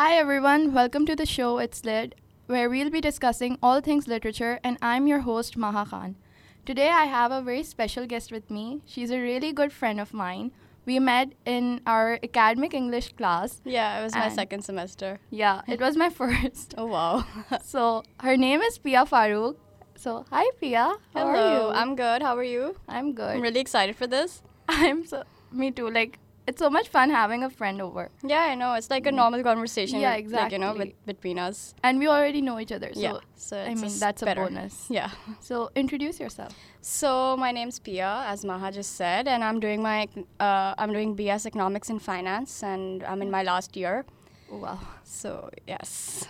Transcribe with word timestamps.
Hi 0.00 0.14
everyone, 0.14 0.72
welcome 0.72 1.04
to 1.04 1.14
the 1.14 1.26
show 1.26 1.58
It's 1.58 1.84
Lit, 1.84 2.14
where 2.46 2.70
we'll 2.70 2.88
be 2.88 3.02
discussing 3.02 3.58
all 3.62 3.82
things 3.82 4.08
literature, 4.08 4.58
and 4.64 4.78
I'm 4.80 5.06
your 5.06 5.18
host 5.18 5.58
Maha 5.58 5.84
Khan. 5.84 6.16
Today 6.64 6.88
I 6.88 7.04
have 7.04 7.30
a 7.30 7.42
very 7.42 7.62
special 7.62 8.06
guest 8.06 8.32
with 8.32 8.50
me. 8.50 8.80
She's 8.86 9.10
a 9.10 9.20
really 9.20 9.52
good 9.52 9.74
friend 9.74 10.00
of 10.00 10.14
mine. 10.14 10.52
We 10.86 10.98
met 11.00 11.34
in 11.44 11.82
our 11.86 12.18
academic 12.22 12.72
English 12.72 13.12
class. 13.12 13.60
Yeah, 13.62 14.00
it 14.00 14.02
was 14.02 14.14
my 14.14 14.30
second 14.30 14.62
semester. 14.62 15.20
Yeah, 15.28 15.60
it 15.68 15.82
was 15.82 15.98
my 15.98 16.08
first. 16.20 16.74
Oh 16.78 16.86
wow. 16.86 17.26
So 17.62 18.02
her 18.20 18.38
name 18.38 18.62
is 18.62 18.78
Pia 18.78 19.04
Farooq. 19.04 19.56
So 19.96 20.24
hi 20.30 20.50
Pia, 20.58 20.96
how 21.12 21.26
Hello. 21.26 21.72
I'm 21.74 21.94
good. 21.94 22.22
How 22.22 22.38
are 22.38 22.50
you? 22.54 22.74
I'm 22.88 23.12
good. 23.12 23.36
I'm 23.36 23.42
really 23.42 23.60
excited 23.60 23.96
for 23.96 24.06
this. 24.06 24.40
I'm 24.66 25.04
so 25.04 25.24
me 25.52 25.70
too. 25.70 25.90
Like 25.90 26.18
it's 26.46 26.58
so 26.58 26.68
much 26.70 26.88
fun 26.88 27.10
having 27.10 27.42
a 27.44 27.50
friend 27.50 27.80
over, 27.80 28.08
Yeah, 28.24 28.40
I 28.40 28.54
know. 28.54 28.74
It's 28.74 28.90
like 28.90 29.06
a 29.06 29.12
normal 29.12 29.42
conversation. 29.42 30.00
Yeah, 30.00 30.14
exactly. 30.14 30.42
Like, 30.44 30.52
you 30.52 30.58
know, 30.58 30.74
with, 30.74 31.06
between 31.06 31.38
us. 31.38 31.74
and 31.84 31.98
we 31.98 32.08
already 32.08 32.40
know 32.40 32.58
each 32.58 32.72
other. 32.72 32.90
So 32.94 33.00
yeah. 33.00 33.18
So 33.36 33.56
I 33.58 33.74
mean 33.74 33.92
that's 33.98 34.22
a 34.22 34.34
bonus. 34.34 34.86
Yeah. 34.90 35.10
So 35.40 35.70
introduce 35.74 36.18
yourself. 36.18 36.52
So 36.80 37.36
my 37.36 37.52
name's 37.52 37.78
Pia, 37.78 38.24
as 38.26 38.44
Maha 38.44 38.72
just 38.72 38.96
said, 38.96 39.28
and 39.28 39.44
I'm 39.44 39.60
doing 39.60 39.82
my 39.82 40.08
uh, 40.40 40.74
I'm 40.78 40.92
doing 40.92 41.14
BS 41.16 41.46
Economics 41.46 41.88
and 41.90 42.00
Finance, 42.02 42.62
and 42.62 43.04
I'm 43.04 43.22
in 43.22 43.30
my 43.30 43.42
last 43.42 43.76
year. 43.76 44.04
Oh, 44.50 44.58
wow. 44.58 44.78
So 45.04 45.50
yes, 45.68 46.26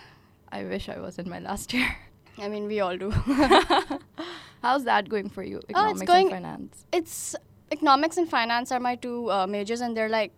I 0.51 0.63
wish 0.65 0.89
I 0.89 0.99
was 0.99 1.17
in 1.17 1.27
my 1.29 1.39
last 1.39 1.73
year. 1.73 1.89
I 2.37 2.47
mean 2.47 2.67
we 2.67 2.79
all 2.79 2.97
do. 2.97 3.11
How's 4.61 4.83
that 4.85 5.09
going 5.09 5.29
for 5.29 5.43
you? 5.43 5.57
Oh, 5.57 5.89
it's 5.89 6.01
Economics 6.01 6.01
going- 6.11 6.31
and 6.31 6.43
finance. 6.43 6.85
it's 6.91 7.35
economics 7.71 8.17
and 8.17 8.29
finance 8.29 8.71
are 8.71 8.79
my 8.79 8.95
two 8.95 9.31
uh, 9.31 9.47
majors, 9.47 9.81
and 9.81 9.95
they're 9.95 10.09
like 10.09 10.31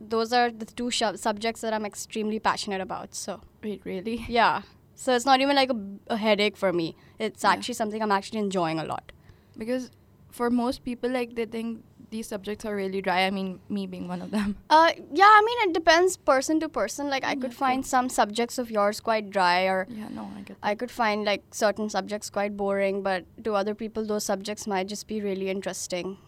those 0.00 0.32
are 0.32 0.50
the 0.50 0.66
two 0.66 0.90
shu- 0.90 1.16
subjects 1.16 1.60
that 1.62 1.72
I'm 1.72 1.84
extremely 1.86 2.38
passionate 2.38 2.80
about. 2.80 3.14
So. 3.14 3.40
Wait, 3.62 3.80
really? 3.84 4.24
Yeah. 4.28 4.62
So 4.94 5.14
it's 5.14 5.24
not 5.24 5.40
even 5.40 5.56
like 5.56 5.70
a, 5.70 5.76
a 6.08 6.16
headache 6.16 6.56
for 6.56 6.72
me. 6.72 6.96
It's 7.18 7.42
Yeah. 7.42 7.52
actually 7.52 7.74
something 7.74 8.02
I'm 8.02 8.12
actually 8.12 8.40
enjoying 8.40 8.78
a 8.78 8.84
lot. 8.84 9.12
Because 9.56 9.90
for 10.30 10.50
most 10.50 10.84
people, 10.84 11.10
like 11.10 11.34
they 11.36 11.46
think 11.46 11.82
these 12.10 12.26
subjects 12.28 12.64
are 12.64 12.76
really 12.76 13.00
dry. 13.00 13.24
I 13.26 13.30
mean, 13.30 13.60
me 13.68 13.86
being 13.86 14.06
one 14.08 14.20
of 14.20 14.30
them. 14.30 14.56
Uh, 14.70 14.90
yeah, 15.12 15.24
I 15.38 15.42
mean, 15.46 15.68
it 15.70 15.74
depends 15.74 16.16
person 16.16 16.60
to 16.60 16.68
person. 16.68 17.08
Like, 17.08 17.24
I 17.24 17.34
could 17.34 17.50
true. 17.52 17.58
find 17.66 17.86
some 17.86 18.08
subjects 18.08 18.58
of 18.58 18.70
yours 18.70 19.00
quite 19.00 19.30
dry, 19.30 19.62
or 19.64 19.86
Yeah, 19.88 20.08
no, 20.10 20.30
I 20.36 20.42
get. 20.42 20.56
I 20.62 20.74
could 20.74 20.90
find 20.90 21.24
like 21.24 21.42
certain 21.52 21.88
subjects 21.88 22.30
quite 22.30 22.56
boring, 22.56 23.02
but 23.02 23.24
to 23.44 23.54
other 23.54 23.74
people, 23.74 24.04
those 24.04 24.24
subjects 24.24 24.66
might 24.66 24.86
just 24.88 25.06
be 25.08 25.20
really 25.22 25.48
interesting. 25.48 26.18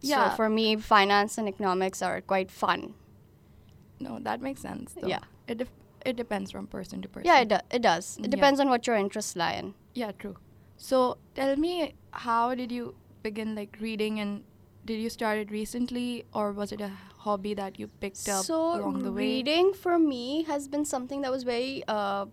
Yeah. 0.00 0.30
So 0.30 0.36
for 0.36 0.48
me, 0.48 0.76
finance 0.76 1.38
and 1.38 1.48
economics 1.48 2.02
are 2.02 2.20
quite 2.20 2.50
fun. 2.50 2.94
No, 3.98 4.18
that 4.20 4.40
makes 4.40 4.60
sense. 4.60 4.94
Though. 4.94 5.08
Yeah. 5.08 5.20
It 5.46 5.58
def- 5.58 5.72
it 6.06 6.16
depends 6.16 6.50
from 6.50 6.66
person 6.66 7.02
to 7.02 7.08
person. 7.08 7.26
Yeah, 7.26 7.40
it, 7.40 7.48
do- 7.48 7.66
it 7.70 7.82
does. 7.82 8.16
It 8.18 8.24
Yeah. 8.24 8.30
depends 8.30 8.60
on 8.60 8.68
what 8.70 8.86
your 8.86 8.96
interests 8.96 9.36
lie 9.36 9.52
in. 9.54 9.74
Yeah, 9.94 10.12
true. 10.12 10.36
So 10.78 11.18
tell 11.34 11.56
me, 11.56 11.94
how 12.12 12.54
did 12.54 12.72
you 12.72 12.94
begin 13.22 13.54
like 13.54 13.76
reading, 13.80 14.18
and 14.20 14.42
did 14.86 14.98
you 15.00 15.10
start 15.10 15.38
it 15.38 15.50
recently, 15.50 16.24
or 16.32 16.52
was 16.52 16.72
it 16.72 16.80
a 16.80 16.90
hobby 17.18 17.52
that 17.54 17.78
you 17.78 17.86
picked 18.00 18.26
up 18.30 18.44
so 18.46 18.76
along 18.80 19.02
the 19.02 19.12
way? 19.12 19.16
reading 19.26 19.74
for 19.74 19.98
me 19.98 20.44
has 20.44 20.68
been 20.68 20.86
something 20.86 21.20
that 21.20 21.30
was 21.30 21.42
very 21.42 21.84
uh, 21.86 22.24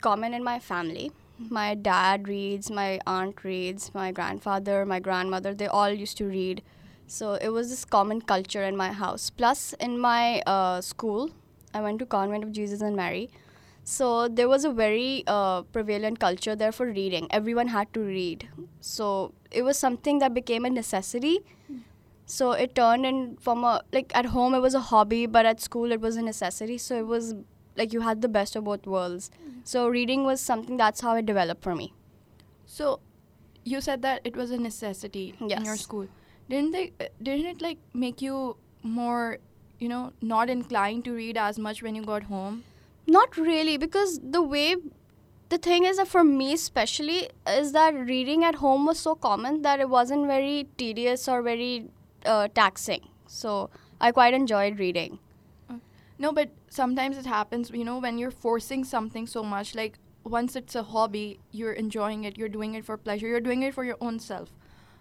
common 0.00 0.32
in 0.32 0.42
my 0.42 0.58
family 0.58 1.12
my 1.50 1.74
dad 1.74 2.26
reads 2.28 2.70
my 2.70 2.98
aunt 3.06 3.44
reads 3.44 3.92
my 3.94 4.10
grandfather 4.10 4.86
my 4.86 4.98
grandmother 5.00 5.52
they 5.54 5.66
all 5.66 5.90
used 5.90 6.16
to 6.16 6.24
read 6.24 6.62
so 7.12 7.34
it 7.34 7.50
was 7.50 7.68
this 7.68 7.84
common 7.84 8.20
culture 8.22 8.62
in 8.62 8.76
my 8.76 8.90
house. 8.90 9.28
Plus 9.28 9.74
in 9.86 9.98
my 9.98 10.42
uh, 10.46 10.80
school 10.80 11.30
i 11.74 11.80
went 11.80 11.98
to 11.98 12.06
convent 12.06 12.44
of 12.44 12.52
jesus 12.52 12.80
and 12.80 12.96
mary. 12.96 13.30
So 13.84 14.28
there 14.28 14.48
was 14.48 14.64
a 14.64 14.70
very 14.70 15.24
uh, 15.26 15.62
prevalent 15.76 16.20
culture 16.20 16.54
there 16.54 16.72
for 16.72 16.86
reading. 16.86 17.26
Everyone 17.38 17.68
had 17.68 17.92
to 17.94 18.00
read. 18.00 18.48
So 18.80 19.32
it 19.50 19.62
was 19.62 19.78
something 19.78 20.20
that 20.20 20.34
became 20.34 20.64
a 20.64 20.70
necessity. 20.70 21.40
So 22.26 22.52
it 22.52 22.74
turned 22.76 23.04
in 23.04 23.36
from 23.48 23.64
a 23.64 23.72
like 23.92 24.12
at 24.22 24.26
home 24.34 24.54
it 24.54 24.60
was 24.60 24.74
a 24.74 24.84
hobby 24.90 25.26
but 25.26 25.44
at 25.52 25.60
school 25.60 25.96
it 25.98 26.00
was 26.00 26.16
a 26.16 26.22
necessity. 26.22 26.78
So 26.78 26.98
it 26.98 27.06
was 27.06 27.34
like 27.76 27.92
you 27.92 28.02
had 28.02 28.22
the 28.22 28.28
best 28.28 28.56
of 28.56 28.64
both 28.64 28.86
worlds. 28.86 29.30
So 29.64 29.88
reading 29.88 30.24
was 30.24 30.40
something 30.40 30.76
that's 30.76 31.00
how 31.00 31.16
it 31.16 31.26
developed 31.26 31.62
for 31.62 31.74
me. 31.74 31.92
So, 32.66 33.00
you 33.64 33.80
said 33.80 34.02
that 34.02 34.22
it 34.24 34.36
was 34.36 34.50
a 34.50 34.58
necessity 34.58 35.34
in 35.40 35.50
your 35.50 35.76
school. 35.76 36.08
Didn't 36.48 36.72
they? 36.72 36.92
uh, 37.00 37.06
Didn't 37.22 37.46
it 37.46 37.62
like 37.62 37.78
make 37.94 38.20
you 38.22 38.56
more, 38.82 39.38
you 39.78 39.88
know, 39.88 40.12
not 40.20 40.50
inclined 40.50 41.04
to 41.06 41.12
read 41.12 41.36
as 41.36 41.58
much 41.58 41.82
when 41.82 41.94
you 41.94 42.02
got 42.04 42.24
home? 42.24 42.64
not 43.04 43.36
really 43.36 43.76
because 43.76 44.20
the 44.22 44.40
way 44.40 44.76
the 45.48 45.58
thing 45.58 45.84
is 45.84 45.96
that 45.96 46.06
for 46.06 46.22
me 46.22 46.52
especially 46.52 47.28
is 47.48 47.72
that 47.72 47.94
reading 48.10 48.44
at 48.44 48.54
home 48.56 48.86
was 48.86 48.98
so 48.98 49.14
common 49.16 49.62
that 49.62 49.80
it 49.80 49.88
wasn't 49.88 50.24
very 50.26 50.68
tedious 50.78 51.26
or 51.28 51.42
very 51.42 51.88
uh, 52.24 52.46
taxing 52.54 53.08
so 53.26 53.68
i 54.00 54.12
quite 54.12 54.34
enjoyed 54.34 54.78
reading 54.78 55.18
No, 56.18 56.32
but 56.32 56.50
sometimes 56.70 57.18
it 57.18 57.26
happens, 57.26 57.70
you 57.70 57.84
know, 57.84 57.98
when 57.98 58.18
you're 58.18 58.30
forcing 58.30 58.84
something 58.84 59.26
so 59.26 59.42
much. 59.42 59.74
Like 59.74 59.98
once 60.24 60.54
it's 60.54 60.74
a 60.76 60.82
hobby, 60.84 61.40
you're 61.50 61.72
enjoying 61.72 62.24
it, 62.24 62.38
you're 62.38 62.48
doing 62.48 62.74
it 62.74 62.84
for 62.84 62.96
pleasure, 62.96 63.26
you're 63.26 63.40
doing 63.40 63.62
it 63.62 63.74
for 63.74 63.84
your 63.84 63.96
own 64.00 64.20
self. 64.20 64.52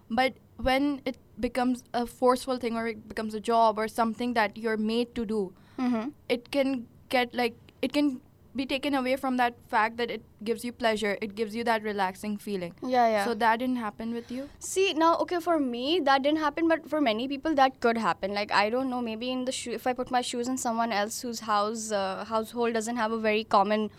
But 0.10 0.34
when 0.62 1.02
it 1.06 1.18
becomes 1.40 1.84
a 1.94 2.06
forceful 2.06 2.58
thing 2.58 2.76
or 2.76 2.88
it 2.88 3.08
becomes 3.08 3.34
a 3.34 3.40
job 3.40 3.78
or 3.78 3.88
something 3.88 4.34
that 4.34 4.58
you're 4.58 4.78
made 4.78 5.16
to 5.16 5.26
do, 5.26 5.54
mm-hmm. 5.80 6.10
it 6.30 6.52
can 6.52 6.88
get 7.10 7.34
like 7.34 7.56
it 7.82 7.94
can 7.94 8.22
be 8.56 8.66
taken 8.66 8.94
away 8.96 9.16
from 9.16 9.38
that 9.38 9.56
fact 9.70 9.98
that 9.98 10.12
it 10.12 10.24
gives 10.44 10.66
you 10.66 10.72
pleasure 10.74 11.18
it 11.22 11.36
gives 11.36 11.56
you 11.56 11.64
that 11.64 11.84
relaxing 11.84 12.38
feeling 12.38 12.74
yeah 12.84 13.08
yeah 13.08 13.26
so 13.26 13.34
that 13.34 13.60
didn't 13.60 13.78
happen 13.78 14.14
with 14.14 14.30
you 14.30 14.50
See 14.60 14.94
now, 14.94 15.18
okay, 15.18 15.40
for 15.40 15.60
me 15.60 16.00
that 16.02 16.24
didn't 16.24 16.40
happen, 16.40 16.68
but 16.68 16.90
for 16.90 17.02
many 17.02 17.28
people 17.28 17.56
that 17.56 17.80
could 17.80 17.98
happen. 17.98 18.34
Like 18.34 18.52
I 18.52 18.70
don't 18.70 18.90
know, 18.90 19.02
maybe 19.02 19.32
in 19.32 19.46
the 19.46 19.52
shoe, 19.52 19.72
if 19.72 19.88
I 19.88 19.94
put 19.94 20.12
my 20.12 20.22
shoes 20.22 20.48
in 20.48 20.58
someone 20.58 20.92
else 20.92 21.22
whose 21.22 21.42
house 21.42 21.92
uh, 21.92 22.26
household 22.26 22.74
doesn't 22.74 22.98
have 22.98 23.12
a 23.12 23.18
very 23.18 23.44
common, 23.44 23.90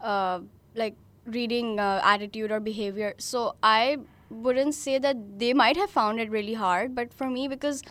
uh, 0.00 0.40
like 0.74 0.94
reading 1.26 1.80
uh, 1.80 2.00
attitude 2.04 2.52
or 2.52 2.60
behavior, 2.60 3.14
so 3.18 3.56
I 3.62 3.98
wouldn't 4.34 4.74
say 4.74 4.98
that 4.98 5.16
they 5.38 5.52
might 5.52 5.76
have 5.76 5.90
found 5.90 6.20
it 6.20 6.30
really 6.30 6.54
hard. 6.54 6.94
But 6.94 7.12
for 7.12 7.28
me, 7.28 7.48
because 7.48 7.82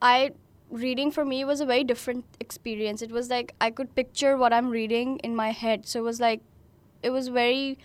I 0.00 0.32
reading 0.70 1.10
for 1.10 1.24
me 1.24 1.44
was 1.44 1.60
a 1.60 1.66
very 1.66 1.84
different 1.84 2.24
experience. 2.40 3.02
It 3.02 3.10
was 3.10 3.30
like 3.30 3.54
I 3.60 3.70
could 3.70 3.94
picture 3.94 4.36
what 4.36 4.52
I'm 4.52 4.70
reading 4.70 5.18
in 5.18 5.36
my 5.36 5.50
head, 5.50 5.86
so 5.86 6.00
it 6.00 6.02
was 6.02 6.20
like 6.20 6.40
it 7.02 7.10
was 7.10 7.28
very. 7.28 7.78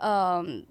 Um, 0.00 0.66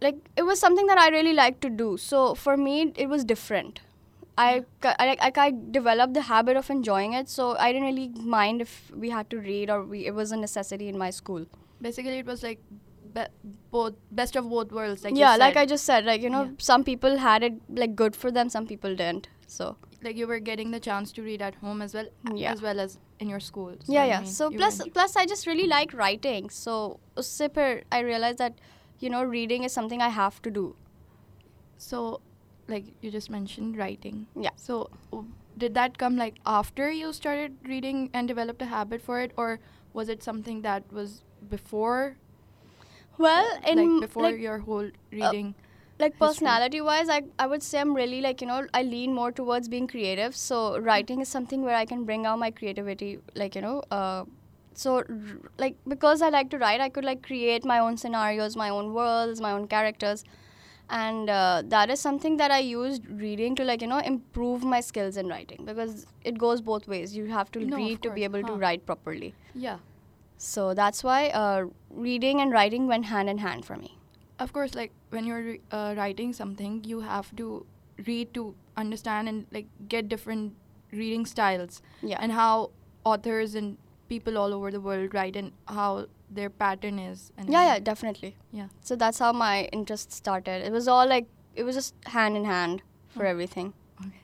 like 0.00 0.16
it 0.36 0.42
was 0.42 0.60
something 0.60 0.86
that 0.86 0.98
I 0.98 1.08
really 1.08 1.32
liked 1.32 1.60
to 1.62 1.70
do. 1.70 1.96
So 1.96 2.34
for 2.34 2.56
me, 2.56 2.92
it 2.96 3.08
was 3.08 3.24
different. 3.24 3.80
I, 4.36 4.64
I, 4.82 5.32
I 5.36 5.52
developed 5.70 6.14
the 6.14 6.22
habit 6.22 6.56
of 6.56 6.68
enjoying 6.68 7.12
it, 7.12 7.28
so 7.28 7.56
I 7.56 7.72
didn't 7.72 7.86
really 7.86 8.08
mind 8.08 8.60
if 8.60 8.90
we 8.90 9.10
had 9.10 9.30
to 9.30 9.38
read 9.38 9.70
or 9.70 9.84
we, 9.84 10.06
it 10.06 10.14
was 10.14 10.32
a 10.32 10.36
necessity 10.36 10.88
in 10.88 10.98
my 10.98 11.10
school. 11.10 11.46
basically 11.80 12.18
it 12.18 12.26
was 12.26 12.42
like 12.42 12.60
be- 13.14 13.52
both 13.70 13.94
best 14.20 14.36
of 14.36 14.48
both 14.50 14.72
worlds 14.72 15.04
like 15.04 15.16
yeah, 15.16 15.36
like. 15.36 15.56
I 15.56 15.64
just 15.66 15.84
said, 15.84 16.04
like 16.04 16.20
you 16.26 16.30
know, 16.30 16.44
Yeah. 16.44 16.52
some 16.58 16.84
people 16.84 17.16
had 17.24 17.42
it 17.48 17.54
like 17.82 17.94
good 18.02 18.16
for 18.24 18.30
them, 18.38 18.48
some 18.48 18.66
people 18.66 18.94
didn't. 19.02 19.28
So 19.46 19.76
like 20.02 20.16
you 20.16 20.26
were 20.26 20.38
getting 20.50 20.70
the 20.76 20.80
chance 20.80 21.12
to 21.18 21.22
read 21.22 21.42
at 21.48 21.54
home 21.66 21.80
as 21.88 21.94
well 21.94 22.08
Yeah. 22.34 22.52
as 22.52 22.60
well 22.68 22.80
as 22.80 22.98
in 23.20 23.28
your 23.32 23.40
school 23.40 23.74
so 23.84 23.92
yeah, 23.92 24.02
I 24.02 24.06
yeah. 24.12 24.20
mean, 24.20 24.26
So 24.38 24.50
plus, 24.50 24.80
plus 24.92 25.16
I 25.16 25.24
just 25.34 25.46
really 25.46 25.66
like 25.66 25.94
writing. 25.94 26.50
So 26.50 26.78
usse 27.16 27.82
I 27.98 28.00
realized 28.00 28.38
that 28.38 28.58
you 29.00 29.10
know 29.10 29.22
reading 29.36 29.64
is 29.64 29.72
something 29.72 30.02
I 30.02 30.08
have 30.22 30.42
to 30.48 30.50
do. 30.50 30.66
so 31.84 32.20
like 32.72 32.84
you 33.04 33.10
just 33.10 33.30
mentioned 33.30 33.76
writing 33.76 34.26
Yeah. 34.44 34.50
so 34.56 34.90
did 35.62 35.74
that 35.74 35.98
come 36.02 36.16
like 36.16 36.36
after 36.46 36.90
you 36.90 37.12
started 37.12 37.56
reading 37.72 38.10
and 38.12 38.26
developed 38.32 38.62
a 38.62 38.66
habit 38.66 39.02
for 39.08 39.20
it 39.20 39.32
or 39.36 39.60
was 39.92 40.08
it 40.14 40.22
something 40.22 40.62
that 40.62 40.92
was 40.92 41.22
before 41.50 42.16
Well, 43.18 43.46
in 43.66 43.78
like 43.78 44.00
before 44.08 44.22
like, 44.24 44.40
your 44.40 44.58
whole 44.58 44.90
reading 45.12 45.54
like 46.00 46.18
personality 46.18 46.80
wise 46.80 47.08
I, 47.08 47.22
I 47.38 47.46
would 47.46 47.62
say 47.62 47.80
i'm 47.80 47.94
really 47.94 48.20
like 48.20 48.40
you 48.40 48.46
know 48.48 48.66
i 48.74 48.82
lean 48.82 49.14
more 49.14 49.30
towards 49.30 49.68
being 49.68 49.86
creative. 49.86 50.34
So 50.36 50.78
writing 50.78 51.20
is 51.20 51.28
something 51.28 51.62
where 51.62 51.76
i 51.76 51.84
can 51.84 52.04
bring 52.04 52.26
out 52.26 52.38
my 52.38 52.50
creativity 52.50 53.18
like 53.34 53.54
you 53.54 53.62
know 53.62 53.82
uh, 53.90 54.24
so 54.74 54.96
r- 54.96 55.04
like 55.58 55.76
because 55.86 56.20
i 56.22 56.28
like 56.28 56.50
to 56.50 56.58
write 56.58 56.80
i 56.80 56.88
could 56.88 57.04
like 57.04 57.22
create 57.22 57.64
my 57.64 57.78
own 57.78 57.96
scenarios 57.96 58.56
my 58.56 58.68
own 58.70 58.92
worlds 58.94 59.40
my 59.40 59.52
own 59.52 59.66
characters. 59.68 60.24
And 60.90 61.30
uh, 61.30 61.62
that 61.68 61.88
is 61.90 61.98
something 62.00 62.36
that 62.38 62.50
i 62.50 62.58
used 62.58 63.06
reading 63.20 63.54
to 63.56 63.64
like 63.64 63.80
you 63.80 63.86
know 63.86 64.00
improve 64.00 64.64
my 64.64 64.80
skills 64.80 65.16
in 65.16 65.28
writing 65.28 65.64
because 65.64 66.06
it 66.24 66.38
goes 66.38 66.60
both 66.60 66.86
ways. 66.86 67.16
You 67.16 67.26
have 67.26 67.50
to 67.52 67.60
No, 67.60 67.76
read 67.76 68.02
to 68.02 68.10
be 68.10 68.24
able 68.24 68.42
to 68.44 68.52
write 68.52 68.84
properly. 68.84 69.34
Yeah 69.54 69.78
so 70.48 70.64
that's 70.80 71.02
why 71.08 71.18
uh, 71.42 71.64
reading 72.06 72.40
and 72.44 72.52
writing 72.58 72.86
went 72.92 73.06
hand 73.12 73.32
in 73.34 73.38
hand 73.44 73.64
for 73.70 73.76
me 73.84 73.92
of 74.46 74.52
course 74.56 74.74
like 74.80 74.92
when 75.16 75.26
you're 75.30 75.56
uh, 75.78 75.94
writing 76.00 76.32
something 76.40 76.82
you 76.92 77.00
have 77.12 77.30
to 77.42 77.48
read 78.10 78.32
to 78.38 78.44
understand 78.84 79.28
and 79.32 79.46
like 79.58 79.66
get 79.94 80.08
different 80.08 80.52
reading 81.02 81.24
styles 81.34 81.80
yeah 82.12 82.18
and 82.26 82.32
how 82.40 82.50
authors 83.12 83.54
and 83.60 83.76
people 84.08 84.36
all 84.42 84.52
over 84.56 84.70
the 84.74 84.80
world 84.88 85.14
write 85.14 85.36
and 85.42 85.52
how 85.76 86.06
their 86.38 86.50
pattern 86.50 86.98
is. 86.98 87.20
And 87.38 87.48
Yeah, 87.54 87.62
yeah, 87.66 87.78
definitely. 87.78 88.36
yeah. 88.52 88.68
So 88.88 88.96
that's 88.96 89.18
how 89.18 89.32
my 89.32 89.64
interest 89.78 90.12
started. 90.12 90.64
It 90.66 90.72
was 90.72 90.88
all 90.88 91.06
like 91.12 91.26
it 91.54 91.62
was 91.68 91.76
just 91.76 91.94
hand 92.16 92.36
in 92.40 92.44
hand 92.44 92.82
for 93.08 93.24
Oh. 93.24 93.30
everything. 93.30 93.72
Okay. 94.00 94.22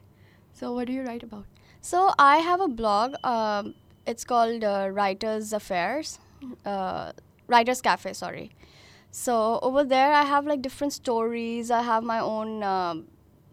So 0.61 0.73
what 0.75 0.87
do 0.89 0.93
you 0.93 1.03
write 1.03 1.23
about? 1.23 1.45
So 1.81 2.03
I 2.19 2.39
have 2.49 2.61
a 2.61 2.69
blog. 2.69 3.15
Um, 3.25 3.75
it's 4.11 4.25
called 4.25 4.65
uh, 4.65 4.89
Writers 4.93 5.53
Affairs, 5.53 6.19
uh, 6.65 7.13
Writers 7.49 7.81
Cafe. 7.81 8.13
Sorry. 8.15 8.51
So 9.11 9.59
over 9.63 9.85
there, 9.85 10.13
I 10.13 10.25
have 10.25 10.47
like 10.47 10.63
different 10.63 10.93
stories. 10.93 11.71
I 11.71 11.83
have 11.83 12.05
my 12.05 12.21
own 12.21 12.63
um, 12.63 13.07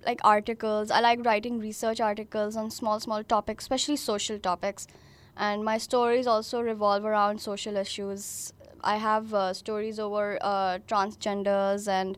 like 0.06 0.20
articles. 0.24 0.92
I 0.92 1.00
like 1.02 1.26
writing 1.26 1.60
research 1.60 2.00
articles 2.02 2.56
on 2.56 2.72
small, 2.72 3.00
small 3.00 3.24
topics, 3.24 3.64
especially 3.64 3.98
social 3.98 4.40
topics. 4.40 4.88
And 5.36 5.64
my 5.64 5.78
stories 5.78 6.28
also 6.28 6.62
revolve 6.62 7.06
around 7.06 7.42
social 7.42 7.78
issues. 7.78 8.54
I 8.84 8.98
have 8.98 9.34
uh, 9.34 9.54
stories 9.54 10.00
over 10.00 10.38
uh, 10.42 10.80
transgenders 10.88 11.88
and 11.88 12.18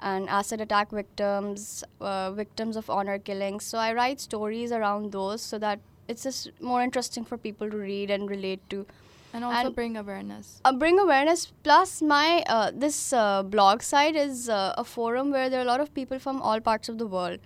and 0.00 0.28
acid 0.28 0.60
attack 0.60 0.90
victims, 0.90 1.82
uh, 2.00 2.30
victims 2.32 2.76
of 2.76 2.88
honor 2.88 3.18
killings. 3.18 3.64
So 3.64 3.78
I 3.78 3.92
write 3.92 4.20
stories 4.20 4.70
around 4.70 5.12
those 5.12 5.42
so 5.42 5.58
that 5.58 5.80
it's 6.08 6.22
just 6.22 6.50
more 6.60 6.82
interesting 6.82 7.24
for 7.24 7.36
people 7.36 7.70
to 7.70 7.76
read 7.76 8.10
and 8.10 8.28
relate 8.30 8.68
to. 8.70 8.86
And 9.32 9.44
also 9.44 9.66
And- 9.66 9.74
bring 9.74 9.96
awareness. 9.96 10.60
Uh, 10.64 10.72
bring 10.72 10.98
awareness. 10.98 11.46
Plus, 11.62 12.00
my 12.00 12.42
uh, 12.48 12.70
this 12.74 13.12
uh, 13.12 13.42
blog 13.42 13.82
site 13.82 14.16
is 14.16 14.48
uh, 14.48 14.74
a 14.78 14.84
forum 14.84 15.30
where 15.30 15.50
there 15.50 15.60
are 15.60 15.66
a 15.68 15.70
lot 15.72 15.80
of 15.80 15.92
people 15.94 16.18
from 16.18 16.40
all 16.40 16.60
parts 16.60 16.88
of 16.88 16.98
the 16.98 17.06
world. 17.06 17.38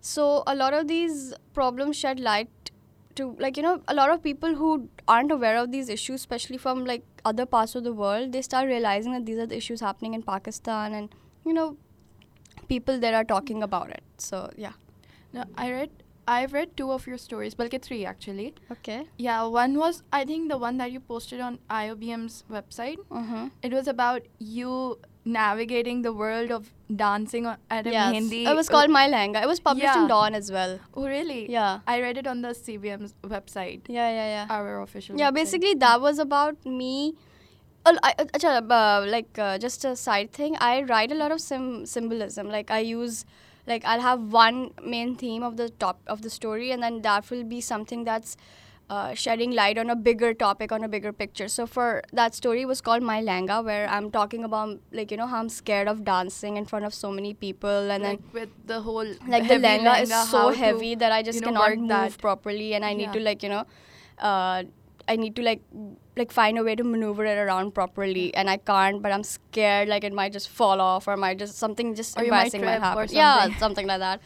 So 0.00 0.44
a 0.46 0.54
lot 0.54 0.74
of 0.74 0.86
these 0.86 1.34
problems 1.54 1.96
shed 1.96 2.20
light 2.20 2.70
to 3.16 3.24
like 3.40 3.56
you 3.56 3.64
know 3.64 3.82
a 3.88 3.94
lot 3.94 4.10
of 4.10 4.22
people 4.22 4.54
who 4.54 4.88
aren't 5.08 5.32
aware 5.32 5.56
of 5.58 5.72
these 5.72 5.88
issues, 5.88 6.20
especially 6.20 6.56
from 6.56 6.84
like 6.84 7.02
other 7.24 7.46
parts 7.46 7.74
of 7.74 7.82
the 7.82 7.92
world, 7.92 8.30
they 8.32 8.42
start 8.42 8.68
realizing 8.68 9.12
that 9.12 9.26
these 9.26 9.38
are 9.38 9.46
the 9.46 9.56
issues 9.56 9.80
happening 9.80 10.14
in 10.14 10.22
Pakistan, 10.22 10.94
and 10.94 11.14
you 11.44 11.52
know 11.52 11.76
people 12.68 13.00
there 13.00 13.16
are 13.16 13.24
talking 13.24 13.62
about 13.62 13.90
it. 13.90 14.04
So 14.18 14.50
yeah. 14.56 14.72
No, 15.32 15.44
I 15.56 15.72
read. 15.72 15.90
I've 16.36 16.52
read 16.52 16.76
two 16.76 16.90
of 16.92 17.06
your 17.10 17.18
stories, 17.18 17.54
but 17.54 17.64
bulky 17.70 17.78
three 17.88 18.04
actually. 18.12 18.46
Okay. 18.72 18.96
Yeah, 19.26 19.44
one 19.58 19.76
was 19.82 20.02
I 20.12 20.24
think 20.30 20.48
the 20.54 20.58
one 20.64 20.78
that 20.78 20.92
you 20.92 21.00
posted 21.12 21.40
on 21.50 21.58
IOBM's 21.82 22.44
website. 22.56 22.98
Mm-hmm. 23.20 23.46
It 23.62 23.72
was 23.72 23.88
about 23.88 24.26
you 24.38 24.98
navigating 25.36 26.02
the 26.02 26.12
world 26.12 26.50
of 26.56 26.68
dancing 27.00 27.46
at 27.46 27.86
a 27.86 27.90
Yes. 27.90 28.14
Mehndi. 28.14 28.42
It 28.50 28.54
was 28.58 28.68
called 28.74 28.90
My 28.90 29.06
Langa. 29.14 29.42
It 29.42 29.48
was 29.54 29.60
published 29.60 29.84
Yeah. 29.94 30.02
in 30.02 30.08
Dawn 30.12 30.34
as 30.34 30.50
well. 30.58 30.78
Oh, 30.94 31.06
really? 31.06 31.40
Yeah. 31.56 31.80
I 31.86 32.00
read 32.00 32.18
it 32.24 32.26
on 32.26 32.40
the 32.42 32.52
CBM's 32.60 33.14
website, 33.34 33.82
Yeah, 33.88 34.10
yeah, 34.18 34.28
yeah. 34.36 34.46
our 34.58 34.80
official. 34.82 35.18
Yeah, 35.18 35.30
website. 35.30 35.34
basically 35.40 35.74
that 35.86 36.00
was 36.00 36.18
about 36.18 36.64
me. 36.82 37.14
Uh, 37.86 37.94
uh, 38.02 38.14
uh, 38.70 39.04
like 39.08 39.38
uh, 39.38 39.56
just 39.58 39.84
a 39.84 39.94
side 39.96 40.32
thing. 40.32 40.56
I 40.60 40.82
write 40.82 41.12
a 41.12 41.14
lot 41.14 41.30
of 41.32 41.40
sim- 41.40 41.84
symbolism. 41.86 42.48
Like 42.48 42.70
I 42.70 42.80
use, 42.80 43.24
like 43.68 43.84
I'll 43.84 44.00
have 44.00 44.32
one 44.32 44.70
main 44.84 45.14
theme 45.14 45.42
of 45.42 45.56
the 45.56 45.68
top 45.68 46.00
of 46.06 46.22
the 46.22 46.30
story, 46.30 46.70
and 46.72 46.82
then 46.82 47.02
that 47.02 47.30
will 47.30 47.44
be 47.44 47.60
something 47.60 48.04
that's 48.04 48.36
uh, 48.90 49.14
shedding 49.14 49.50
light 49.52 49.76
on 49.78 49.90
a 49.90 49.96
bigger 49.96 50.32
topic, 50.32 50.72
on 50.72 50.82
a 50.82 50.88
bigger 50.88 51.12
picture. 51.12 51.48
So 51.48 51.66
for 51.66 52.02
that 52.12 52.34
story 52.34 52.64
was 52.64 52.80
called 52.80 53.02
My 53.02 53.20
Langa, 53.22 53.62
where 53.64 53.86
I'm 53.88 54.10
talking 54.10 54.44
about 54.44 54.78
like 54.92 55.10
you 55.10 55.18
know 55.18 55.26
how 55.26 55.38
I'm 55.38 55.50
scared 55.50 55.88
of 55.88 56.04
dancing 56.04 56.56
in 56.56 56.64
front 56.64 56.86
of 56.86 56.94
so 56.94 57.10
many 57.10 57.34
people, 57.34 57.90
and 57.90 58.04
then 58.04 58.22
with 58.32 58.48
the 58.66 58.80
whole 58.80 59.14
like 59.26 59.46
the 59.48 59.60
langa, 59.66 59.84
lenga 59.84 60.02
is 60.02 60.14
so 60.30 60.50
to- 60.50 60.56
heavy 60.56 60.94
that 60.94 61.12
I 61.12 61.22
just 61.22 61.40
you 61.40 61.42
know, 61.42 61.52
cannot 61.52 61.78
move 61.78 61.88
that. 61.88 62.18
properly, 62.18 62.74
and 62.74 62.84
I 62.84 62.94
need 62.94 63.12
to 63.12 63.20
like 63.20 63.42
you 63.42 63.50
know, 63.50 63.64
uh, 64.18 64.62
I 65.08 65.16
need 65.16 65.36
to 65.36 65.42
like 65.42 65.62
like 66.16 66.32
find 66.32 66.58
a 66.58 66.64
way 66.64 66.74
to 66.80 66.84
maneuver 66.84 67.24
it 67.24 67.38
around 67.38 67.74
properly, 67.74 68.26
and 68.34 68.50
I 68.50 68.56
can't. 68.58 69.02
But 69.02 69.12
I'm 69.12 69.22
scared 69.24 69.88
like 69.88 70.04
it 70.04 70.12
might 70.12 70.32
just 70.32 70.48
fall 70.48 70.80
off, 70.80 71.08
or 71.08 71.16
might 71.16 71.38
just 71.38 71.56
something 71.58 71.94
just 71.94 72.16
Or 72.18 72.20
might 72.22 72.26
embarrassing 72.26 72.64
might, 72.64 72.76
or 72.76 72.80
happen. 72.80 73.08
Yeah, 73.20 73.40
something. 73.42 73.58
something 73.66 73.86
like 73.86 74.00
that. 74.00 74.20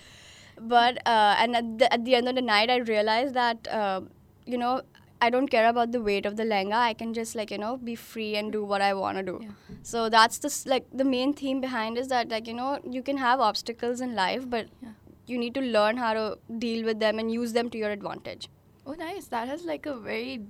But 0.60 0.98
uh, 1.06 1.36
and 1.38 1.56
at 1.56 1.78
the, 1.78 1.92
at 1.92 2.04
the 2.04 2.14
end 2.14 2.28
of 2.28 2.34
the 2.34 2.42
night, 2.42 2.70
I 2.70 2.76
realized 2.94 3.34
that 3.34 3.68
uh, 3.68 4.00
you 4.46 4.58
know. 4.58 4.82
I 5.24 5.26
don't 5.30 5.46
care 5.50 5.68
about 5.68 5.92
the 5.94 5.98
weight 6.06 6.26
of 6.28 6.36
the 6.38 6.42
lenga. 6.42 6.78
I 6.84 6.94
can 7.00 7.14
just 7.16 7.36
like 7.40 7.52
you 7.52 7.58
know 7.58 7.76
be 7.88 7.92
free 7.94 8.34
and 8.38 8.50
do 8.54 8.62
what 8.70 8.82
I 8.86 8.92
want 9.00 9.18
to 9.18 9.22
do. 9.26 9.34
Yeah. 9.42 9.76
So 9.90 10.08
that's 10.14 10.38
the 10.46 10.50
like 10.70 10.88
the 11.02 11.04
main 11.10 11.34
theme 11.40 11.60
behind 11.64 12.00
is 12.00 12.08
that 12.12 12.32
like 12.36 12.48
you 12.48 12.54
know 12.54 12.70
you 12.96 13.02
can 13.10 13.20
have 13.24 13.44
obstacles 13.48 14.00
in 14.06 14.16
life, 14.16 14.48
but 14.54 14.66
Yeah. 14.86 14.96
you 15.26 15.38
need 15.42 15.54
to 15.58 15.60
learn 15.76 16.00
how 16.04 16.08
to 16.18 16.24
deal 16.64 16.84
with 16.88 16.98
them 17.04 17.20
and 17.24 17.30
use 17.36 17.52
them 17.58 17.70
to 17.76 17.78
your 17.82 17.92
advantage. 17.98 18.48
Oh, 18.84 18.96
nice. 19.04 19.28
That 19.36 19.46
has 19.52 19.64
like 19.70 19.86
a 19.86 19.94
very 20.08 20.40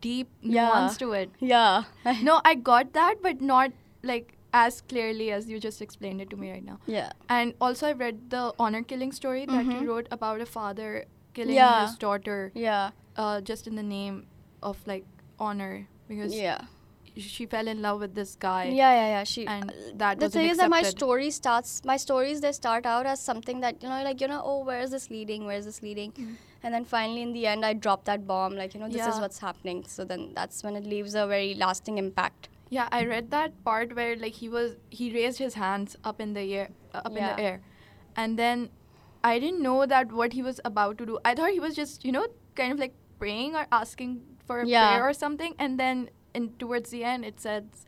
deep 0.00 0.28
Yeah. 0.42 0.88
to 0.98 1.12
it. 1.12 1.30
Yeah. 1.40 1.84
No, 2.22 2.40
I 2.44 2.54
got 2.54 2.92
that, 2.92 3.16
but 3.22 3.40
not 3.40 3.72
like 4.02 4.32
as 4.52 4.80
clearly 4.80 5.30
as 5.32 5.48
you 5.48 5.58
just 5.60 5.82
explained 5.82 6.20
it 6.20 6.30
to 6.30 6.36
me 6.36 6.50
right 6.50 6.64
now. 6.64 6.78
yeah. 6.86 7.10
And 7.28 7.54
also, 7.60 7.88
I 7.88 7.92
read 7.92 8.30
the 8.30 8.52
honor 8.58 8.82
killing 8.82 9.12
story 9.12 9.44
that 9.46 9.64
Mhm. 9.66 9.80
you 9.82 9.88
wrote 9.90 10.08
about 10.10 10.40
a 10.40 10.46
father 10.46 11.04
killing 11.34 11.54
Yeah. 11.56 11.86
his 11.86 11.96
daughter 12.06 12.52
Yeah. 12.54 12.90
uh, 13.16 13.40
just 13.40 13.66
in 13.66 13.74
the 13.76 13.82
name 13.82 14.26
of 14.62 14.86
like 14.86 15.04
honor 15.38 15.86
because 16.08 16.34
Yeah. 16.34 16.62
she 17.18 17.44
fell 17.46 17.68
in 17.72 17.82
love 17.82 18.00
with 18.00 18.14
this 18.14 18.34
guy. 18.36 18.64
Yeah, 18.64 18.92
yeah, 19.00 19.08
yeah. 19.16 19.24
She 19.24 19.46
And 19.46 19.72
that 20.02 20.18
the 20.20 20.28
thing 20.30 20.48
is 20.54 20.58
that 20.58 20.70
my 20.70 20.80
accepted. 20.80 20.98
story 21.04 21.30
starts 21.30 21.74
my 21.90 21.96
stories 21.96 22.40
they 22.46 22.52
start 22.52 22.86
out 22.94 23.06
as 23.12 23.20
something 23.28 23.60
that 23.60 23.82
you 23.82 23.88
know 23.88 24.02
like 24.08 24.20
you 24.24 24.28
know 24.32 24.40
oh 24.44 24.58
where 24.70 24.80
is 24.88 24.90
this 24.96 25.06
leading 25.10 25.46
where 25.50 25.56
is 25.64 25.64
this 25.70 25.82
leading 25.82 26.12
Mm. 26.12 26.34
And 26.66 26.74
then 26.74 26.84
finally 26.92 27.22
in 27.22 27.32
the 27.34 27.46
end 27.50 27.64
i 27.66 27.72
drop 27.86 28.04
that 28.06 28.26
bomb 28.28 28.54
like 28.60 28.74
you 28.76 28.80
know 28.80 28.88
this 28.94 29.06
is 29.06 29.20
what's 29.20 29.38
happening. 29.38 29.84
So 29.86 30.04
then 30.04 30.32
that's 30.34 30.62
when 30.64 30.76
it 30.76 30.84
leaves 30.84 31.14
a 31.14 31.26
very 31.32 31.54
lasting 31.54 31.98
impact. 31.98 32.48
Yeah, 32.70 32.88
I 32.90 33.04
read 33.04 33.30
that 33.30 33.52
part 33.64 33.94
where 33.98 34.16
like 34.16 34.32
he 34.42 34.48
was 34.48 34.72
he 34.90 35.12
raised 35.16 35.38
his 35.38 35.54
hands 35.54 35.96
up 36.12 36.20
in 36.20 36.32
the 36.38 36.42
air, 36.60 36.70
uh, 36.92 37.02
up 37.04 37.16
in 37.16 37.24
the 37.24 37.40
air, 37.40 37.60
and 38.16 38.38
then 38.38 38.70
I 39.22 39.38
didn't 39.38 39.62
know 39.62 39.86
that 39.86 40.12
what 40.22 40.32
he 40.38 40.42
was 40.42 40.60
about 40.70 40.98
to 40.98 41.06
do. 41.06 41.18
I 41.24 41.34
thought 41.34 41.52
he 41.58 41.60
was 41.60 41.76
just 41.76 42.04
you 42.04 42.12
know 42.16 42.26
kind 42.62 42.72
of 42.72 42.80
like 42.84 42.96
praying 43.20 43.54
or 43.54 43.66
asking 43.70 44.18
for 44.46 44.60
a 44.62 44.66
Yeah. 44.66 44.86
prayer 44.86 45.08
or 45.10 45.12
something, 45.20 45.54
and 45.58 45.78
then 45.84 46.10
in 46.34 46.50
towards 46.64 46.90
the 46.90 47.04
end 47.04 47.24
it 47.30 47.40
says 47.40 47.86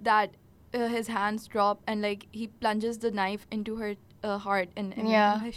that 0.00 0.36
uh, 0.74 0.88
his 0.96 1.08
hands 1.08 1.46
drop 1.46 1.82
and 1.86 2.02
like 2.02 2.26
he 2.32 2.48
plunges 2.48 2.98
the 2.98 3.10
knife 3.22 3.46
into 3.50 3.76
her 3.76 3.94
uh, 4.24 4.38
heart 4.38 4.68
and, 4.76 4.92
and 4.98 5.08
Yeah. 5.08 5.40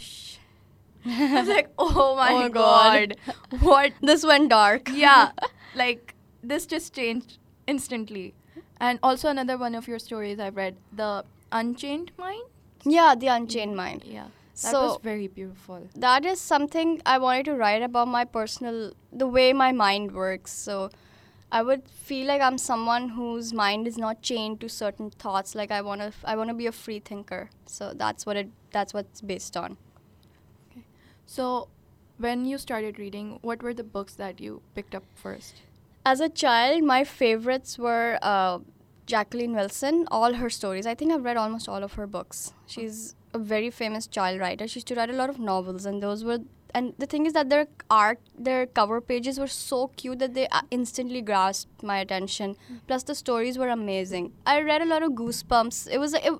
I 1.06 1.40
was 1.40 1.48
like, 1.48 1.68
oh 1.78 2.14
my 2.16 2.32
Oh 2.32 2.48
God. 2.48 3.16
god, 3.26 3.60
what 3.60 3.92
this 4.02 4.24
went 4.24 4.50
dark 4.50 4.88
yeah 4.92 5.30
like 5.74 6.14
this 6.42 6.66
just 6.66 6.94
changed 6.94 7.38
instantly 7.66 8.34
and 8.80 8.98
also 9.02 9.28
another 9.28 9.56
one 9.58 9.74
of 9.74 9.86
your 9.88 9.98
stories 9.98 10.38
i've 10.40 10.56
read 10.56 10.76
the 10.92 11.24
unchained 11.52 12.12
mind 12.18 12.42
yeah 12.84 13.14
the 13.14 13.26
unchained 13.28 13.70
mm-hmm. 13.70 13.76
mind 13.76 14.04
yeah 14.04 14.24
that 14.62 14.72
So- 14.72 14.82
was 14.88 14.98
very 15.02 15.28
beautiful 15.28 15.88
that 15.94 16.24
is 16.26 16.40
something 16.40 17.00
I 17.06 17.16
wanted 17.18 17.46
to 17.46 17.54
write 17.54 17.82
about 17.82 18.08
my 18.08 18.24
personal, 18.26 18.92
the 19.10 19.26
way 19.26 19.52
my 19.54 19.72
mind 19.72 20.12
works. 20.12 20.52
So 20.52 20.90
I 21.50 21.62
would 21.62 21.88
feel 21.88 22.26
like 22.26 22.42
I'm 22.42 22.58
someone 22.58 23.08
whose 23.10 23.52
mind 23.54 23.88
is 23.88 23.96
not 23.96 24.20
chained 24.22 24.60
to 24.60 24.68
certain 24.68 25.08
thoughts. 25.10 25.54
Like 25.54 25.70
I 25.70 25.80
wanna, 25.80 26.12
I 26.24 26.36
wanna 26.36 26.52
be 26.54 26.66
a 26.66 26.72
free 26.72 26.98
thinker. 26.98 27.48
So 27.66 27.92
that's 27.94 28.26
what 28.26 28.36
it, 28.36 28.50
that's 28.70 28.92
what's 28.92 29.20
based 29.22 29.56
on. 29.56 29.78
So 31.36 31.46
when 32.26 32.44
you 32.44 32.58
started 32.58 32.98
reading 32.98 33.38
what 33.48 33.62
were 33.62 33.74
the 33.80 33.84
books 33.96 34.14
that 34.20 34.40
you 34.46 34.62
picked 34.78 34.96
up 35.00 35.04
first 35.24 35.66
As 36.10 36.20
a 36.24 36.28
child, 36.40 36.84
my 36.90 37.04
favorites 37.08 37.78
were 37.86 38.18
uh, 38.28 38.58
Jacqueline 39.10 39.54
Wilson. 39.58 39.98
All 40.18 40.36
her 40.38 40.48
stories. 40.54 40.86
I 40.92 40.94
think 41.00 41.12
I've 41.16 41.26
read 41.28 41.40
almost 41.40 41.68
all 41.68 41.84
of 41.88 41.96
her 41.98 42.06
books. 42.14 42.38
She's 42.74 43.14
a 43.38 43.40
very 43.50 43.68
famous 43.80 44.06
child 44.16 44.40
writer. 44.40 44.68
She 44.72 44.78
used 44.78 44.88
to 44.92 44.96
write 45.00 45.12
a 45.14 45.18
lot 45.20 45.32
of 45.34 45.38
novels, 45.50 45.86
and 45.90 46.02
those 46.06 46.24
were. 46.30 46.38
And 46.74 46.94
the 46.98 47.06
thing 47.06 47.26
is 47.26 47.32
that 47.32 47.48
their 47.50 47.66
art, 47.90 48.20
their 48.38 48.66
cover 48.66 49.00
pages 49.00 49.38
were 49.38 49.46
so 49.46 49.88
cute 49.88 50.18
that 50.20 50.34
they 50.34 50.46
uh, 50.48 50.62
instantly 50.70 51.22
grasped 51.22 51.82
my 51.82 51.98
attention. 51.98 52.56
Plus, 52.86 53.02
the 53.02 53.14
stories 53.14 53.58
were 53.58 53.68
amazing. 53.68 54.32
I 54.46 54.60
read 54.60 54.82
a 54.82 54.86
lot 54.86 55.02
of 55.02 55.12
Goosebumps. 55.12 55.88
It 55.90 55.98
was, 55.98 56.14
it, 56.14 56.32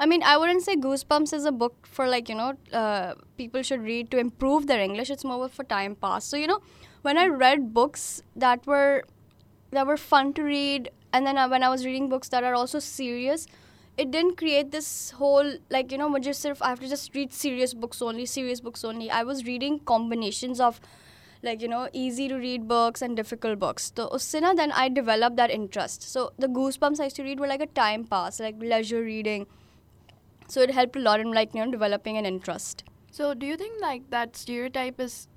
I 0.00 0.06
mean, 0.06 0.22
I 0.22 0.36
wouldn't 0.36 0.62
say 0.62 0.76
Goosebumps 0.76 1.32
is 1.32 1.44
a 1.44 1.52
book 1.52 1.86
for 1.86 2.06
like 2.08 2.28
you 2.28 2.34
know 2.34 2.54
uh, 2.72 3.14
people 3.36 3.62
should 3.62 3.82
read 3.82 4.10
to 4.10 4.18
improve 4.18 4.66
their 4.66 4.80
English. 4.80 5.10
It's 5.10 5.24
more 5.24 5.48
for 5.48 5.64
time 5.64 5.94
pass. 5.94 6.24
So 6.24 6.36
you 6.36 6.46
know, 6.46 6.60
when 7.02 7.18
I 7.18 7.26
read 7.26 7.72
books 7.74 8.22
that 8.34 8.66
were 8.66 9.04
that 9.70 9.86
were 9.86 9.96
fun 9.96 10.32
to 10.34 10.42
read 10.42 10.90
and 11.12 11.26
then 11.26 11.38
uh, 11.38 11.48
when 11.48 11.62
i 11.62 11.68
was 11.68 11.84
reading 11.84 12.08
books 12.08 12.28
that 12.28 12.44
are 12.44 12.54
also 12.54 12.78
serious 12.78 13.46
it 13.96 14.10
didn't 14.10 14.36
create 14.36 14.70
this 14.70 15.10
whole 15.12 15.54
like 15.70 15.90
you 15.90 15.98
know 15.98 16.08
i 16.14 16.68
have 16.68 16.80
to 16.80 16.88
just 16.88 17.14
read 17.14 17.32
serious 17.32 17.72
books 17.72 18.02
only 18.02 18.26
serious 18.26 18.60
books 18.60 18.84
only. 18.84 19.10
I 19.10 19.22
was 19.22 19.44
reading 19.44 19.78
combinations 19.80 20.60
of 20.60 20.80
like 21.42 21.62
you 21.62 21.68
know 21.68 21.88
easy 21.92 22.28
to 22.28 22.36
read 22.36 22.66
books 22.68 23.02
and 23.02 23.16
difficult 23.16 23.58
books. 23.58 23.92
so 23.96 24.08
usse 24.18 24.40
na 24.40 24.52
then 24.54 24.72
i 24.72 24.88
developed 24.88 25.36
that 25.36 25.50
interest. 25.50 26.02
So 26.02 26.32
the 26.38 26.48
goosebumps 26.48 27.00
i 27.00 27.04
used 27.04 27.16
to 27.16 27.22
read 27.22 27.40
were 27.40 27.46
like 27.46 27.60
a 27.60 27.70
time 27.78 28.04
pass 28.04 28.40
like 28.40 28.56
leisure 28.58 29.02
reading. 29.02 29.46
So 30.48 30.60
it 30.60 30.70
helped 30.70 30.96
a 30.96 31.00
lot 31.00 31.20
in 31.20 31.32
like 31.32 31.54
you 31.54 31.64
know 31.64 31.70
developing 31.70 32.18
an 32.18 32.26
interest. 32.26 32.84
So 33.10 33.32
do 33.34 33.46
you 33.46 33.56
think 33.56 33.80
like 33.80 34.10
that 34.10 34.36
stereotype 34.36 35.00
is 35.00 35.28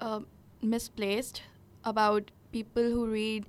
uh, 0.00 0.20
misplaced 0.62 1.42
about 1.84 2.30
people 2.52 2.82
who 2.82 3.06
read 3.06 3.46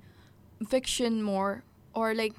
fiction 0.68 1.22
more? 1.22 1.64
Or 1.94 2.14
like 2.14 2.34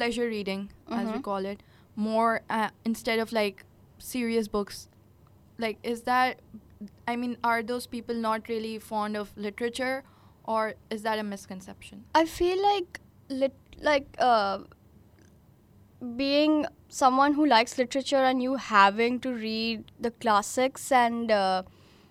pleasure 0.00 0.28
reading 0.34 0.64
as 1.00 1.06
we 1.12 1.18
Mhm. 1.18 1.22
call 1.28 1.46
it 1.52 1.62
more 2.08 2.30
uh, 2.58 2.68
instead 2.92 3.18
of 3.26 3.32
like 3.40 3.64
serious 4.10 4.48
books 4.56 4.78
like 5.64 5.78
is 5.94 6.02
that 6.08 6.40
i 7.12 7.16
mean 7.22 7.36
are 7.52 7.62
those 7.70 7.86
people 7.94 8.20
not 8.26 8.48
really 8.52 8.72
fond 8.90 9.16
of 9.22 9.32
literature 9.46 9.96
or 10.54 10.62
is 10.96 11.02
that 11.08 11.18
a 11.22 11.24
misconception 11.32 12.04
I 12.20 12.24
feel 12.34 12.62
like 12.66 13.00
lit- 13.42 13.82
like 13.88 14.06
uh, 14.28 14.58
being 16.16 16.66
someone 16.88 17.34
who 17.34 17.46
likes 17.46 17.76
literature 17.78 18.22
and 18.30 18.42
you 18.42 18.56
having 18.56 19.20
to 19.20 19.32
read 19.32 19.84
the 20.06 20.10
classics 20.10 20.90
and 20.90 21.30
uh, 21.30 21.62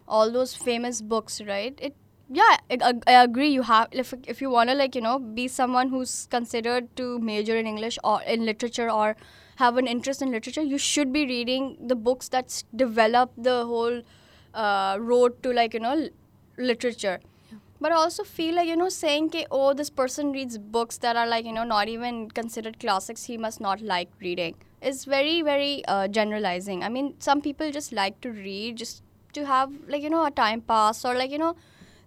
all 0.07 0.31
those 0.31 0.53
famous 0.55 1.01
books, 1.01 1.41
right? 1.41 1.77
It 1.89 1.95
yeah, 2.29 2.57
I, 2.69 2.93
I- 3.07 3.23
agree. 3.23 3.49
You 3.49 3.63
have 3.63 3.87
if 3.91 4.13
if 4.27 4.41
you 4.41 4.49
wanna 4.49 4.75
like 4.75 4.95
you 4.95 5.01
know 5.01 5.17
be 5.19 5.47
someone 5.47 5.89
who's 5.89 6.27
considered 6.29 6.95
to 6.97 7.19
major 7.19 7.57
in 7.57 7.65
English 7.67 7.97
or 8.03 8.21
in 8.23 8.45
literature 8.45 8.89
or 8.89 9.15
have 9.57 9.77
an 9.77 9.87
interest 9.87 10.21
in 10.21 10.31
literature, 10.31 10.61
you 10.61 10.77
should 10.77 11.11
be 11.11 11.25
reading 11.25 11.77
the 11.87 11.95
books 11.95 12.29
that 12.29 12.63
develop 12.75 13.31
the 13.37 13.65
whole 13.65 14.01
uh, 14.53 14.97
road 14.99 15.41
to 15.43 15.51
like 15.53 15.73
you 15.73 15.79
know 15.79 16.07
literature. 16.57 17.19
But 17.81 17.93
I 17.93 17.95
also 17.95 18.23
feel 18.23 18.55
like 18.55 18.67
you 18.67 18.75
know 18.77 18.89
saying 18.89 19.29
कि 19.31 19.45
oh 19.51 19.73
this 19.73 19.89
person 19.89 20.31
reads 20.31 20.57
books 20.57 20.97
that 20.99 21.15
are 21.15 21.27
like 21.27 21.45
you 21.45 21.53
know 21.53 21.63
not 21.63 21.87
even 21.87 22.29
considered 22.29 22.79
classics 22.79 23.23
he 23.25 23.37
must 23.37 23.61
not 23.61 23.81
like 23.81 24.09
reading 24.21 24.55
is 24.81 25.05
very 25.05 25.41
very 25.41 25.83
uh, 25.87 26.07
generalizing. 26.07 26.83
I 26.83 26.89
mean 26.89 27.13
some 27.19 27.41
people 27.41 27.71
just 27.71 27.91
like 27.93 28.21
to 28.21 28.31
read 28.31 28.77
just 28.77 29.01
to 29.33 29.45
have 29.45 29.71
like 29.87 30.03
you 30.03 30.09
know 30.09 30.25
a 30.25 30.31
time 30.31 30.61
pass 30.61 31.03
or 31.05 31.15
like 31.15 31.31
you 31.31 31.37
know 31.37 31.55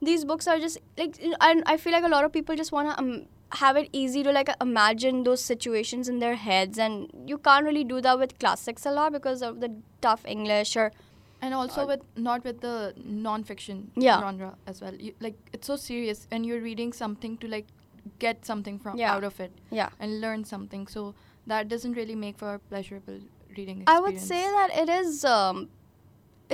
these 0.09 0.25
books 0.25 0.49
are 0.49 0.59
just 0.59 0.79
like 0.99 1.19
and 1.49 1.63
I 1.67 1.77
feel 1.77 1.93
like 1.93 2.05
a 2.05 2.09
lot 2.09 2.25
of 2.25 2.33
people 2.33 2.57
just 2.57 2.73
want 2.73 2.91
to 2.91 2.99
um, 3.03 3.27
have 3.61 3.77
it 3.77 3.89
easy 3.93 4.23
to 4.25 4.33
like 4.33 4.51
imagine 4.61 5.23
those 5.25 5.43
situations 5.45 6.09
in 6.09 6.19
their 6.19 6.35
heads 6.35 6.79
and 6.79 7.09
you 7.33 7.39
can't 7.39 7.65
really 7.65 7.85
do 7.85 8.01
that 8.07 8.19
with 8.19 8.39
classics 8.39 8.87
a 8.87 8.91
lot 8.91 9.13
because 9.13 9.43
of 9.43 9.61
the 9.61 9.71
tough 10.01 10.25
English 10.37 10.77
or 10.77 10.91
and 11.41 11.55
also 11.55 11.83
Uh, 11.83 11.87
with 11.93 12.03
not 12.17 12.45
with 12.49 12.61
the 12.63 12.95
non-fiction 13.27 13.91
Yeah. 13.97 14.21
genre 14.21 14.55
as 14.67 14.81
well 14.81 14.95
you, 14.95 15.13
like 15.21 15.37
it's 15.53 15.67
so 15.67 15.77
serious 15.77 16.27
and 16.31 16.47
you're 16.47 16.61
reading 16.61 16.93
something 16.93 17.37
to 17.45 17.49
like 17.49 17.67
get 18.19 18.45
something 18.51 18.79
from 18.79 18.99
Yeah. 18.99 19.15
out 19.15 19.25
of 19.31 19.39
it 19.47 19.53
yeah 19.71 19.91
and 20.01 20.21
learn 20.21 20.45
something 20.45 20.87
so 20.97 21.15
that 21.53 21.69
doesn't 21.69 21.93
really 22.01 22.15
make 22.25 22.39
for 22.39 22.55
a 22.55 22.59
pleasurable 22.59 23.21
reading 23.57 23.85
I 23.87 24.01
would 24.01 24.19
say 24.21 24.43
that 24.57 24.71
it 24.83 24.89
is. 24.89 25.25
Um, 25.25 25.69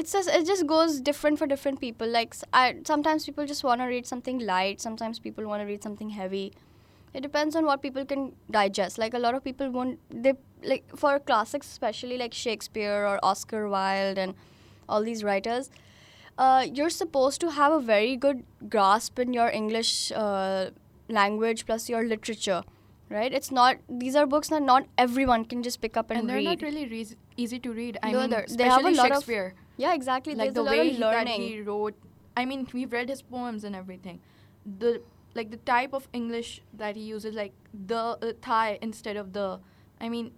it's 0.00 0.12
just 0.16 0.28
it 0.38 0.46
just 0.46 0.66
goes 0.72 1.00
different 1.08 1.38
for 1.42 1.46
different 1.52 1.80
people. 1.84 2.08
Like 2.16 2.34
I, 2.52 2.76
sometimes 2.90 3.24
people 3.28 3.46
just 3.52 3.64
want 3.68 3.80
to 3.84 3.86
read 3.92 4.06
something 4.10 4.38
light. 4.50 4.80
Sometimes 4.80 5.18
people 5.18 5.46
want 5.52 5.62
to 5.62 5.66
read 5.66 5.82
something 5.88 6.10
heavy. 6.10 6.52
It 7.14 7.22
depends 7.22 7.56
on 7.60 7.64
what 7.70 7.82
people 7.82 8.04
can 8.04 8.32
digest. 8.56 8.98
Like 9.04 9.14
a 9.14 9.18
lot 9.26 9.34
of 9.34 9.44
people 9.44 9.70
won't. 9.70 9.98
They 10.26 10.34
like 10.62 10.84
for 11.04 11.18
classics, 11.18 11.66
especially 11.76 12.18
like 12.22 12.34
Shakespeare 12.34 13.06
or 13.12 13.18
Oscar 13.32 13.68
Wilde 13.68 14.18
and 14.18 14.34
all 14.88 15.02
these 15.02 15.24
writers. 15.24 15.70
Uh, 16.46 16.64
you're 16.72 16.90
supposed 16.96 17.40
to 17.40 17.50
have 17.50 17.72
a 17.72 17.80
very 17.80 18.16
good 18.16 18.44
grasp 18.74 19.18
in 19.18 19.32
your 19.32 19.48
English 19.60 20.12
uh, 20.12 20.66
language 21.08 21.64
plus 21.66 21.88
your 21.88 22.04
literature, 22.04 22.62
right? 23.10 23.32
It's 23.32 23.50
not. 23.50 23.78
These 24.04 24.14
are 24.14 24.26
books 24.26 24.48
that 24.50 24.62
not 24.62 24.86
everyone 25.06 25.44
can 25.54 25.62
just 25.62 25.80
pick 25.80 25.96
up 25.96 26.10
and, 26.12 26.18
read. 26.18 26.20
and 26.20 26.30
they're 26.30 26.36
read. 26.36 26.62
not 26.62 26.62
really 26.62 26.86
re- 26.86 27.16
easy 27.36 27.58
to 27.64 27.72
read 27.72 27.98
i 28.02 28.12
No, 28.12 28.20
mean 28.26 28.30
they 28.60 28.64
have 28.64 28.84
a 28.84 28.90
lot 28.90 29.10
of- 29.10 29.16
shakespeare 29.16 29.54
Yeah, 29.84 29.94
exactly. 29.94 30.34
like 30.34 30.52
There's 30.52 30.66
the 30.66 30.70
way 30.70 30.80
of 30.80 30.86
he- 30.94 31.00
that 31.00 31.16
learning. 31.18 31.40
he 31.48 31.60
wrote 31.70 31.94
i 32.40 32.44
mean 32.48 32.60
we've 32.72 32.92
read 32.96 33.08
his 33.12 33.20
poems 33.30 33.64
and 33.68 33.76
everything 33.78 34.18
the 34.82 34.90
like 35.38 35.48
the 35.54 35.60
type 35.70 35.94
of 35.98 36.04
english 36.18 36.50
that 36.82 36.98
he 37.00 37.06
uses 37.12 37.34
like 37.38 37.54
the 37.92 38.02
uh, 38.02 38.32
thigh 38.48 38.78
instead 38.88 39.16
of 39.22 39.32
the 39.38 39.46
i 40.00 40.08
mean 40.12 40.28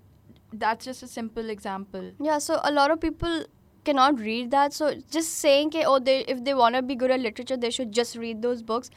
that's 0.65 0.85
just 0.91 1.03
a 1.03 1.07
simple 1.07 1.51
example 1.51 2.07
yeah, 2.29 2.39
so 2.39 2.61
a 2.65 2.73
lot 2.73 2.91
of 2.91 3.01
people 3.01 3.45
cannot 3.85 4.19
read 4.21 4.51
that. 4.51 4.73
So 4.75 4.95
just 5.11 5.35
saying, 5.39 5.71
ke, 5.71 5.85
oh, 5.87 5.99
they 5.99 6.17
if 6.35 6.43
they 6.45 6.55
want 6.55 6.75
to 6.75 6.83
be 6.83 6.95
good 6.95 7.11
at 7.11 7.21
literature, 7.21 7.57
they 7.57 7.71
should 7.71 7.93
just 7.93 8.17
read 8.17 8.43
those 8.43 8.63
books. 8.63 8.91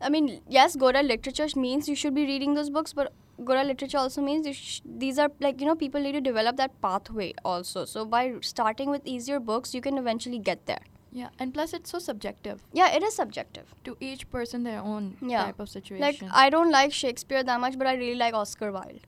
I 0.00 0.08
mean, 0.08 0.40
yes, 0.48 0.76
good 0.76 0.96
at 0.96 1.04
literature 1.04 1.48
means 1.56 1.88
you 1.88 1.94
should 1.94 2.14
be 2.14 2.24
reading 2.24 2.54
those 2.54 2.70
books, 2.70 2.92
but 2.92 3.12
good 3.44 3.56
at 3.56 3.66
literature 3.66 3.98
also 3.98 4.22
means 4.22 4.46
you 4.46 4.52
sh- 4.52 4.80
these 4.84 5.18
are 5.18 5.30
like 5.40 5.60
you 5.60 5.66
know 5.66 5.74
people 5.74 6.00
need 6.00 6.12
to 6.12 6.20
develop 6.20 6.56
that 6.56 6.80
pathway 6.80 7.32
also. 7.44 7.84
So 7.84 8.04
by 8.04 8.34
starting 8.40 8.90
with 8.90 9.06
easier 9.06 9.40
books, 9.40 9.74
you 9.74 9.80
can 9.80 9.98
eventually 9.98 10.38
get 10.50 10.66
there. 10.72 10.82
yeah 11.20 11.30
and 11.44 11.52
plus 11.56 11.72
it's 11.76 11.90
so 11.94 11.98
subjective 12.02 12.60
Yeah, 12.78 12.92
it 12.98 13.02
is 13.06 13.16
subjective. 13.22 13.72
to 13.88 13.94
each 14.10 14.22
person 14.34 14.62
their 14.68 14.78
own 14.92 15.08
Yeah. 15.32 15.42
type 15.48 15.58
of 15.64 15.68
situation 15.72 16.04
Like 16.04 16.22
I 16.42 16.44
don't 16.54 16.70
like 16.76 16.94
Shakespeare 16.98 17.42
that 17.48 17.60
much, 17.64 17.74
but 17.82 17.90
I 17.90 17.94
really 18.02 18.14
like 18.22 18.38
Oscar 18.42 18.70
Wilde. 18.76 19.02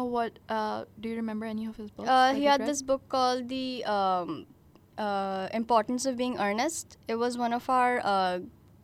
oh 0.00 0.02
what 0.14 0.40
uh 0.56 0.78
do 1.04 1.12
you 1.12 1.16
remember 1.20 1.46
any 1.50 1.66
of 1.72 1.76
his 1.82 1.92
books 1.98 2.08
Uh, 2.14 2.32
he 2.40 2.48
had 2.52 2.60
read? 2.64 2.68
this 2.72 2.82
book 2.90 3.04
called 3.16 3.46
The 3.54 3.64
um, 3.98 4.32
uh, 5.06 5.48
Importance 5.60 6.06
of 6.12 6.16
Being 6.22 6.36
Earnest. 6.48 6.96
It 7.08 7.16
was 7.16 7.38
one 7.44 7.52
of 7.60 7.68
our 7.76 8.00
uh, 8.14 8.38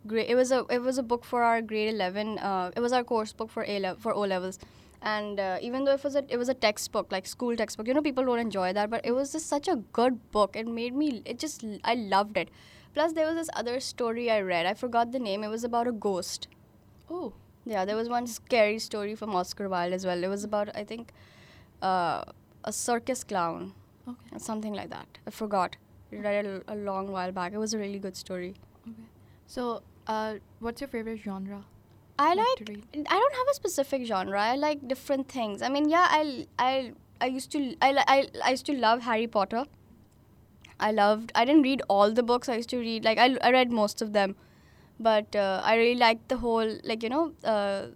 grade. 0.07 0.31
It 0.35 0.37
was 0.43 0.53
a 0.59 0.61
it 0.77 0.83
was 0.91 0.99
a 0.99 1.07
book 1.15 1.25
for 1.33 1.43
our 1.49 1.61
grade 1.73 1.91
eleven. 1.95 2.39
Uh, 2.39 2.71
it 2.77 2.81
was 2.87 2.93
our 3.01 3.05
course 3.15 3.33
book 3.43 3.51
for 3.57 3.65
A 3.75 3.79
level 3.87 4.01
for 4.07 4.15
O 4.15 4.21
levels. 4.35 4.59
And 5.03 5.41
uh, 5.41 5.59
even 5.63 5.85
though 5.85 5.93
it 5.95 6.05
was 6.05 6.15
a 6.15 6.25
it 6.29 6.37
was 6.37 6.49
a 6.51 6.55
textbook 6.55 7.11
like 7.11 7.27
school 7.27 7.57
textbook, 7.57 7.89
you 7.89 7.95
know 7.95 8.03
people 8.03 8.25
don't 8.25 8.39
enjoy 8.39 8.73
that, 8.75 8.91
but 8.91 9.05
it 9.05 9.13
was 9.13 9.33
just 9.33 9.47
such 9.47 9.69
a 9.69 9.77
good 10.01 10.19
book. 10.33 10.57
It 10.57 10.67
made 10.67 10.95
me 10.95 11.23
it 11.25 11.39
just 11.39 11.65
I 11.85 11.95
loved 11.95 12.37
it. 12.37 12.51
Plus 12.95 13.13
there 13.15 13.27
was 13.27 13.37
this 13.37 13.51
other 13.55 13.81
story 13.81 14.31
I 14.31 14.41
read. 14.41 14.67
I 14.67 14.75
forgot 14.75 15.13
the 15.13 15.19
name. 15.19 15.43
It 15.45 15.49
was 15.49 15.65
about 15.65 15.89
a 15.89 15.93
ghost. 15.93 16.49
oh 17.11 17.33
Yeah, 17.65 17.85
there 17.85 17.97
was 17.97 18.09
one 18.09 18.27
scary 18.27 18.79
story 18.79 19.15
from 19.15 19.35
Oscar 19.35 19.69
Wilde 19.69 19.93
as 19.93 20.05
well. 20.07 20.23
It 20.25 20.29
was 20.29 20.45
about 20.45 20.71
I 20.75 20.85
think 20.85 21.13
uh, 21.83 22.25
a 22.65 22.73
circus 22.73 23.25
clown 23.25 23.73
okay 24.09 24.39
something 24.39 24.75
like 24.75 24.91
that. 24.91 25.19
I 25.27 25.31
forgot. 25.31 25.77
I 26.13 26.17
read 26.17 26.45
it 26.45 26.65
a, 26.69 26.75
a 26.75 26.77
long 26.77 27.11
while 27.13 27.33
back. 27.33 27.53
It 27.53 27.59
was 27.59 27.75
a 27.75 27.79
really 27.79 27.99
good 27.99 28.17
story. 28.17 28.55
okay 28.89 29.09
so 29.47 29.83
uh 30.07 30.35
what's 30.61 30.81
your 30.81 30.89
favorite 30.89 31.21
genre 31.25 31.65
I 32.21 32.35
Like 32.35 32.69
like. 32.69 33.07
I 33.11 33.19
don't 33.19 33.37
have 33.41 33.51
a 33.51 33.55
specific 33.55 34.07
genre. 34.07 34.41
I 34.41 34.57
like 34.57 34.87
different 34.87 35.29
things. 35.29 35.63
I 35.63 35.71
mean, 35.77 35.89
yeah, 35.89 36.07
I 36.11 36.47
I 36.59 36.93
I 37.21 37.29
used 37.37 37.51
to 37.53 37.61
I 37.81 37.93
I, 38.15 38.19
I 38.45 38.51
used 38.57 38.67
to 38.67 38.75
love 38.87 39.03
Harry 39.11 39.27
Potter. 39.27 39.65
I 40.89 40.91
loved. 40.91 41.33
I 41.35 41.45
didn't 41.45 41.63
read 41.63 41.83
all 41.89 42.13
the 42.21 42.23
books. 42.23 42.49
I 42.49 42.57
used 42.57 42.71
to 42.71 42.79
read 42.79 43.05
like 43.05 43.19
I, 43.19 43.29
I 43.49 43.53
read 43.53 43.73
most 43.81 44.03
of 44.03 44.13
them, 44.13 44.37
but 45.09 45.41
uh, 45.45 45.61
I 45.65 45.77
really 45.77 46.01
liked 46.03 46.29
the 46.29 46.39
whole 46.45 46.77
like 46.93 47.03
you 47.03 47.11
know 47.15 47.33
uh, 47.55 47.87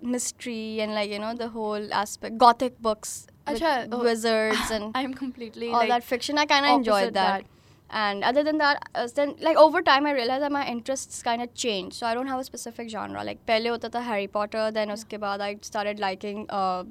mystery 0.00 0.80
and 0.80 0.94
like 0.94 1.10
you 1.10 1.18
know 1.18 1.34
the 1.34 1.48
whole 1.48 1.92
aspect 1.92 2.38
gothic 2.38 2.80
books, 2.80 3.26
with 3.46 3.62
oh, 3.92 4.02
wizards 4.02 4.70
and 4.76 4.90
i'm 4.94 5.14
completely 5.14 5.68
all 5.68 5.80
like 5.80 5.88
that 5.88 6.04
fiction. 6.04 6.38
I 6.38 6.46
kind 6.46 6.66
of 6.66 6.72
enjoyed 6.78 6.94
opposite 6.94 7.14
that 7.14 7.44
and 7.90 8.24
other 8.24 8.42
than 8.42 8.58
that 8.58 8.82
uh, 8.94 9.06
then 9.14 9.34
like 9.40 9.56
over 9.56 9.80
time 9.80 10.06
i 10.06 10.12
realized 10.12 10.42
that 10.42 10.52
my 10.52 10.66
interests 10.66 11.22
kind 11.22 11.40
of 11.40 11.54
changed 11.54 11.96
so 11.96 12.06
i 12.06 12.14
don't 12.14 12.26
have 12.26 12.40
a 12.40 12.44
specific 12.44 12.88
genre 12.88 13.22
like 13.24 13.44
pehle 13.46 13.68
hota 13.68 13.88
tha 13.88 14.02
harry 14.10 14.26
potter 14.26 14.70
then 14.78 14.88
yeah. 14.88 14.94
uske 14.94 15.18
baad 15.24 15.40
i 15.40 15.56
started 15.70 16.00
liking 16.06 16.46
uh, 16.50 16.84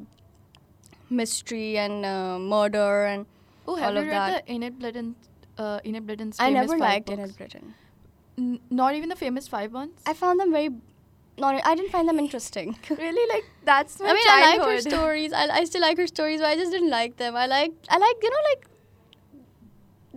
mystery 1.10 1.78
and 1.78 2.06
uh, 2.06 2.40
murder 2.40 3.06
and 3.06 3.26
have 3.68 3.68
all 3.68 3.94
you 3.94 4.00
of 4.00 4.08
read 4.08 4.16
that. 4.16 4.46
the 4.46 4.54
Enid 4.54 4.80
Blyton 4.80 5.14
uh, 5.58 5.80
Enid 5.86 6.06
Blyton's 6.08 6.40
I 6.40 6.50
never 6.50 6.78
liked 6.78 7.08
books. 7.08 7.20
Enid 7.20 7.38
Blyton 7.38 7.74
N- 8.38 8.60
not 8.70 8.96
even 8.96 9.10
the 9.10 9.16
famous 9.16 9.48
five 9.48 9.74
ones 9.74 10.02
I 10.06 10.14
found 10.14 10.40
them 10.40 10.52
very 10.52 10.70
not 11.38 11.62
I 11.66 11.76
didn't 11.76 11.92
find 11.92 12.08
them 12.08 12.20
interesting. 12.20 12.78
really, 12.90 13.30
like 13.34 13.46
that's. 13.66 14.00
My 14.00 14.10
I 14.10 14.14
mean, 14.14 14.24
childhood. 14.24 14.46
I 14.46 14.58
like 14.58 14.84
her 14.84 14.90
stories. 14.90 15.34
I, 15.34 15.48
I 15.48 15.64
still 15.66 15.82
like 15.82 15.98
her 15.98 16.08
stories, 16.08 16.40
but 16.40 16.48
I 16.48 16.56
just 16.56 16.72
didn't 16.72 16.90
like 16.90 17.18
them. 17.18 17.36
I 17.36 17.46
like 17.46 17.74
I 17.90 17.98
like 17.98 18.24
you 18.24 18.30
know 18.30 18.44
like 18.52 18.68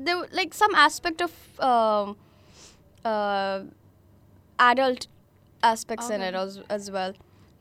there 0.05 0.17
were, 0.19 0.29
like 0.33 0.55
some 0.55 0.75
aspect 0.75 1.23
of 1.23 1.33
um, 1.61 2.17
uh, 3.05 3.63
adult 4.59 5.07
aspects 5.63 6.11
in 6.11 6.21
it 6.21 6.35
as, 6.35 6.61
as 6.69 6.91
well. 6.91 7.15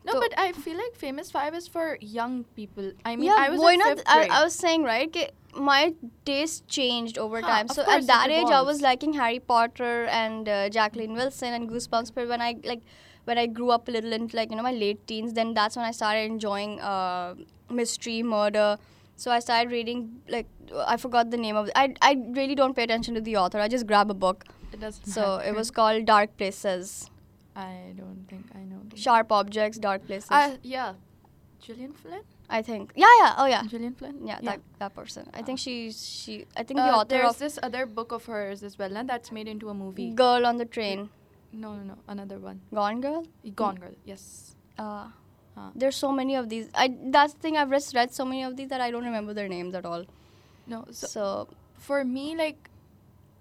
No, 0.06 0.14
So- 0.14 0.20
but 0.20 0.38
I 0.40 0.52
feel 0.54 0.78
like 0.78 0.96
famous 0.96 1.32
five 1.32 1.54
is 1.54 1.68
for 1.68 1.98
young 2.00 2.44
people. 2.56 2.92
I 3.04 3.16
mean, 3.16 3.26
yeah, 3.26 3.36
I 3.38 3.50
was 3.50 3.62
in 3.62 3.80
not? 3.80 3.98
fifth 3.98 4.08
I, 4.08 4.18
grade. 4.20 4.32
I 4.32 4.44
was 4.44 4.56
saying 4.56 4.84
right. 4.84 5.12
कि 5.12 5.28
my 5.54 5.94
taste 6.26 6.68
changed 6.68 7.18
over 7.18 7.42
Huh, 7.42 7.48
time. 7.48 7.68
So 7.68 7.84
course 7.84 8.04
at 8.04 8.08
that 8.08 8.30
age, 8.30 8.48
I 8.48 8.62
was 8.62 8.82
liking 8.82 9.14
Harry 9.14 9.40
Potter 9.40 10.06
and 10.06 10.48
uh, 10.48 10.70
Jacqueline 10.70 11.14
Wilson 11.14 11.54
and 11.54 11.70
Goosebumps. 11.70 12.14
But 12.14 12.28
when 12.30 12.42
I 12.42 12.56
like 12.64 12.84
when 13.26 13.38
I 13.38 13.48
grew 13.48 13.72
up 13.72 13.88
a 13.88 13.92
little 13.92 14.14
into 14.14 14.38
like 14.38 14.52
you 14.52 14.58
know 14.58 14.64
my 14.64 14.72
late 14.84 15.06
teens, 15.08 15.34
then 15.34 15.54
that's 15.54 15.76
when 15.76 15.86
I 15.86 15.92
started 15.92 16.32
enjoying 16.32 16.80
uh, 16.80 17.36
mystery, 17.70 18.22
murder. 18.24 18.78
So 19.24 19.32
I 19.32 19.40
started 19.40 19.72
reading 19.72 20.02
like 20.30 20.48
I 20.94 20.96
forgot 21.04 21.32
the 21.36 21.38
name 21.44 21.56
of 21.62 21.68
it. 21.70 21.74
I 21.84 21.86
I 22.10 22.14
really 22.40 22.56
don't 22.62 22.76
pay 22.80 22.84
attention 22.88 23.16
to 23.20 23.22
the 23.28 23.36
author. 23.44 23.60
I 23.60 23.68
just 23.76 23.88
grab 23.92 24.12
a 24.16 24.18
book. 24.26 24.46
it 24.74 24.80
doesn't 24.80 25.06
So 25.18 25.28
it 25.52 25.56
was 25.60 25.70
called 25.78 26.06
Dark 26.08 26.38
Places, 26.40 26.96
I 27.56 27.94
don't 28.00 28.26
think 28.32 28.46
I 28.62 28.64
know. 28.72 28.82
the- 28.90 28.98
Sharp 29.04 29.32
Objects, 29.42 29.80
Dark 29.86 30.06
Places. 30.10 30.30
Uh, 30.40 30.58
yeah, 30.72 30.94
Gillian 31.68 31.94
Flynn. 32.02 32.24
I 32.58 32.62
think. 32.68 32.92
Yeah, 33.04 33.14
yeah. 33.22 33.34
Oh 33.44 33.46
yeah. 33.54 33.64
Gillian 33.72 33.96
Flynn. 34.02 34.20
Yeah, 34.32 34.40
that 34.50 34.62
that 34.82 34.94
person. 34.98 35.30
I 35.40 35.42
think 35.48 35.60
she's 35.66 36.02
she. 36.18 36.36
I 36.56 36.64
think 36.64 36.78
the 36.82 36.90
Uh, 36.90 36.98
author 37.00 37.08
there's 37.16 37.38
this 37.46 37.58
other 37.70 37.86
book 38.02 38.12
of 38.18 38.26
hers 38.34 38.62
as 38.72 38.78
well, 38.84 38.96
and 39.02 39.10
that's 39.14 39.32
made 39.40 39.48
into 39.54 39.70
a 39.76 39.78
movie. 39.80 40.10
Girl 40.26 40.46
on 40.52 40.58
the 40.64 40.68
Train. 40.78 41.10
No, 41.64 41.74
no, 41.80 41.84
no. 41.94 41.98
Another 42.16 42.38
one. 42.46 42.62
Gone 42.82 43.02
Girl. 43.08 43.26
Gone 43.64 43.76
Girl. 43.86 43.96
Yes. 44.14 44.56
Uh, 44.78 45.08
There's 45.76 45.96
so 45.96 46.12
many 46.12 46.36
of 46.36 46.50
these. 46.50 46.70
I 46.76 46.88
that's 47.18 47.34
the 47.34 47.40
thing. 47.40 47.58
I've 47.58 47.70
just 47.76 47.96
read 47.96 48.14
so 48.14 48.26
many 48.26 48.44
of 48.44 48.56
these 48.58 48.70
that 48.70 48.82
I 48.82 48.92
don't 48.92 49.04
remember 49.12 49.34
their 49.34 49.48
names 49.48 49.76
at 49.76 49.86
all. 49.86 50.06
No. 50.68 50.86
So, 50.92 51.08
So, 51.08 51.48
for 51.78 52.04
me, 52.04 52.36
like, 52.36 52.70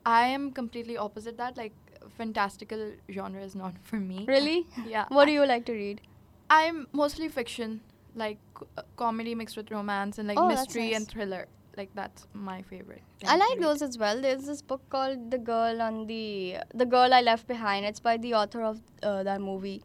I 0.05 0.27
am 0.29 0.51
completely 0.53 0.97
opposite 0.97 1.37
that. 1.39 1.57
Like, 1.57 1.73
fantastical 2.17 2.93
genre 3.11 3.43
is 3.43 3.55
not 3.55 3.75
for 3.83 3.97
me. 3.97 4.25
really, 4.29 4.67
Yeah. 4.87 5.07
what 5.09 5.25
do 5.27 5.33
you 5.33 5.45
like 5.47 5.65
to 5.67 5.73
read? 5.73 6.01
I'm 6.49 6.87
mostly 6.93 7.29
fiction, 7.29 7.81
like 8.15 8.39
uh, 8.79 8.83
comedy 8.97 9.35
mixed 9.35 9.57
with 9.57 9.71
romance 9.71 10.19
and 10.19 10.29
like 10.29 10.39
Oh, 10.39 10.49
mystery 10.49 10.95
and 10.95 11.09
thriller. 11.09 11.47
Like 11.77 11.91
that's 11.95 12.27
my 12.33 12.63
favorite. 12.63 13.03
I 13.27 13.37
like 13.37 13.59
those 13.61 13.83
as 13.83 13.99
well. 13.99 14.21
There's 14.27 14.45
this 14.47 14.63
book 14.63 14.81
called 14.89 15.31
The 15.31 15.39
Girl 15.39 15.83
on 15.83 16.07
the 16.07 16.57
The 16.83 16.87
Girl 16.87 17.13
I 17.13 17.21
Left 17.21 17.47
Behind. 17.47 17.85
It's 17.85 18.01
by 18.01 18.17
the 18.17 18.33
author 18.35 18.63
of 18.63 18.81
uh, 19.03 19.23
that 19.25 19.43
movie, 19.43 19.83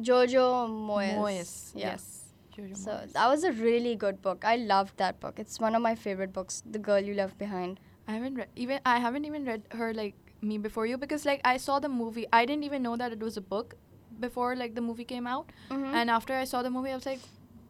Jojo 0.00 0.68
Moyes. 0.68 1.14
Moyes. 1.16 1.72
Yeah. 1.74 1.90
Yes. 1.92 2.24
Jojo 2.56 2.76
So 2.76 2.90
Moyes. 2.92 3.12
that 3.12 3.28
was 3.28 3.44
a 3.44 3.52
really 3.52 3.94
good 3.96 4.20
book. 4.22 4.44
I 4.44 4.56
loved 4.56 4.96
that 4.98 5.20
book. 5.20 5.38
It's 5.38 5.58
one 5.60 5.74
of 5.74 5.82
my 5.82 5.94
favorite 5.94 6.32
books, 6.32 6.62
The 6.70 6.78
Girl 6.78 7.00
You 7.00 7.14
Left 7.14 7.38
Behind. 7.38 7.78
I 8.08 8.12
haven't 8.14 8.34
read 8.34 8.48
even 8.56 8.80
I 8.84 8.98
haven't 8.98 9.24
even 9.24 9.44
read 9.44 9.62
her 9.72 9.92
like 9.94 10.14
Me 10.42 10.58
Before 10.58 10.86
You 10.86 10.96
because 10.98 11.24
like 11.24 11.40
I 11.44 11.56
saw 11.58 11.78
the 11.78 11.88
movie. 11.88 12.26
I 12.32 12.44
didn't 12.44 12.64
even 12.64 12.82
know 12.82 12.96
that 12.96 13.12
it 13.12 13.20
was 13.20 13.36
a 13.36 13.40
book 13.40 13.74
before 14.18 14.56
like 14.56 14.74
the 14.74 14.80
movie 14.80 15.04
came 15.04 15.26
out. 15.26 15.52
Mhm. 15.70 15.94
And 16.00 16.10
after 16.10 16.34
I 16.34 16.44
saw 16.44 16.62
the 16.62 16.70
movie, 16.70 16.90
I 16.90 16.94
was 16.96 17.06
like, 17.06 17.20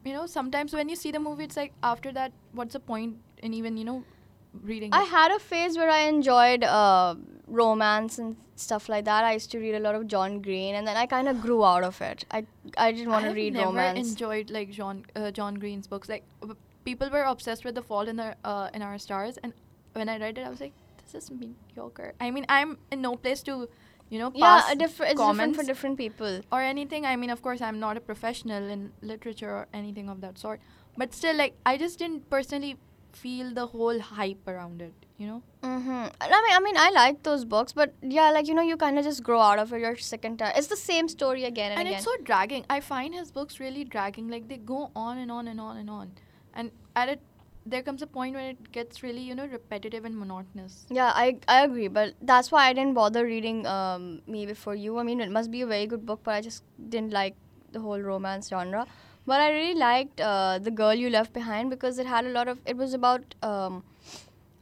you 0.05 0.13
know, 0.13 0.25
sometimes 0.25 0.73
when 0.73 0.89
you 0.89 0.95
see 0.95 1.11
the 1.11 1.19
movie, 1.19 1.43
it's 1.43 1.57
like 1.57 1.73
after 1.83 2.11
that, 2.13 2.31
what's 2.53 2.73
the 2.73 2.79
point 2.79 3.17
in 3.43 3.53
even 3.53 3.77
you 3.77 3.85
know 3.85 4.03
reading? 4.53 4.93
I 4.93 5.03
had 5.03 5.31
a 5.31 5.39
phase 5.39 5.77
where 5.77 5.89
I 5.89 5.99
enjoyed 6.01 6.63
uh, 6.63 7.15
romance 7.47 8.17
and 8.19 8.35
stuff 8.55 8.89
like 8.89 9.05
that. 9.05 9.23
I 9.23 9.33
used 9.33 9.51
to 9.51 9.59
read 9.59 9.75
a 9.75 9.79
lot 9.79 9.95
of 9.95 10.07
John 10.07 10.41
Green, 10.41 10.75
and 10.75 10.87
then 10.87 10.97
I 10.97 11.05
kind 11.05 11.27
of 11.27 11.41
grew 11.41 11.63
out 11.65 11.83
of 11.83 12.01
it. 12.01 12.25
I 12.31 12.45
I 12.77 12.91
didn't 12.91 13.09
want 13.09 13.25
to 13.25 13.31
read 13.33 13.53
never 13.53 13.67
romance. 13.67 14.09
enjoyed 14.11 14.49
like 14.49 14.71
John 14.71 15.05
uh, 15.15 15.31
John 15.31 15.55
Green's 15.55 15.87
books. 15.87 16.09
Like 16.09 16.23
w- 16.41 16.57
people 16.85 17.09
were 17.09 17.23
obsessed 17.23 17.65
with 17.65 17.75
The 17.75 17.81
Fault 17.83 18.07
in 18.07 18.15
the 18.17 18.35
uh, 18.43 18.69
in 18.73 18.81
Our 18.81 18.97
Stars, 18.97 19.37
and 19.43 19.53
when 19.93 20.09
I 20.09 20.17
read 20.17 20.37
it, 20.37 20.45
I 20.45 20.49
was 20.49 20.61
like, 20.61 20.73
this 20.97 21.15
is 21.23 21.31
mediocre. 21.31 22.13
I 22.19 22.31
mean, 22.31 22.45
I'm 22.49 22.77
in 22.91 23.01
no 23.01 23.15
place 23.15 23.41
to, 23.43 23.67
you 24.09 24.19
know, 24.19 24.31
yeah, 24.35 24.71
a 24.71 24.75
different. 24.75 25.11
It's 25.13 25.21
different 25.21 25.55
for 25.55 25.63
different 25.63 25.97
people. 25.97 26.41
or 26.51 26.61
anything. 26.61 27.05
I 27.05 27.15
mean, 27.15 27.29
of 27.29 27.41
course, 27.41 27.61
I'm 27.61 27.79
not 27.79 27.97
a 27.97 28.01
professional 28.01 28.69
in 28.69 28.91
literature 29.01 29.49
or 29.49 29.67
anything 29.73 30.07
of 30.09 30.21
that 30.21 30.37
sort, 30.37 30.61
but 30.97 31.13
still, 31.13 31.35
like, 31.35 31.55
I 31.65 31.77
just 31.77 31.99
didn't 31.99 32.29
personally 32.29 32.77
feel 33.15 33.53
the 33.53 33.67
whole 33.67 33.99
hype 33.99 34.47
around 34.47 34.81
it. 34.81 34.93
You 35.17 35.27
know. 35.27 35.43
Mm-hmm. 35.63 35.89
I 35.89 36.41
mean, 36.43 36.53
I 36.55 36.59
mean, 36.59 36.77
I 36.77 36.89
like 36.89 37.21
those 37.23 37.45
books, 37.45 37.73
but 37.73 37.93
yeah, 38.01 38.31
like 38.31 38.47
you 38.47 38.55
know, 38.55 38.63
you 38.63 38.77
kind 38.77 38.97
of 38.97 39.05
just 39.05 39.21
grow 39.23 39.39
out 39.39 39.59
of 39.59 39.71
it. 39.71 39.81
You're 39.81 39.97
sick 39.97 40.25
and 40.25 40.39
tired. 40.39 40.53
It's 40.57 40.67
the 40.67 40.75
same 40.75 41.07
story 41.07 41.43
again 41.45 41.71
and, 41.71 41.79
and 41.79 41.87
again. 41.87 41.97
it's 41.97 42.05
so 42.05 42.15
dragging. 42.23 42.65
I 42.69 42.79
find 42.79 43.13
his 43.13 43.31
books 43.31 43.59
really 43.59 43.83
dragging. 43.83 44.29
Like 44.29 44.47
they 44.47 44.57
go 44.57 44.89
on 44.95 45.19
and 45.19 45.31
on 45.31 45.47
and 45.47 45.61
on 45.61 45.77
and 45.77 45.89
on, 45.89 46.11
and 46.55 46.71
at 46.95 47.09
it, 47.09 47.21
there 47.65 47.83
comes 47.83 48.01
a 48.01 48.07
point 48.07 48.35
when 48.35 48.45
it 48.45 48.71
gets 48.71 49.03
really, 49.03 49.21
you 49.21 49.35
know, 49.35 49.45
repetitive 49.45 50.05
and 50.05 50.17
monotonous. 50.17 50.87
yeah, 50.89 51.11
I 51.13 51.37
I 51.47 51.63
agree, 51.65 51.87
but 51.87 52.15
that's 52.21 52.51
why 52.51 52.65
I 52.67 52.73
didn't 52.73 52.95
bother 52.95 53.23
reading 53.25 53.67
um, 53.67 54.21
Me 54.25 54.45
Before 54.47 54.73
You. 54.73 54.97
I 54.97 55.03
mean, 55.03 55.21
it 55.21 55.31
must 55.31 55.51
be 55.51 55.61
a 55.61 55.67
very 55.67 55.85
good 55.85 56.05
book, 56.05 56.21
but 56.23 56.33
I 56.33 56.41
just 56.41 56.63
didn't 56.89 57.13
like 57.13 57.35
the 57.71 57.79
whole 57.79 57.99
romance 57.99 58.49
genre. 58.49 58.87
But 59.25 59.39
I 59.39 59.51
really 59.51 59.75
liked 59.75 60.19
uh, 60.19 60.59
The 60.59 60.71
Girl 60.71 60.93
You 60.93 61.09
Left 61.09 61.33
Behind 61.33 61.69
because 61.69 61.99
it 61.99 62.07
had 62.07 62.25
a 62.25 62.29
lot 62.29 62.47
of. 62.47 62.59
It 62.65 62.77
was 62.77 62.93
about. 62.93 63.35
Um, 63.43 63.83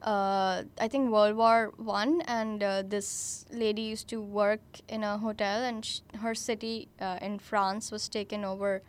uh, 0.01 0.63
I 0.79 0.87
think 0.87 1.11
World 1.11 1.35
War 1.35 1.73
One, 1.77 2.21
and 2.21 2.63
uh, 2.63 2.83
this 2.83 3.45
lady 3.51 3.81
used 3.81 4.07
to 4.09 4.21
work 4.21 4.61
in 4.87 5.03
a 5.03 5.17
hotel, 5.17 5.61
and 5.63 5.83
sh- 5.83 5.99
her 6.21 6.33
city 6.33 6.87
uh, 7.01 7.17
in 7.21 7.39
France 7.39 7.91
was 7.91 8.07
taken 8.07 8.45
over 8.45 8.81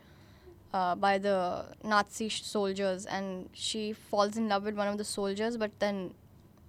uh, 0.73 0.95
by 0.95 1.17
the 1.17 1.65
Nazi 1.83 2.29
sh- 2.29 2.43
soldiers, 2.43 3.05
and 3.05 3.49
she 3.53 3.91
falls 3.93 4.37
in 4.37 4.47
love 4.47 4.63
with 4.63 4.75
one 4.75 4.87
of 4.87 4.97
the 4.97 5.03
soldiers, 5.03 5.57
but 5.57 5.71
then 5.79 6.13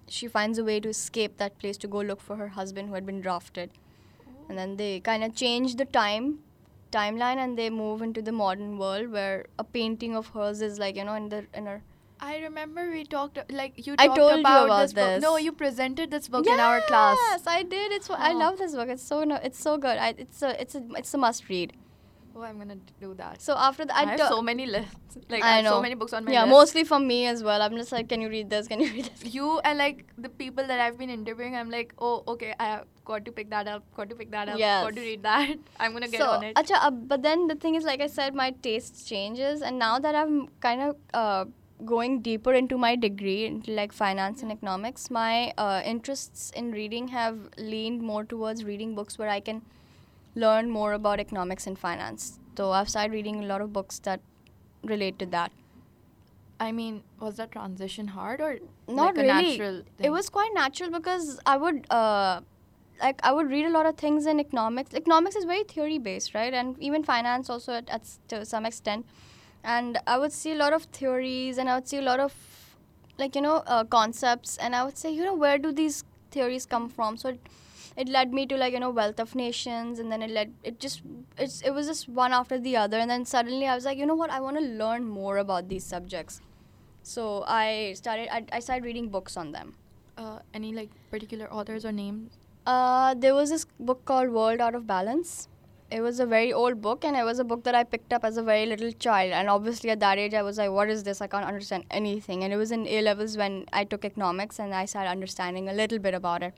she 0.07 0.27
finds 0.27 0.57
a 0.57 0.63
way 0.63 0.79
to 0.81 0.89
escape 0.89 1.37
that 1.37 1.57
place 1.59 1.77
to 1.77 1.87
go 1.87 1.99
look 1.99 2.21
for 2.21 2.35
her 2.35 2.49
husband 2.49 2.89
who 2.89 2.95
had 2.95 3.05
been 3.05 3.21
drafted, 3.21 3.69
and 4.49 4.57
then 4.57 4.75
they 4.77 4.99
kind 4.99 5.23
of 5.23 5.35
change 5.35 5.75
the 5.75 5.85
time 5.85 6.39
timeline 6.97 7.41
and 7.45 7.57
they 7.57 7.69
move 7.69 8.01
into 8.01 8.21
the 8.21 8.35
modern 8.43 8.77
world 8.77 9.11
where 9.11 9.45
a 9.59 9.63
painting 9.63 10.15
of 10.21 10.29
hers 10.37 10.61
is 10.61 10.79
like 10.85 10.95
you 11.01 11.05
know 11.09 11.15
in 11.23 11.29
the 11.29 11.45
in 11.53 11.65
her 11.73 11.81
I 12.25 12.37
remember 12.39 12.89
we 12.89 13.03
talked 13.03 13.39
like 13.51 13.85
you 13.85 13.95
I 13.99 14.07
talked 14.07 14.17
told 14.17 14.33
you 14.35 14.39
about, 14.39 14.65
about 14.65 14.81
this, 14.81 14.93
book. 14.93 15.21
No, 15.21 15.35
you 15.45 15.51
presented 15.51 16.09
this 16.09 16.29
book 16.29 16.47
in 16.47 16.57
our 16.57 16.79
class. 16.81 17.17
Yes, 17.31 17.41
I 17.45 17.63
did. 17.63 17.91
It's 17.91 18.09
I 18.09 18.31
love 18.31 18.57
this 18.59 18.75
book. 18.75 18.87
It's 18.87 19.03
so 19.03 19.25
no, 19.25 19.39
it's 19.43 19.59
so 19.59 19.77
good. 19.77 19.97
I, 19.97 20.13
it's 20.17 20.41
a 20.41 20.61
it's 20.61 20.75
a 20.75 20.83
it's 20.95 21.13
a 21.13 21.17
must 21.17 21.49
read. 21.49 21.73
Oh, 22.35 22.41
I'm 22.41 22.57
gonna 22.57 22.77
do 22.99 23.13
that. 23.15 23.41
So 23.41 23.55
after 23.55 23.85
that, 23.85 23.95
I, 23.95 24.03
I, 24.03 24.05
have 24.11 24.27
so 24.27 24.41
many 24.41 24.65
lists. 24.65 25.17
Like 25.29 25.43
I 25.43 25.47
I, 25.47 25.55
have 25.57 25.65
know. 25.65 25.71
so 25.71 25.81
many 25.81 25.93
books 25.93 26.13
on 26.13 26.25
my 26.25 26.31
yeah, 26.31 26.43
list. 26.43 26.51
mostly 26.51 26.83
from 26.83 27.05
me 27.07 27.27
as 27.27 27.43
well. 27.43 27.61
I'm 27.61 27.75
just 27.77 27.91
like, 27.91 28.09
can 28.09 28.21
you 28.21 28.29
read 28.29 28.49
this? 28.49 28.67
Can 28.67 28.79
you 28.79 28.91
read 28.91 29.05
this? 29.05 29.35
you 29.35 29.59
and 29.59 29.77
like 29.77 30.05
the 30.17 30.29
people 30.29 30.65
that 30.65 30.79
I've 30.79 30.97
been 30.97 31.11
interviewing, 31.11 31.55
I'm 31.55 31.69
like, 31.69 31.93
oh, 31.99 32.23
okay, 32.27 32.55
I 32.59 32.65
have 32.65 32.85
got 33.05 33.23
to 33.25 33.31
pick 33.31 33.51
that 33.51 33.67
up, 33.67 33.83
got 33.95 34.09
to 34.09 34.15
pick 34.15 34.31
that 34.31 34.49
up, 34.49 34.57
got 34.57 34.95
to 34.95 35.01
read 35.01 35.21
that. 35.21 35.57
I'm 35.79 35.93
gonna 35.93 36.07
get 36.07 36.21
so, 36.21 36.29
on 36.31 36.43
it. 36.43 36.55
acha, 36.55 36.77
uh, 36.81 36.89
but 36.89 37.21
then 37.21 37.47
the 37.47 37.55
thing 37.55 37.75
is, 37.75 37.83
like 37.83 38.01
I 38.01 38.07
said, 38.07 38.33
my 38.33 38.49
taste 38.63 39.07
changes, 39.07 39.61
and 39.61 39.77
now 39.77 39.99
that 39.99 40.15
I'm 40.15 40.47
kind 40.59 40.81
of 40.81 40.95
uh, 41.13 41.45
going 41.85 42.21
deeper 42.21 42.53
into 42.53 42.79
my 42.79 42.95
degree, 42.95 43.45
into 43.45 43.71
like 43.71 43.93
finance 43.93 44.41
and 44.41 44.51
economics, 44.51 45.11
my 45.11 45.53
uh, 45.59 45.83
interests 45.85 46.49
in 46.55 46.71
reading 46.71 47.09
have 47.09 47.37
leaned 47.57 48.01
more 48.01 48.23
towards 48.23 48.63
reading 48.63 48.95
books 48.95 49.19
where 49.19 49.29
I 49.29 49.39
can 49.39 49.61
learn 50.35 50.69
more 50.69 50.93
about 50.93 51.19
economics 51.19 51.67
and 51.67 51.77
finance. 51.77 52.39
So 52.57 52.71
I've 52.71 52.89
started 52.89 53.11
reading 53.11 53.43
a 53.43 53.47
lot 53.47 53.61
of 53.61 53.73
books 53.73 53.99
that 53.99 54.21
relate 54.83 55.19
to 55.19 55.25
that. 55.27 55.51
I 56.59 56.71
mean, 56.71 57.03
was 57.19 57.37
that 57.37 57.51
transition 57.51 58.07
hard 58.07 58.39
or 58.39 58.59
Not 58.87 59.17
like 59.17 59.25
a 59.25 59.27
really. 59.27 59.61
It 60.01 60.09
was 60.09 60.29
quite 60.29 60.51
natural 60.53 60.91
because 60.91 61.39
I 61.45 61.57
would 61.57 61.85
uh, 61.91 62.41
like 63.01 63.19
I 63.23 63.31
would 63.31 63.49
read 63.49 63.65
a 63.65 63.69
lot 63.69 63.85
of 63.85 63.97
things 63.97 64.25
in 64.25 64.39
economics. 64.39 64.93
Economics 64.93 65.35
is 65.35 65.45
very 65.45 65.63
theory 65.63 65.97
based, 65.97 66.33
right? 66.33 66.53
And 66.53 66.77
even 66.79 67.03
finance 67.03 67.49
also 67.49 67.73
at, 67.73 67.89
at 67.89 68.07
to 68.29 68.45
some 68.45 68.65
extent. 68.65 69.05
And 69.63 69.99
I 70.05 70.17
would 70.17 70.31
see 70.31 70.51
a 70.51 70.55
lot 70.55 70.73
of 70.73 70.83
theories, 70.83 71.57
and 71.57 71.69
I 71.69 71.75
would 71.75 71.87
see 71.87 71.97
a 71.97 72.01
lot 72.01 72.19
of 72.19 72.33
like 73.17 73.35
you 73.35 73.41
know 73.41 73.57
uh, 73.67 73.83
concepts, 73.83 74.57
and 74.57 74.75
I 74.75 74.83
would 74.83 74.97
say 74.97 75.11
you 75.11 75.23
know 75.23 75.35
where 75.35 75.57
do 75.57 75.71
these 75.71 76.03
theories 76.31 76.65
come 76.65 76.89
from? 76.89 77.17
So 77.17 77.29
it, 77.29 77.39
it 77.95 78.09
led 78.09 78.33
me 78.33 78.45
to 78.47 78.57
like 78.57 78.73
you 78.73 78.79
know 78.79 78.89
wealth 78.91 79.19
of 79.19 79.35
nations, 79.35 79.99
and 79.99 80.11
then 80.11 80.21
it 80.21 80.31
led 80.31 80.53
it 80.63 80.79
just 80.79 81.01
it's 81.37 81.61
it 81.61 81.71
was 81.71 81.87
just 81.87 82.09
one 82.09 82.33
after 82.33 82.59
the 82.59 82.77
other, 82.77 82.97
and 82.99 83.09
then 83.09 83.25
suddenly 83.25 83.67
I 83.67 83.75
was 83.75 83.85
like 83.85 83.97
you 83.97 84.05
know 84.05 84.15
what 84.15 84.29
I 84.29 84.39
want 84.41 84.57
to 84.57 84.63
learn 84.63 85.05
more 85.05 85.37
about 85.37 85.69
these 85.69 85.83
subjects. 85.85 86.41
So 87.03 87.43
I 87.47 87.93
started. 87.95 88.29
I, 88.33 88.45
I 88.51 88.59
started 88.59 88.85
reading 88.85 89.09
books 89.09 89.37
on 89.37 89.51
them. 89.51 89.75
uh, 90.17 90.39
any 90.53 90.73
like 90.73 90.89
particular 91.11 91.51
authors 91.51 91.85
or 91.85 91.91
names? 91.91 92.37
Uh, 92.65 93.13
there 93.15 93.33
was 93.35 93.49
this 93.49 93.65
book 93.79 94.05
called 94.05 94.29
World 94.29 94.61
Out 94.61 94.75
of 94.75 94.87
Balance. 94.87 95.49
It 95.91 96.01
was 96.01 96.19
a 96.19 96.25
very 96.25 96.51
old 96.53 96.81
book, 96.81 97.05
and 97.05 97.15
it 97.15 97.23
was 97.23 97.39
a 97.39 97.43
book 97.43 97.63
that 97.65 97.75
I 97.75 97.83
picked 97.83 98.13
up 98.13 98.23
as 98.23 98.37
a 98.37 98.43
very 98.43 98.65
little 98.65 98.91
child. 98.91 99.31
And 99.31 99.49
obviously, 99.49 99.91
at 99.91 99.99
that 99.99 100.17
age, 100.17 100.33
I 100.33 100.41
was 100.41 100.57
like, 100.57 100.71
"What 100.71 100.89
is 100.89 101.03
this? 101.03 101.21
I 101.21 101.27
can't 101.27 101.45
understand 101.45 101.85
anything." 101.91 102.43
And 102.43 102.53
it 102.53 102.57
was 102.57 102.71
in 102.71 102.87
A 102.87 103.01
levels 103.01 103.37
when 103.37 103.65
I 103.73 103.83
took 103.83 104.05
economics, 104.05 104.59
and 104.59 104.73
I 104.73 104.85
started 104.85 105.09
understanding 105.11 105.69
a 105.69 105.73
little 105.73 105.99
bit 105.99 106.13
about 106.15 106.41
it. 106.43 106.53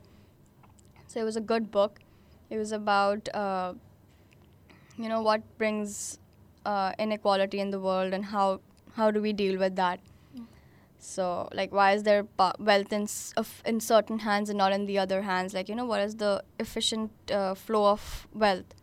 So 1.16 1.22
it 1.22 1.24
was 1.24 1.36
a 1.36 1.40
good 1.40 1.70
book. 1.70 2.00
It 2.50 2.58
was 2.58 2.72
about, 2.72 3.26
uh, 3.34 3.72
you 4.98 5.08
know, 5.08 5.22
what 5.22 5.40
brings 5.56 6.18
uh, 6.66 6.92
inequality 6.98 7.58
in 7.58 7.70
the 7.70 7.80
world, 7.80 8.12
and 8.12 8.22
how 8.22 8.60
how 8.96 9.10
do 9.10 9.22
we 9.22 9.32
deal 9.32 9.58
with 9.58 9.76
that. 9.76 9.98
So, 10.98 11.48
like, 11.54 11.72
why 11.72 11.92
is 11.92 12.02
there 12.02 12.26
wealth 12.58 12.92
in, 12.92 13.08
in 13.64 13.80
certain 13.80 14.18
hands 14.18 14.50
and 14.50 14.58
not 14.58 14.74
in 14.74 14.84
the 14.84 14.98
other 14.98 15.22
hands? 15.22 15.54
Like, 15.54 15.70
you 15.70 15.74
know, 15.74 15.86
what 15.86 16.02
is 16.02 16.16
the 16.16 16.44
efficient 16.60 17.10
uh, 17.30 17.54
flow 17.54 17.86
of 17.92 18.26
wealth? 18.34 18.74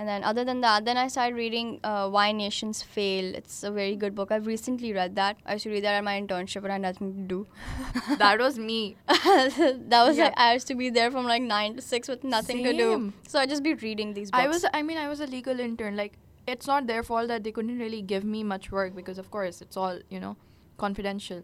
And 0.00 0.08
then, 0.08 0.24
other 0.24 0.44
than 0.46 0.62
that, 0.62 0.86
then 0.86 0.96
I 0.96 1.08
started 1.08 1.34
reading 1.36 1.78
uh, 1.84 2.08
Why 2.08 2.32
Nations 2.32 2.82
Fail. 2.82 3.34
It's 3.34 3.62
a 3.62 3.70
very 3.70 3.96
good 3.96 4.14
book. 4.14 4.32
I've 4.32 4.46
recently 4.46 4.94
read 4.94 5.14
that. 5.16 5.36
I 5.44 5.52
used 5.52 5.64
to 5.64 5.70
read 5.70 5.84
that 5.84 5.92
at 5.92 6.04
my 6.04 6.18
internship 6.18 6.62
when 6.62 6.70
I 6.70 6.76
had 6.76 6.80
nothing 6.80 7.12
to 7.16 7.20
do. 7.32 7.46
that 8.16 8.38
was 8.38 8.58
me. 8.58 8.96
that 9.08 10.04
was 10.06 10.16
Yeah. 10.16 10.24
like, 10.24 10.38
I 10.38 10.54
used 10.54 10.68
to 10.68 10.74
be 10.74 10.88
there 10.88 11.10
from 11.10 11.26
like 11.26 11.42
9 11.42 11.76
to 11.76 11.82
6 11.82 12.08
with 12.08 12.24
nothing 12.24 12.64
to 12.64 12.72
do. 12.72 13.12
So, 13.28 13.38
I 13.38 13.44
just 13.44 13.62
be 13.62 13.74
reading 13.74 14.14
these 14.14 14.30
books. 14.30 14.42
I 14.42 14.48
was. 14.48 14.64
I 14.72 14.80
mean, 14.80 14.96
I 14.96 15.06
was 15.10 15.20
a 15.20 15.26
legal 15.26 15.60
intern. 15.60 15.96
Like, 15.96 16.14
it's 16.46 16.66
not 16.66 16.86
their 16.86 17.02
fault 17.02 17.28
that 17.28 17.44
they 17.44 17.52
couldn't 17.52 17.78
really 17.78 18.00
give 18.00 18.24
me 18.24 18.42
much 18.42 18.72
work 18.72 18.96
because, 18.96 19.18
of 19.18 19.30
course, 19.30 19.60
it's 19.60 19.76
all 19.76 19.98
you 20.08 20.18
know, 20.18 20.34
confidential. 20.78 21.42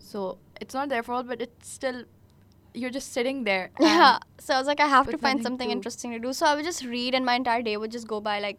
So 0.00 0.38
it's 0.60 0.74
not 0.74 0.88
their 0.88 1.04
fault, 1.04 1.28
but 1.28 1.40
it's 1.40 1.70
still. 1.70 2.02
You're 2.74 2.90
just 2.90 3.12
sitting 3.12 3.44
there. 3.44 3.70
Yeah. 3.80 4.18
So 4.38 4.54
I 4.54 4.58
was 4.58 4.66
like, 4.66 4.80
I 4.80 4.86
have 4.86 5.08
to 5.10 5.18
find 5.18 5.42
something 5.42 5.68
to- 5.68 5.72
interesting 5.72 6.12
to 6.12 6.18
do. 6.18 6.32
So 6.32 6.46
I 6.46 6.54
would 6.54 6.64
just 6.64 6.84
read, 6.84 7.14
and 7.14 7.24
my 7.24 7.34
entire 7.34 7.62
day 7.62 7.76
would 7.76 7.90
just 7.92 8.08
go 8.08 8.20
by 8.20 8.40
like 8.40 8.58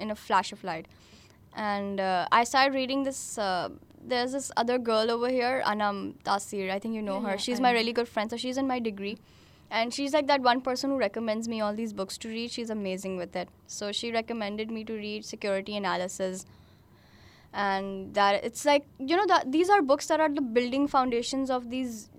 in 0.00 0.10
a 0.10 0.14
flash 0.14 0.52
of 0.52 0.62
light. 0.64 0.86
And 1.54 1.98
uh, 2.00 2.28
I 2.30 2.44
started 2.44 2.74
reading 2.74 3.02
this. 3.02 3.36
Uh, 3.36 3.70
there's 4.00 4.32
this 4.32 4.50
other 4.56 4.78
girl 4.78 5.10
over 5.10 5.28
here, 5.28 5.62
Anam 5.66 6.14
Tasir. 6.24 6.70
I 6.70 6.78
think 6.78 6.94
you 6.94 7.02
know 7.02 7.20
Yeah, 7.20 7.30
her. 7.32 7.38
she's 7.38 7.58
I 7.58 7.62
my 7.62 7.72
know. 7.72 7.78
really 7.78 7.92
good 7.92 8.08
friend. 8.08 8.30
So 8.30 8.36
she's 8.36 8.56
in 8.56 8.66
my 8.68 8.78
degree. 8.78 9.18
And 9.70 9.92
she's 9.92 10.14
like 10.14 10.28
that 10.28 10.40
one 10.40 10.60
person 10.62 10.90
who 10.90 10.96
recommends 10.96 11.46
me 11.48 11.60
all 11.60 11.74
these 11.74 11.92
books 11.92 12.16
to 12.18 12.28
read. 12.28 12.50
She's 12.50 12.70
amazing 12.70 13.16
with 13.18 13.34
it. 13.36 13.48
So 13.66 13.90
she 13.92 14.12
recommended 14.12 14.70
me 14.70 14.84
to 14.84 14.94
read 14.94 15.24
Security 15.26 15.76
Analysis. 15.76 16.46
And 17.52 18.14
that 18.14 18.44
it's 18.44 18.64
like 18.64 18.84
you 18.98 19.16
know 19.16 19.26
that 19.26 19.50
these 19.50 19.68
are 19.70 19.80
books 19.82 20.06
that 20.06 20.20
are 20.20 20.28
the 20.28 20.42
building 20.42 20.86
foundations 20.86 21.50
of 21.50 21.70
these 21.70 22.10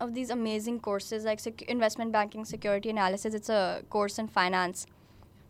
of 0.00 0.14
these 0.14 0.30
amazing 0.30 0.80
courses 0.80 1.24
like 1.24 1.40
sec- 1.40 1.62
investment 1.62 2.12
banking, 2.12 2.44
security 2.44 2.90
analysis. 2.90 3.34
It's 3.34 3.48
a 3.48 3.82
course 3.90 4.18
in 4.18 4.28
finance. 4.28 4.86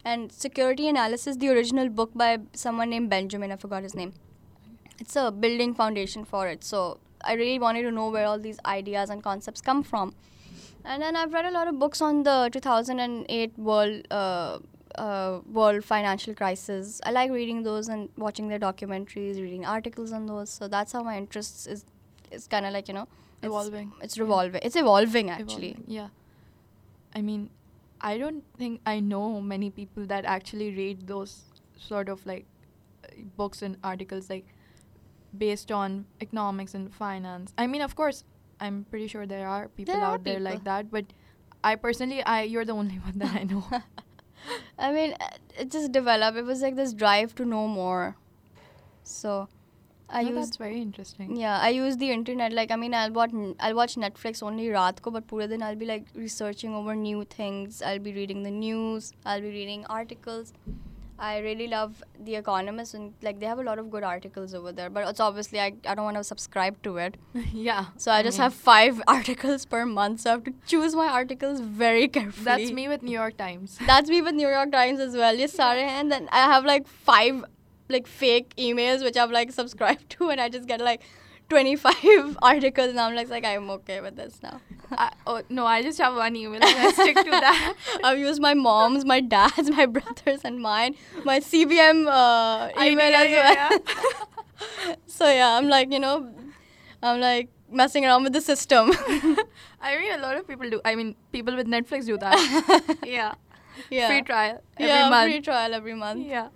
And 0.05 0.33
security 0.33 0.88
analysis, 0.88 1.37
the 1.37 1.48
original 1.50 1.88
book 1.88 2.11
by 2.14 2.38
someone 2.52 2.90
named 2.90 3.09
Benjamin, 3.09 3.52
I 3.52 3.57
forgot 3.57 3.83
his 3.83 3.94
name. 3.94 4.14
It's 4.98 5.16
a 5.16 5.31
building 5.31 5.74
foundation 5.74 6.24
for 6.24 6.48
it. 6.48 6.64
So 6.64 6.98
I 7.24 7.35
really 7.35 7.59
wanted 7.59 7.83
to 7.83 7.92
know 7.92 8.11
where 8.11 8.26
all 8.26 8.38
these 8.38 8.59
ideas 8.66 9.11
and 9.11 9.22
concepts 9.22 9.61
come 9.61 9.83
from. 9.83 10.14
And 10.85 11.00
then 11.00 11.14
I've 11.14 11.33
read 11.33 11.44
a 11.44 11.50
lot 11.50 11.68
of 11.68 11.78
books 11.78 12.00
on 12.02 12.24
the 12.24 12.50
2008 12.52 13.57
world 13.57 14.07
uh, 14.11 14.59
uh, 14.96 15.40
world 15.50 15.85
financial 15.85 16.35
crisis. 16.35 17.00
I 17.05 17.12
like 17.12 17.31
reading 17.31 17.62
those 17.62 17.88
and 17.88 18.09
watching 18.16 18.48
their 18.48 18.59
documentaries, 18.59 19.40
reading 19.40 19.64
articles 19.64 20.12
on 20.12 20.26
those. 20.26 20.50
So 20.50 20.68
that's 20.68 20.92
how 20.92 21.02
my 21.02 21.16
interests 21.16 21.66
is 21.66 21.85
is 22.33 22.47
kind 22.49 22.66
of 22.66 22.73
like 22.73 22.88
you 22.88 22.95
know 22.95 23.03
it's- 23.42 23.47
Evolving. 23.51 23.92
It's 24.01 24.18
revolving. 24.18 24.61
It's 24.62 24.77
evolving 24.77 25.31
actually. 25.31 25.71
Evolving, 25.73 25.85
Yeah. 25.99 26.09
I 27.14 27.21
mean, 27.21 27.51
I 28.01 28.16
don't 28.18 28.42
think 28.57 28.81
I 28.87 29.01
know 29.01 29.40
many 29.40 29.71
people 29.71 30.07
that 30.07 30.25
actually 30.25 30.75
read 30.77 31.07
those 31.07 31.42
sort 31.79 32.09
of 32.09 32.25
like 32.27 32.47
books 33.37 33.62
and 33.62 33.77
articles 33.85 34.31
like 34.31 34.47
based 35.37 35.73
on 35.73 36.07
economics 36.21 36.75
and 36.75 36.92
finance. 36.95 37.53
I 37.59 37.66
mean, 37.66 37.83
of 37.83 37.95
course, 37.97 38.25
I'm 38.61 38.85
pretty 38.90 39.09
sure 39.09 39.27
there 39.27 39.49
are 39.49 39.68
people 39.68 39.95
There 39.95 40.03
are 40.03 40.14
out 40.14 40.25
there 40.25 40.40
like 40.40 40.55
people. 40.61 40.64
that, 40.73 40.90
but 40.90 41.05
I 41.64 41.75
personally, 41.77 42.23
I 42.23 42.42
you're 42.42 42.64
the 42.64 42.73
only 42.73 42.99
one 43.09 43.18
that 43.18 43.35
I 43.35 43.45
know. 43.45 43.64
I 44.79 44.92
mean, 44.92 45.14
it 45.59 45.71
just 45.71 45.92
developed. 45.92 46.37
It 46.37 46.45
was 46.45 46.62
like 46.62 46.77
this 46.77 46.92
drive 46.92 47.35
to 47.37 47.45
know 47.45 47.66
more. 47.68 48.16
So, 49.05 49.49
I 50.12 50.22
No, 50.25 50.31
used 50.31 50.38
that's 50.42 50.57
very 50.62 50.81
interesting. 50.81 51.35
yeah, 51.37 51.59
I 51.59 51.70
use 51.70 51.96
the 51.96 52.11
internet. 52.11 52.53
Like, 52.53 52.70
I 52.70 52.77
mean, 52.77 52.94
I'll 52.94 53.12
watch 53.12 53.33
I'll 53.61 53.75
watch 53.75 53.96
Netflix 54.07 54.42
only 54.42 54.66
raat 54.77 55.03
ko, 55.03 55.11
but 55.11 55.27
pura 55.35 55.48
din 55.48 55.62
I'll 55.62 55.81
be 55.83 55.87
like 55.87 56.07
researching 56.14 56.75
over 56.83 56.94
new 56.94 57.25
things. 57.37 57.83
I'll 57.83 58.05
be 58.11 58.12
reading 58.20 58.42
the 58.42 58.51
news. 58.62 59.12
I'll 59.25 59.40
be 59.40 59.53
reading 59.59 59.87
articles. 59.98 60.53
I 61.25 61.38
really 61.38 61.66
love 61.68 62.03
The 62.29 62.35
Economist, 62.37 62.94
and 62.98 63.12
like 63.27 63.38
they 63.40 63.46
have 63.46 63.61
a 63.61 63.62
lot 63.66 63.79
of 63.83 63.90
good 63.90 64.03
articles 64.03 64.55
over 64.61 64.72
there. 64.79 64.90
But 64.90 65.07
it's 65.09 65.20
obviously 65.20 65.61
I, 65.61 65.66
I 65.87 65.94
don't 65.94 66.05
want 66.05 66.16
to 66.16 66.25
subscribe 66.25 66.81
to 66.87 66.96
it, 66.96 67.16
yeah. 67.53 67.85
so 67.96 68.11
I, 68.11 68.22
just 68.25 68.38
mean, 68.38 68.42
have 68.46 68.55
five 68.55 69.01
articles 69.16 69.64
per 69.64 69.85
month. 69.87 70.20
So 70.22 70.31
I 70.31 70.33
have 70.33 70.44
to 70.48 70.55
choose 70.66 70.96
my 70.96 71.07
articles 71.20 71.61
very 71.61 72.09
carefully. 72.09 72.44
That's 72.44 72.72
me 72.72 72.88
with 72.88 73.05
New 73.05 73.12
York 73.12 73.37
Times. 73.37 73.79
That's 73.87 74.11
me 74.11 74.20
with 74.20 74.35
New 74.35 74.48
York 74.48 74.72
Times 74.72 74.98
as 74.98 75.14
well. 75.14 75.35
Yes, 75.37 75.53
sorry. 75.53 75.83
And 75.83 76.11
then 76.11 76.29
I 76.33 76.40
have 76.55 76.64
like 76.64 76.88
five 76.88 77.44
like 77.92 78.07
fake 78.07 78.55
emails 78.57 79.02
which 79.02 79.16
I've 79.16 79.31
like 79.31 79.52
subscribed 79.52 80.11
to, 80.11 80.31
and 80.31 80.40
I 80.40 80.48
just 80.48 80.66
get 80.66 80.81
like 80.81 81.02
25 81.48 82.38
articles, 82.42 82.88
and 82.90 83.00
I'm 83.00 83.14
like, 83.14 83.28
like 83.28 83.44
I'm 83.44 83.68
okay 83.70 84.00
with 84.00 84.16
this 84.16 84.40
now. 84.42 84.61
I, 84.90 85.12
oh 85.26 85.42
no, 85.48 85.66
I 85.66 85.83
just 85.83 85.98
have 85.98 86.14
one 86.14 86.35
email 86.37 86.62
and 86.62 86.64
I 86.64 86.90
stick 86.92 87.16
to 87.16 87.31
that. 87.31 87.74
I've 88.05 88.18
used 88.18 88.40
my 88.40 88.55
mom's, 88.55 89.05
my 89.05 89.20
dad's, 89.20 89.70
my 89.70 89.87
brother's, 89.87 90.44
and 90.44 90.61
mine, 90.61 90.96
my 91.24 91.40
CBM 91.40 92.07
uh, 92.09 92.70
email 92.81 93.14
as 93.14 93.31
yeah, 93.31 93.68
well. 93.68 94.96
so 95.07 95.31
yeah, 95.31 95.57
I'm 95.57 95.68
like, 95.68 95.92
you 95.92 95.98
know, 95.98 96.33
I'm 97.02 97.20
like 97.20 97.48
messing 97.70 98.05
around 98.07 98.24
with 98.24 98.33
the 98.33 98.40
system. 98.40 98.92
I 99.81 99.98
mean, 99.98 100.12
a 100.12 100.22
lot 100.22 100.37
of 100.37 100.46
people 100.46 100.70
do. 100.70 100.81
I 100.85 100.94
mean, 100.94 101.16
people 101.33 101.57
with 101.57 101.66
Netflix 101.66 102.07
do 102.07 102.16
that. 102.18 102.98
yeah. 103.05 103.35
yeah. 103.90 104.09
Free 104.09 104.22
trial 104.22 104.62
every 104.78 104.88
yeah, 104.88 105.11
month. 105.11 105.31
free 105.31 105.40
trial 105.40 105.74
every 105.74 105.94
month. 105.94 106.26
Yeah. 106.26 106.48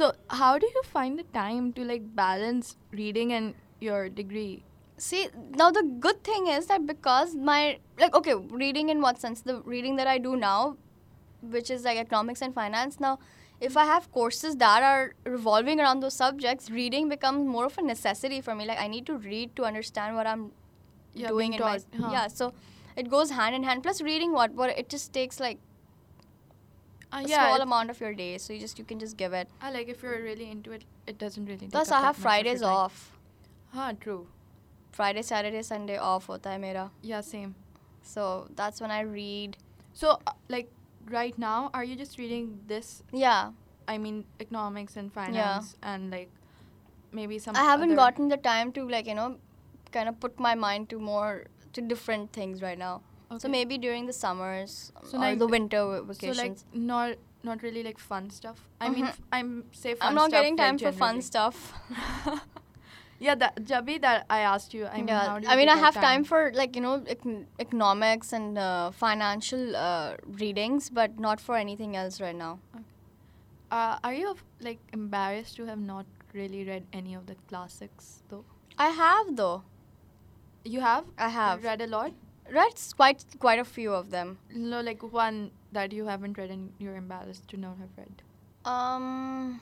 So, 0.00 0.14
how 0.30 0.56
do 0.56 0.66
you 0.66 0.82
find 0.82 1.18
the 1.18 1.24
time 1.24 1.74
to 1.74 1.84
like 1.84 2.04
balance 2.16 2.76
reading 2.90 3.34
and 3.34 3.54
your 3.80 4.08
degree? 4.08 4.64
See, 4.96 5.28
now 5.50 5.70
the 5.70 5.82
good 5.82 6.24
thing 6.24 6.46
is 6.46 6.68
that 6.68 6.86
because 6.86 7.34
my 7.34 7.80
like 7.98 8.14
okay, 8.14 8.34
reading 8.34 8.88
in 8.88 9.02
what 9.02 9.20
sense? 9.20 9.42
The 9.42 9.56
reading 9.60 9.96
that 9.96 10.06
I 10.06 10.16
do 10.16 10.36
now, 10.36 10.78
which 11.42 11.70
is 11.70 11.84
like 11.84 11.98
economics 11.98 12.40
and 12.40 12.54
finance. 12.54 12.98
Now, 12.98 13.18
if 13.60 13.76
I 13.76 13.84
have 13.84 14.10
courses 14.10 14.56
that 14.56 14.82
are 14.82 15.12
revolving 15.26 15.80
around 15.80 16.00
those 16.00 16.14
subjects, 16.14 16.70
reading 16.70 17.10
becomes 17.10 17.46
more 17.46 17.66
of 17.66 17.76
a 17.76 17.82
necessity 17.82 18.40
for 18.40 18.54
me. 18.54 18.64
Like 18.64 18.80
I 18.80 18.88
need 18.88 19.04
to 19.04 19.18
read 19.18 19.54
to 19.56 19.64
understand 19.64 20.16
what 20.16 20.26
I'm 20.26 20.52
Yeah, 21.14 21.28
doing 21.28 21.52
in 21.52 21.60
my 21.60 21.78
huh. 22.00 22.10
yeah. 22.12 22.28
So 22.28 22.54
it 22.96 23.10
goes 23.10 23.32
hand 23.42 23.54
in 23.54 23.64
hand. 23.64 23.82
Plus, 23.82 24.00
reading 24.00 24.32
what 24.32 24.54
what 24.62 24.78
it 24.84 24.88
just 24.88 25.12
takes 25.12 25.40
like 25.48 25.60
Uh, 27.12 27.22
a 27.24 27.28
yeah. 27.28 27.48
small 27.48 27.60
amount 27.60 27.90
of 27.90 28.00
your 28.00 28.14
day. 28.14 28.38
So 28.38 28.52
you 28.52 28.60
just 28.60 28.78
you 28.78 28.84
can 28.84 28.98
just 28.98 29.16
give 29.16 29.32
it. 29.32 29.48
I 29.60 29.70
like 29.70 29.88
if 29.88 30.02
you're 30.02 30.22
really 30.22 30.50
into 30.50 30.72
it, 30.72 30.84
it 31.06 31.18
doesn't 31.18 31.46
really. 31.46 31.68
Plus, 31.68 31.90
I 31.90 32.00
have 32.00 32.16
Fridays 32.16 32.62
off. 32.62 33.16
Huh, 33.72 33.92
true. 34.00 34.26
Friday, 34.92 35.22
Saturday, 35.22 35.62
Sunday 35.62 35.96
off 35.96 36.26
hota 36.26 36.48
hai 36.50 36.58
mera. 36.58 36.90
Yeah, 37.02 37.20
same. 37.20 37.54
So 38.02 38.48
that's 38.56 38.80
when 38.80 38.90
I 38.90 39.00
read. 39.02 39.56
So, 39.92 40.18
uh, 40.26 40.32
like, 40.48 40.70
right 41.08 41.36
now, 41.38 41.70
are 41.74 41.84
you 41.84 41.96
just 41.96 42.18
reading 42.18 42.60
this? 42.66 43.02
Yeah. 43.12 43.52
I 43.88 43.98
mean, 43.98 44.24
economics 44.40 44.96
and 44.96 45.12
finance, 45.12 45.76
and 45.82 46.10
like 46.10 46.30
maybe 47.12 47.38
some. 47.38 47.56
I 47.56 47.64
haven't 47.64 47.96
gotten 47.96 48.28
the 48.28 48.36
time 48.36 48.72
to 48.72 48.88
like 48.88 49.06
you 49.06 49.14
know, 49.14 49.36
kind 49.90 50.08
of 50.08 50.20
put 50.20 50.38
my 50.38 50.54
mind 50.54 50.88
to 50.90 50.98
more 50.98 51.46
to 51.72 51.80
different 51.80 52.32
things 52.32 52.62
right 52.62 52.78
now. 52.78 53.02
So 53.38 53.48
maybe 53.48 53.78
during 53.78 54.06
the 54.06 54.12
summers 54.12 54.92
So 55.04 55.16
or 55.16 55.20
like- 55.20 55.38
the 55.38 55.46
winter 55.46 55.76
So 55.78 55.98
like 56.00 56.06
vacations. 56.08 56.64
not 56.72 57.16
not 57.42 57.62
really 57.62 57.82
like 57.82 57.98
fun 57.98 58.28
stuff. 58.28 58.58
I 58.80 58.88
mean, 58.90 59.04
Mhm. 59.04 59.08
f- 59.08 59.20
I'm 59.32 59.64
say 59.72 59.94
fun 59.94 60.08
I'm 60.08 60.14
not 60.14 60.30
getting 60.30 60.56
like, 60.56 60.64
time 60.66 60.78
for 60.78 60.92
fun 60.92 61.22
stuff. 61.22 61.72
yeah, 63.18 63.34
that 63.34 63.54
Jabi 63.70 64.00
that 64.02 64.26
I 64.28 64.40
asked 64.40 64.74
you. 64.74 64.86
I 64.86 64.96
mean, 64.98 65.08
yeah, 65.08 65.38
you 65.38 65.48
I 65.48 65.56
mean, 65.56 65.68
I 65.70 65.76
have 65.76 65.96
out 65.96 66.02
time 66.02 66.24
for 66.24 66.52
like 66.54 66.74
you 66.76 66.82
know 66.82 67.00
econ- 67.00 67.46
economics 67.58 68.32
and 68.34 68.58
uh, 68.58 68.90
financial 68.90 69.74
uh, 69.76 70.16
readings, 70.44 70.90
but 70.90 71.18
not 71.18 71.40
for 71.40 71.56
anything 71.56 71.96
else 71.96 72.20
right 72.20 72.36
now. 72.36 72.58
Uh, 73.70 73.98
are 74.04 74.12
you 74.14 74.36
like 74.60 74.80
embarrassed 74.92 75.56
to 75.56 75.64
have 75.66 75.78
not 75.78 76.04
really 76.34 76.64
read 76.64 76.84
any 76.92 77.14
of 77.14 77.26
the 77.26 77.36
classics 77.48 78.22
though? 78.28 78.44
I 78.76 78.88
have 78.88 79.36
though. 79.36 79.62
You 80.64 80.80
have? 80.80 81.04
I 81.16 81.28
have 81.28 81.62
read 81.64 81.80
a 81.80 81.86
lot. 81.86 82.12
Read 82.50 82.72
quite 82.96 83.24
quite 83.38 83.58
a 83.58 83.64
few 83.64 83.92
of 83.92 84.10
them. 84.10 84.38
No, 84.54 84.80
like 84.80 85.02
one 85.12 85.50
that 85.72 85.92
you 85.92 86.06
haven't 86.06 86.38
read 86.38 86.50
and 86.50 86.72
you're 86.78 86.96
embarrassed 86.96 87.48
to 87.48 87.56
not 87.56 87.76
have 87.78 87.88
read. 87.96 88.22
Um, 88.64 89.60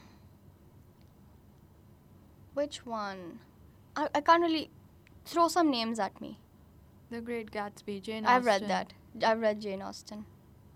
which 2.55 2.85
one? 2.87 3.41
I, 3.97 4.09
I 4.15 4.21
can't 4.21 4.43
really 4.43 4.71
throw 5.25 5.49
some 5.49 5.71
names 5.71 5.99
at 5.99 6.21
me. 6.21 6.39
The 7.11 7.21
Great 7.21 7.51
Gatsby, 7.51 8.03
Jane 8.03 8.25
Austen. 8.27 8.37
I've 8.37 8.45
read 8.47 8.69
that. 8.69 8.93
I've 9.25 9.41
read 9.41 9.61
Jane 9.61 9.83
Austen, 9.83 10.25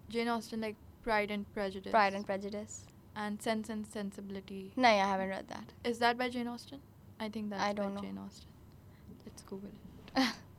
Jane 0.09 0.29
Austen, 0.29 0.61
like 0.61 0.77
Pride 1.03 1.31
and 1.31 1.53
Prejudice. 1.53 1.91
Pride 1.91 2.15
and 2.15 2.25
Prejudice. 2.27 2.85
and 3.15 3.43
Sense 3.43 3.69
and 3.69 3.87
Sensibility. 3.87 4.73
No, 4.77 4.89
I 4.89 4.93
haven't 4.93 5.29
read 5.29 5.49
that. 5.49 5.73
Is 5.85 5.99
that 5.99 6.17
by 6.17 6.29
Jane 6.31 6.49
Austen? 6.49 6.81
I 7.21 7.29
think 7.29 7.51
that's 7.51 7.63
I 7.63 7.73
don't 7.73 7.95
by 7.95 8.01
know. 8.01 8.07
Jane 8.07 8.19
Austen. 8.19 8.49
Let's 9.27 9.43
Google 9.43 9.71
it. 10.17 10.27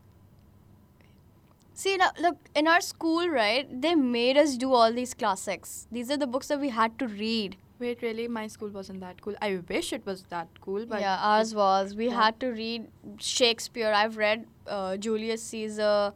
See, 1.84 1.98
now, 1.98 2.12
look, 2.18 2.38
in 2.56 2.66
our 2.66 2.80
school, 2.80 3.28
right, 3.28 3.68
they 3.82 3.94
made 3.94 4.38
us 4.38 4.56
do 4.56 4.74
all 4.74 4.94
these 4.94 5.14
classics. 5.14 5.86
These 5.92 6.10
are 6.12 6.16
the 6.16 6.26
books 6.26 6.48
that 6.48 6.62
we 6.62 6.70
had 6.70 6.98
to 7.00 7.10
read. 7.10 7.58
Wait, 7.78 8.02
really? 8.02 8.30
My 8.30 8.48
school 8.48 8.70
wasn't 8.70 9.02
that 9.02 9.20
cool. 9.22 9.36
I 9.42 9.60
wish 9.68 9.92
it 9.92 10.06
was 10.06 10.24
that 10.30 10.48
cool, 10.62 10.86
but 10.86 11.02
yeah, 11.02 11.18
ours 11.22 11.54
was. 11.54 11.94
We 11.94 12.08
yeah. 12.08 12.24
had 12.24 12.40
to 12.40 12.52
read 12.52 12.88
Shakespeare. 13.20 13.92
I've 13.92 14.16
read 14.16 14.46
uh, 14.66 14.96
Julius 14.96 15.44
Caesar. 15.44 16.14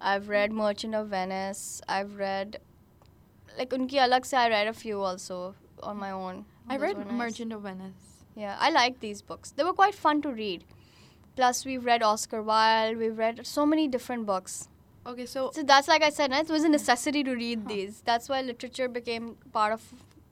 I've 0.00 0.28
read 0.28 0.52
Merchant 0.52 0.94
of 0.94 1.08
Venice. 1.08 1.82
I've 1.88 2.14
read, 2.14 2.60
like, 3.58 3.70
unki 3.70 3.98
alag 4.06 4.24
se 4.24 4.36
I 4.36 4.48
read 4.48 4.68
a 4.68 4.72
few 4.72 5.02
also 5.02 5.56
on 5.82 5.96
my 5.96 6.12
own. 6.12 6.44
I 6.68 6.76
Those 6.76 6.82
read 6.86 6.98
nice. 6.98 7.12
Merchant 7.24 7.52
of 7.52 7.62
Venice. 7.62 8.24
Yeah, 8.36 8.56
I 8.60 8.70
like 8.70 9.00
these 9.00 9.20
books. 9.20 9.50
They 9.50 9.64
were 9.64 9.72
quite 9.84 9.96
fun 9.96 10.22
to 10.22 10.30
read. 10.30 10.64
Plus, 11.34 11.64
we've 11.64 11.84
read 11.84 12.04
Oscar 12.04 12.40
Wilde. 12.40 12.98
We've 12.98 13.18
read 13.18 13.44
so 13.44 13.66
many 13.66 13.88
different 13.88 14.24
books. 14.24 14.68
Okay, 15.08 15.24
so 15.26 15.50
So 15.54 15.62
that's 15.62 15.88
like 15.88 16.02
I 16.02 16.10
said, 16.10 16.32
it 16.32 16.48
was 16.50 16.64
a 16.64 16.68
necessity 16.68 17.22
to 17.24 17.34
read 17.34 17.60
Huh. 17.66 17.74
these. 17.74 18.00
That's 18.08 18.28
why 18.28 18.40
literature 18.42 18.88
became 18.88 19.36
part 19.52 19.72
of 19.72 19.82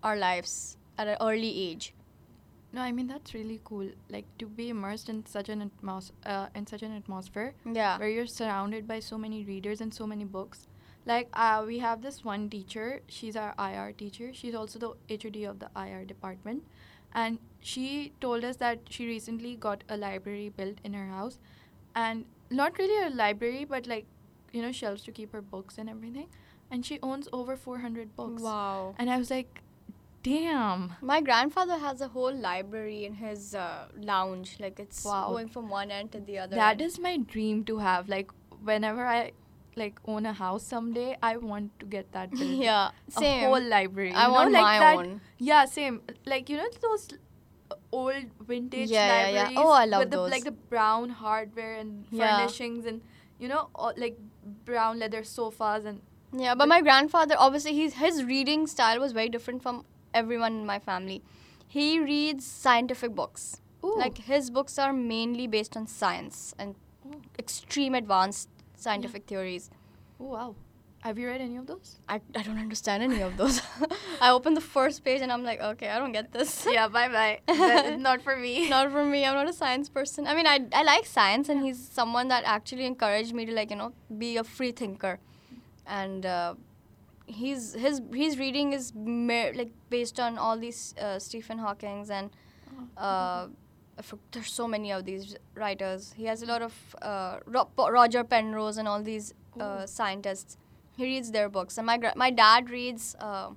our 0.03 0.17
lives 0.17 0.77
at 0.99 1.09
an 1.09 1.17
early 1.29 1.53
age. 1.69 1.93
no, 2.77 2.83
I 2.85 2.93
mean 2.97 3.07
that's 3.11 3.33
really 3.35 3.55
cool. 3.69 3.87
Like 4.15 4.27
to 4.41 4.47
be 4.57 4.65
immersed 4.71 5.09
in 5.13 5.21
such 5.35 5.49
an 5.53 5.61
atmos- 5.67 6.11
uh, 6.33 6.49
in 6.61 6.67
such 6.71 6.83
an 6.89 6.95
atmosphere 6.97 7.47
Yeah. 7.77 7.93
where 8.03 8.11
you're 8.15 8.27
surrounded 8.33 8.87
by 8.91 8.99
so 9.07 9.19
many 9.23 9.39
readers 9.51 9.81
and 9.85 9.95
so 9.99 10.07
many 10.11 10.27
books. 10.35 10.67
Like 11.13 11.31
uh, 11.45 11.63
we 11.71 11.79
have 11.85 12.03
this 12.09 12.19
one 12.31 12.45
teacher. 12.57 12.89
She's 13.19 13.39
our 13.45 13.55
IR 13.69 13.87
teacher. 14.03 14.29
She's 14.41 14.59
also 14.63 14.83
the 14.85 14.91
HOD 15.17 15.45
of 15.53 15.59
the 15.65 15.71
IR 15.85 16.05
department, 16.13 16.67
and 17.25 17.39
she 17.73 17.89
told 18.27 18.45
us 18.51 18.61
that 18.65 18.93
she 18.97 19.07
recently 19.13 19.55
got 19.69 19.85
a 19.89 19.97
library 20.05 20.51
built 20.61 20.85
in 20.91 20.99
her 21.01 21.07
house, 21.15 21.39
and 21.95 22.27
not 22.63 22.79
really 22.85 23.01
a 23.07 23.11
library, 23.25 23.65
but 23.77 23.87
like 23.95 24.07
you 24.57 24.63
know 24.67 24.73
shelves 24.81 25.03
to 25.07 25.13
keep 25.21 25.33
her 25.39 25.43
books 25.55 25.79
and 25.85 25.91
everything, 25.95 26.29
and 26.71 26.85
she 26.91 26.99
owns 27.13 27.29
over 27.41 27.57
400 27.57 28.17
books. 28.21 28.43
Wow. 28.43 28.95
And 28.99 29.11
I 29.17 29.19
was 29.23 29.31
like, 29.31 29.63
damn. 30.29 30.93
My 31.01 31.21
grandfather 31.21 31.79
has 31.79 32.01
a 32.01 32.09
whole 32.09 32.35
library 32.35 33.05
in 33.05 33.15
his 33.15 33.55
uh, 33.55 33.89
lounge. 34.13 34.57
Like 34.67 34.81
it's 34.81 35.05
Wow. 35.05 35.29
going 35.29 35.49
from 35.57 35.69
one 35.69 35.91
end 35.91 36.13
to 36.13 36.21
the 36.21 36.39
other. 36.45 36.57
That 36.57 36.73
end. 36.73 36.81
is 36.83 36.99
my 36.99 37.17
dream 37.35 37.65
to 37.73 37.79
have. 37.79 38.09
Like 38.09 38.31
whenever 38.71 39.07
I 39.07 39.33
like 39.77 40.01
own 40.07 40.25
a 40.27 40.33
house 40.33 40.67
someday, 40.75 41.17
I 41.23 41.37
want 41.37 41.79
to 41.81 41.87
get 41.87 42.11
that 42.13 42.31
built. 42.41 42.51
yeah, 42.51 42.91
same. 43.09 43.45
A 43.45 43.47
whole 43.49 43.69
library. 43.77 44.13
I 44.13 44.29
want 44.29 44.53
like 44.53 44.63
my 44.63 44.79
that, 44.79 44.97
own. 44.97 45.21
Yeah, 45.39 45.65
same. 45.67 46.03
Like 46.35 46.49
you 46.49 46.57
know 46.57 46.69
those 46.83 47.09
old 47.93 48.25
vintage 48.49 48.91
Yeah, 48.91 49.29
yeah, 49.29 49.51
yeah. 49.51 49.61
Oh, 49.63 49.71
I 49.73 49.85
love 49.85 50.01
with 50.01 50.11
the, 50.11 50.21
like 50.21 50.45
the 50.45 50.51
brown 50.53 51.11
hardware 51.11 51.75
and 51.75 52.07
Yeah. 52.11 52.37
furnishings 52.37 52.87
and 52.87 53.01
you 53.39 53.49
know 53.49 53.69
all, 53.75 53.93
like 53.97 54.19
brown 54.65 54.99
leather 54.99 55.23
sofas 55.25 55.85
and 55.85 56.01
Yeah, 56.33 56.55
but 56.55 56.69
my 56.69 56.81
grandfather 56.83 57.35
obviously 57.39 57.73
he's, 57.73 57.95
his 57.95 58.25
reading 58.25 58.67
style 58.67 59.01
was 59.01 59.13
very 59.13 59.29
different 59.29 59.63
from 59.63 59.85
everyone 60.15 60.55
in 60.61 60.67
my 60.67 60.79
family. 60.79 61.23
He 61.69 62.01
reads 62.01 62.47
scientific 62.47 63.15
books. 63.15 63.61
Ooh. 63.85 63.97
Like 63.99 64.19
his 64.19 64.51
books 64.51 64.79
are 64.79 64.93
mainly 64.93 65.47
based 65.47 65.77
on 65.77 65.87
science 65.87 66.55
and 66.59 66.75
Ooh. 67.07 67.21
extreme 67.39 67.95
advanced 67.95 68.49
scientific 68.77 69.27
theories. 69.27 69.71
oh 70.21 70.25
wow. 70.25 70.55
Have 71.07 71.21
you 71.21 71.29
read 71.29 71.41
any 71.41 71.57
of 71.57 71.69
those? 71.69 72.01
I, 72.09 72.21
I 72.35 72.43
don't 72.43 72.59
understand 72.59 73.01
any 73.01 73.21
of 73.23 73.37
those. 73.37 73.63
I 74.21 74.31
open 74.33 74.55
the 74.55 74.61
first 74.61 75.05
page 75.05 75.21
and 75.21 75.31
I'm 75.31 75.45
like, 75.45 75.61
okay, 75.61 75.89
I 75.89 76.01
don't 76.01 76.11
get 76.11 76.33
this. 76.33 76.67
yeah, 76.77 76.89
bye 76.89 77.09
bye. 77.09 77.97
Not 78.09 78.23
for 78.23 78.35
me. 78.37 78.69
not 78.69 78.91
for 78.91 79.05
me. 79.05 79.25
I'm 79.25 79.35
not 79.37 79.49
a 79.49 79.53
science 79.53 79.89
person. 79.89 80.27
I 80.27 80.35
mean, 80.35 80.49
I, 80.49 80.67
I 80.73 80.83
like 80.83 81.07
science, 81.07 81.49
and 81.49 81.63
he's 81.63 81.79
someone 81.79 82.27
that 82.35 82.43
actually 82.45 82.87
encouraged 82.87 83.33
me 83.33 83.47
to 83.47 83.53
like 83.53 83.71
you 83.71 83.77
know 83.77 83.93
be 84.19 84.37
a 84.37 84.43
free 84.43 84.73
thinker, 84.73 85.21
and 85.87 86.27
uh, 86.27 86.55
he's 87.27 87.75
his 87.75 88.03
his 88.13 88.37
reading 88.37 88.73
is 88.73 88.93
mer- 88.97 89.53
like 89.55 89.71
based 89.91 90.19
on 90.19 90.39
all 90.39 90.59
these 90.59 90.93
uh, 91.01 91.21
Stephen 91.21 91.59
Hawking's 91.59 92.11
and 92.11 92.31
uh, 92.97 93.47
for- 94.03 94.19
there's 94.33 94.53
so 94.53 94.67
many 94.67 94.91
of 94.91 95.05
these 95.05 95.37
writers. 95.55 96.15
He 96.17 96.25
has 96.25 96.43
a 96.43 96.47
lot 96.47 96.63
of 96.63 96.75
uh, 97.01 97.39
Ro- 97.47 97.71
Roger 97.79 98.25
Penrose 98.25 98.77
and 98.77 98.89
all 98.89 99.03
these 99.05 99.35
uh, 99.61 99.87
scientists. 99.87 100.59
He 100.97 101.05
reads 101.05 101.31
their 101.31 101.49
books, 101.49 101.79
and 101.79 101.87
my 101.87 101.99
gra- 101.99 102.15
my 102.17 102.31
dad 102.31 102.71
reads. 102.71 103.15
Uh, 103.21 103.51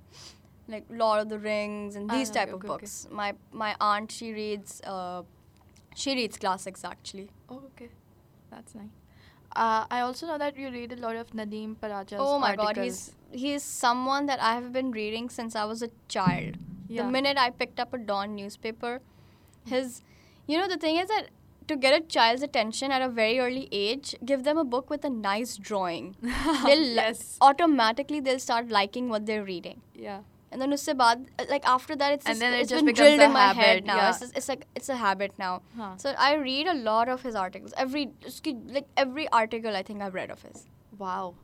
like 0.68 0.84
Lord 0.88 1.20
of 1.22 1.28
the 1.28 1.36
Rings 1.44 1.96
and 1.96 2.08
Ah, 2.08 2.16
these 2.16 2.30
type 2.30 2.42
okay, 2.48 2.50
of 2.52 2.58
okay, 2.58 2.68
okay. 2.68 2.80
books. 2.82 3.08
My 3.10 3.34
my 3.50 3.74
aunt 3.80 4.12
she 4.12 4.32
reads 4.32 4.80
uh, 4.84 5.22
she 5.96 6.14
reads 6.14 6.36
classics 6.36 6.84
actually. 6.84 7.28
Oh, 7.48 7.56
okay. 7.70 7.88
That's 8.52 8.74
nice. 8.76 8.94
Uh, 9.56 9.84
I 9.90 10.00
also 10.02 10.28
know 10.28 10.38
that 10.38 10.56
you 10.56 10.70
read 10.70 10.92
a 10.92 10.96
lot 11.04 11.16
of 11.16 11.30
Nadeem 11.30 11.74
Paracha's 11.80 12.20
oh 12.20 12.38
my 12.38 12.54
god, 12.54 12.76
he's 12.76 13.00
he's 13.32 13.64
someone 13.64 14.26
that 14.26 14.40
I 14.40 14.54
have 14.54 14.72
been 14.72 14.92
reading 14.92 15.28
since 15.28 15.56
I 15.56 15.64
was 15.64 15.82
a 15.82 15.90
child. 16.06 16.56
Yeah. 16.88 17.02
The 17.02 17.10
minute 17.10 17.36
I 17.36 17.50
picked 17.50 17.80
up 17.80 17.92
a 17.92 17.98
Dawn 17.98 18.36
newspaper, 18.36 19.00
his 19.64 20.02
you 20.46 20.56
know 20.56 20.68
the 20.68 20.76
thing 20.76 20.96
is 20.98 21.08
that 21.08 21.30
to 21.70 21.76
get 21.84 21.96
a 21.98 22.00
child's 22.16 22.42
attention 22.48 22.92
at 22.98 23.02
a 23.06 23.08
very 23.20 23.38
early 23.46 23.68
age, 23.84 24.14
give 24.32 24.44
them 24.48 24.58
a 24.64 24.64
book 24.74 24.90
with 24.96 25.04
a 25.04 25.10
nice 25.10 25.56
drawing. 25.70 26.10
they'll 26.66 26.84
yes. 27.04 27.24
automatically 27.50 28.20
they'll 28.28 28.44
start 28.48 28.68
liking 28.80 29.08
what 29.08 29.26
they're 29.30 29.44
reading. 29.54 29.80
Yeah. 29.94 30.20
And 30.52 30.60
then 30.62 30.72
usse 30.76 30.92
baad, 31.00 31.26
uh, 31.42 31.44
like 31.48 31.66
after 31.72 31.96
that, 31.98 32.14
it's 32.14 32.26
And 32.26 32.32
just, 32.34 32.40
then 32.44 32.54
it 32.54 32.62
it's 32.62 32.70
just 32.70 32.84
been 32.84 32.94
drilled 33.00 33.20
a 33.20 33.26
in 33.26 33.34
my 33.34 33.42
head 33.48 33.66
habit, 33.66 33.84
now. 33.90 33.98
yeah. 33.98 34.08
It's, 34.10 34.22
just, 34.22 34.36
it's 34.40 34.48
like 34.52 34.64
it's 34.80 34.88
a 34.94 34.96
habit 35.02 35.36
now. 35.42 35.52
Huh. 35.82 35.90
So 36.04 36.14
I 36.28 36.30
read 36.46 36.66
a 36.72 36.74
lot 36.88 37.12
of 37.16 37.22
his 37.28 37.36
articles. 37.42 37.76
Every 37.84 38.02
like 38.78 38.88
every 39.04 39.28
article 39.42 39.76
I 39.82 39.84
think 39.90 40.02
I've 40.08 40.18
read 40.22 40.32
of 40.38 40.42
his. 40.48 40.64
Wow. 41.04 41.34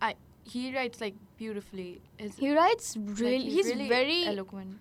I 0.00 0.14
he 0.54 0.62
writes 0.76 1.00
like 1.06 1.14
beautifully. 1.42 1.90
His, 2.16 2.38
He 2.46 2.54
writes 2.60 2.96
like, 2.96 3.20
really. 3.20 3.50
he's 3.58 3.66
really 3.74 3.88
very 3.92 4.24
eloquent. 4.32 4.78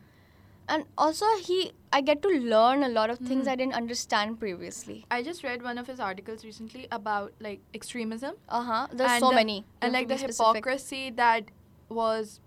And 0.76 0.86
also 1.06 1.30
he. 1.46 1.60
I 1.96 2.00
get 2.10 2.22
to 2.26 2.30
learn 2.52 2.84
a 2.88 2.90
lot 2.98 3.10
of 3.14 3.18
things 3.30 3.48
Mhm. 3.48 3.52
I 3.54 3.56
didn't 3.62 3.78
understand 3.80 4.36
previously. 4.44 4.98
I 5.16 5.18
just 5.30 5.44
read 5.48 5.66
one 5.70 5.82
of 5.82 5.90
his 5.94 6.00
articles 6.10 6.46
recently 6.50 6.84
about 6.98 7.34
like 7.48 7.66
extremism 7.80 8.38
Uh 8.60 8.62
huh. 8.70 8.82
There's 9.02 9.16
And 9.16 9.26
so 9.26 9.32
the- 9.32 9.40
many. 9.42 9.58
And 9.82 9.98
like 9.98 10.08
the 10.14 10.18
specific. 10.22 10.46
hypocrisy 10.66 11.02
that 11.24 11.52
was 12.02 12.40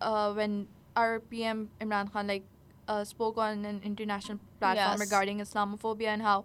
uh, 0.00 0.32
when 0.40 0.56
our 1.04 1.18
PM 1.34 1.64
Imran 1.86 2.12
Khan 2.16 2.30
like 2.34 2.44
uh, 2.86 3.02
spoke 3.12 3.38
on 3.48 3.64
an 3.72 3.80
international 3.92 4.38
platform 4.60 4.92
Yes. 5.00 5.04
regarding 5.06 5.40
Islamophobia 5.46 6.12
and 6.14 6.22
how 6.30 6.36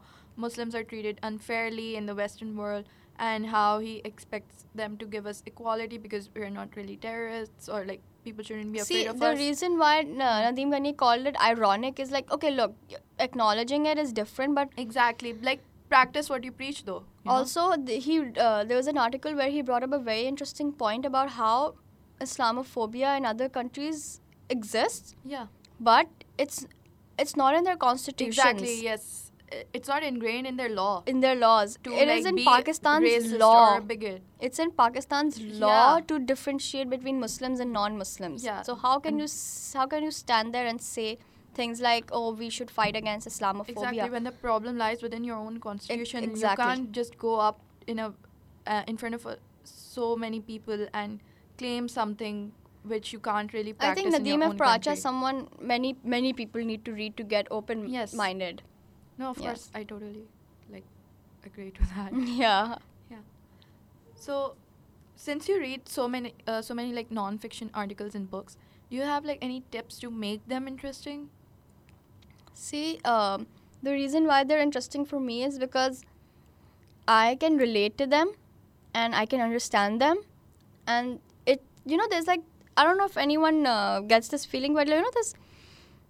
Muslims 0.47 0.73
are 0.81 0.83
treated 0.93 1.19
unfairly 1.31 1.87
in 2.01 2.05
the 2.11 2.15
Western 2.23 2.55
world 2.63 2.89
and 3.19 3.45
how 3.45 3.79
he 3.79 4.01
expects 4.05 4.65
them 4.73 4.97
to 4.97 5.05
give 5.05 5.25
us 5.25 5.43
equality 5.45 5.97
because 5.97 6.29
we're 6.35 6.49
not 6.49 6.75
really 6.75 6.95
terrorists 6.95 7.67
or 7.67 7.83
like 7.85 8.01
people 8.23 8.43
shouldn't 8.43 8.71
be 8.71 8.79
afraid 8.79 9.01
See, 9.01 9.05
of 9.05 9.19
the 9.19 9.27
us. 9.27 9.37
reason 9.37 9.77
why 9.77 9.99
uh, 10.01 10.03
Nadeem 10.03 10.71
Ghani 10.75 10.95
called 10.95 11.25
it 11.25 11.35
ironic 11.41 11.99
is 11.99 12.11
like, 12.11 12.31
okay, 12.31 12.51
look, 12.51 12.75
acknowledging 13.19 13.85
it 13.85 13.97
is 13.97 14.13
different, 14.13 14.55
but 14.55 14.69
exactly 14.77 15.33
like 15.41 15.61
practice 15.89 16.29
what 16.29 16.43
you 16.43 16.51
preach 16.51 16.85
though. 16.85 17.03
you 17.25 17.31
also 17.31 17.75
th- 17.75 18.03
he 18.05 18.19
uh, 18.37 18.63
there 18.63 18.77
was 18.77 18.87
an 18.87 18.97
article 18.97 19.35
where 19.35 19.49
he 19.49 19.61
brought 19.61 19.83
up 19.83 19.91
a 19.91 19.99
very 19.99 20.25
interesting 20.25 20.71
point 20.71 21.05
about 21.05 21.31
how 21.31 21.75
Islamophobia 22.21 23.17
in 23.17 23.25
other 23.25 23.49
countries 23.49 24.21
exists, 24.49 25.15
yeah. 25.25 25.47
but 25.79 26.07
it's 26.37 26.67
it's 27.17 27.35
not 27.35 27.55
in 27.55 27.63
their 27.63 27.77
constitutions. 27.77 28.37
Exactly. 28.37 28.83
Yes. 28.83 29.28
It's 29.73 29.87
not 29.87 30.03
ingrained 30.03 30.47
in 30.47 30.57
their 30.57 30.69
law. 30.69 31.03
In 31.05 31.19
their 31.21 31.35
laws, 31.35 31.77
to 31.83 31.91
it 31.91 32.07
is 32.07 32.23
like, 32.25 32.29
in 32.31 32.35
be 32.35 32.43
Pakistan's 32.45 33.31
law. 33.33 33.79
It's 34.39 34.59
in 34.59 34.71
Pakistan's 34.71 35.39
law 35.41 35.95
Yeah. 35.97 36.03
to 36.11 36.19
differentiate 36.19 36.89
between 36.89 37.19
Muslims 37.19 37.59
and 37.59 37.73
non-Muslims. 37.73 38.43
Yeah. 38.43 38.61
So 38.61 38.75
how 38.75 38.99
can 38.99 39.19
And- 39.19 39.21
you 39.21 39.79
how 39.79 39.87
can 39.87 40.03
you 40.03 40.11
stand 40.11 40.53
there 40.53 40.67
and 40.67 40.81
say 40.89 41.07
things 41.59 41.81
like, 41.87 42.11
"Oh, 42.19 42.27
we 42.43 42.49
should 42.57 42.71
fight 42.79 42.95
against 43.01 43.27
Islamophobia"? 43.33 43.69
Exactly. 43.77 44.09
When 44.17 44.23
the 44.23 44.35
problem 44.45 44.77
lies 44.77 45.01
within 45.07 45.23
your 45.23 45.37
own 45.47 45.59
constitution, 45.67 46.23
exactly. 46.29 46.65
you 46.65 46.69
can't 46.71 46.91
just 47.01 47.17
go 47.17 47.35
up 47.49 47.59
in 47.87 47.99
a 48.05 48.13
uh, 48.67 48.83
in 48.87 48.97
front 48.97 49.15
of 49.15 49.25
uh 49.25 49.35
so 49.63 50.15
many 50.15 50.39
people 50.39 50.87
and 50.93 51.19
claim 51.57 51.87
something 51.99 52.41
which 52.91 53.11
you 53.13 53.19
can't 53.19 53.53
really 53.53 53.73
I 53.79 53.93
think 53.93 54.13
in 54.13 54.13
Nadeem 54.13 54.43
F. 54.49 54.53
Paracha 54.59 54.93
is 54.97 55.01
someone 55.01 55.47
many 55.71 55.95
many 56.17 56.33
people 56.41 56.61
need 56.73 56.85
to 56.89 56.93
read 56.99 57.17
to 57.21 57.23
get 57.23 57.47
Yes. 57.49 57.55
open-minded. 57.61 58.61
No, 59.19 59.29
of 59.31 59.37
yes. 59.37 59.45
course, 59.45 59.69
I 59.75 59.83
totally 59.83 60.23
like 60.71 60.85
agree 61.45 61.71
to 61.71 61.81
that. 61.95 62.13
yeah. 62.27 62.75
Yeah. 63.11 63.17
So, 64.15 64.55
since 65.15 65.49
you 65.49 65.59
read 65.59 65.87
so 65.87 66.07
many 66.07 66.33
uh, 66.47 66.61
so 66.61 66.73
many 66.73 66.93
like 66.93 67.11
non-fiction 67.11 67.69
articles 67.73 68.15
and 68.15 68.31
books, 68.31 68.57
do 68.89 68.95
you 68.95 69.03
have 69.03 69.25
like 69.25 69.39
any 69.41 69.63
tips 69.71 69.99
to 69.99 70.09
make 70.09 70.47
them 70.47 70.67
interesting? 70.67 71.29
See, 72.53 72.99
um, 73.05 73.47
the 73.83 73.91
reason 73.91 74.25
why 74.25 74.43
they're 74.43 74.59
interesting 74.59 75.05
for 75.05 75.19
me 75.19 75.43
is 75.43 75.59
because 75.59 76.03
I 77.07 77.35
can 77.39 77.57
relate 77.57 77.97
to 77.97 78.05
them 78.05 78.33
and 78.93 79.15
I 79.15 79.25
can 79.25 79.41
understand 79.41 80.01
them. 80.01 80.21
And 80.85 81.19
it, 81.45 81.63
you 81.85 81.97
know, 81.97 82.07
there's 82.09 82.27
like, 82.27 82.41
I 82.75 82.83
don't 82.83 82.97
know 82.97 83.05
if 83.05 83.17
anyone 83.17 83.65
uh, 83.65 84.01
gets 84.01 84.27
this 84.27 84.45
feeling, 84.45 84.73
but 84.73 84.87
you 84.87 84.95
know, 85.01 85.11
this 85.13 85.33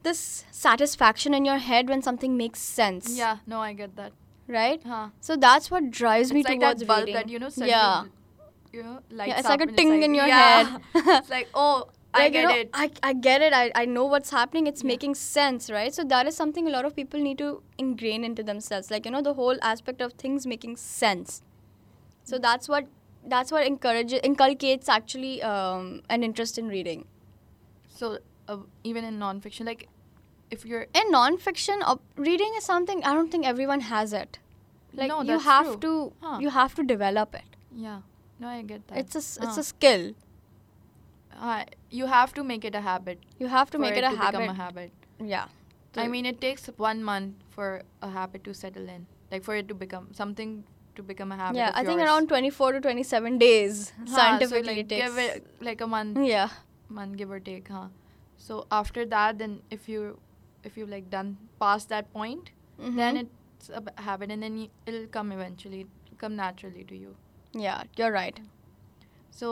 this 0.03 0.45
satisfaction 0.51 1.33
in 1.33 1.45
your 1.45 1.57
head 1.57 1.89
when 1.89 2.01
something 2.01 2.37
makes 2.37 2.59
sense. 2.59 3.17
Yeah, 3.17 3.37
no, 3.47 3.59
I 3.61 3.73
get 3.73 3.95
that. 3.95 4.13
Right? 4.47 4.81
Huh. 4.85 5.09
So 5.21 5.35
that's 5.35 5.69
what 5.69 5.91
drives 5.91 6.33
me 6.33 6.39
it's 6.39 6.49
like 6.49 6.59
towards 6.59 6.79
that 6.81 6.87
bulb 6.87 6.99
reading. 7.05 7.13
that 7.15 7.29
you 7.29 7.39
know 7.39 7.49
yeah. 7.57 8.05
you 8.73 8.81
know 8.83 8.99
lights 9.11 9.29
Yeah, 9.29 9.39
it's 9.39 9.49
like 9.49 9.61
a 9.61 9.67
ting 9.67 9.89
like, 9.89 10.03
in 10.03 10.13
your 10.15 10.27
yeah. 10.27 10.63
head. 10.63 10.81
it's 10.95 11.29
like 11.29 11.49
oh, 11.53 11.89
I 12.13 12.29
get 12.29 12.41
you 12.41 12.47
know, 12.47 12.55
it. 12.55 12.69
I, 12.73 12.89
I 13.03 13.13
get 13.13 13.41
it. 13.43 13.53
I, 13.53 13.71
I 13.75 13.85
know 13.85 14.05
what's 14.05 14.31
happening. 14.31 14.65
It's 14.65 14.83
Yeah. 14.83 14.87
making 14.87 15.13
sense, 15.15 15.69
right? 15.69 15.93
So 15.93 16.03
that 16.05 16.25
is 16.25 16.35
something 16.35 16.67
a 16.67 16.71
lot 16.71 16.85
of 16.85 16.95
people 16.95 17.19
need 17.19 17.37
to 17.37 17.61
ingrain 17.77 18.23
into 18.23 18.41
themselves. 18.41 18.89
Like, 18.89 19.05
you 19.05 19.11
know, 19.11 19.21
the 19.21 19.35
whole 19.35 19.57
aspect 19.61 20.01
of 20.01 20.13
things 20.13 20.47
making 20.47 20.77
sense. 20.77 21.43
So 22.23 22.37
Mm. 22.37 22.41
that's 22.41 22.67
what 22.69 22.87
that's 23.35 23.51
what 23.51 23.67
encourages 23.67 24.19
inculcates 24.23 24.89
actually 24.89 25.43
um, 25.43 26.01
an 26.09 26.23
interest 26.23 26.57
in 26.57 26.67
reading. 26.69 27.05
So 27.89 28.17
uh, 28.53 28.57
even 28.91 29.05
in 29.09 29.17
non-fiction, 29.23 29.65
like 29.71 29.87
if 30.57 30.65
you're 30.71 30.85
In 31.01 31.11
non-fiction, 31.15 31.81
uh, 31.93 31.95
reading 32.27 32.53
is 32.61 32.67
something 32.69 33.03
I 33.09 33.13
don't 33.17 33.31
think 33.35 33.45
everyone 33.55 33.81
has 33.89 34.13
it. 34.21 34.39
Like 35.01 35.09
No, 35.15 35.21
you 35.31 35.37
have 35.47 35.67
true. 35.67 35.77
to 35.87 35.91
Huh. 36.27 36.37
you 36.45 36.49
have 36.61 36.75
to 36.81 36.85
develop 36.95 37.35
it. 37.43 37.57
yeah, 37.87 37.99
no, 38.43 38.47
I 38.55 38.61
get 38.73 38.87
that. 38.87 38.97
It's 39.03 39.15
a 39.19 39.23
s- 39.25 39.37
it's 39.47 39.57
a 39.63 39.65
skill. 39.73 40.07
Uh, 41.49 41.63
you 41.89 42.07
have 42.13 42.33
to 42.39 42.43
make 42.43 42.65
it 42.65 42.75
a 42.75 42.81
habit. 42.81 43.19
You 43.43 43.47
have 43.47 43.69
to 43.75 43.79
make 43.85 43.95
it, 43.95 44.03
a 44.03 44.09
to 44.09 44.15
habit. 44.23 44.39
Become 44.39 44.49
a 44.55 44.59
habit. 44.61 44.91
Yeah. 45.35 45.45
I 45.95 46.07
mean, 46.07 46.25
it 46.31 46.41
takes 46.41 46.65
one 46.87 47.03
month 47.03 47.35
for 47.49 47.69
a 48.01 48.09
habit 48.15 48.43
to 48.47 48.53
settle 48.53 48.89
in, 48.95 49.05
like 49.31 49.43
for 49.43 49.55
it 49.55 49.67
to 49.69 49.77
become 49.83 50.09
something 50.19 50.63
to 50.95 51.03
become 51.11 51.31
a 51.31 51.37
habit. 51.37 51.57
yeah, 51.57 51.71
I 51.81 51.83
think 51.83 52.01
around 52.01 52.27
24 52.27 52.73
to 52.73 52.81
27 52.81 53.37
days 53.37 53.93
Huh, 53.99 54.05
scientifically 54.15 54.63
so 54.63 54.71
like 54.71 54.77
it 54.83 54.89
takes. 54.89 55.07
give 55.07 55.17
it 55.17 55.47
like 55.69 55.81
a 55.81 55.87
month, 55.87 56.17
yeah. 56.33 56.49
month 56.89 57.15
give 57.17 57.31
or 57.31 57.39
take, 57.39 57.67
huh? 57.69 57.87
So 58.47 58.65
after 58.71 59.05
that, 59.13 59.37
then 59.43 59.61
if 59.77 59.87
you 59.93 60.19
if 60.69 60.77
you 60.81 60.85
like 60.93 61.09
done 61.09 61.37
past 61.63 61.89
that 61.95 62.11
point, 62.13 62.49
then 62.77 63.17
Mhm. 63.17 63.27
it's 63.27 63.69
a 63.69 64.01
habit, 64.07 64.31
and 64.35 64.43
then 64.47 64.57
it'll 64.85 65.07
come 65.17 65.31
eventually, 65.35 65.79
it'll 66.07 66.17
come 66.23 66.35
naturally 66.39 66.83
to 66.91 66.97
you. 67.03 67.15
Yeah, 67.65 67.83
you're 68.01 68.11
right. 68.15 68.39
So, 69.39 69.49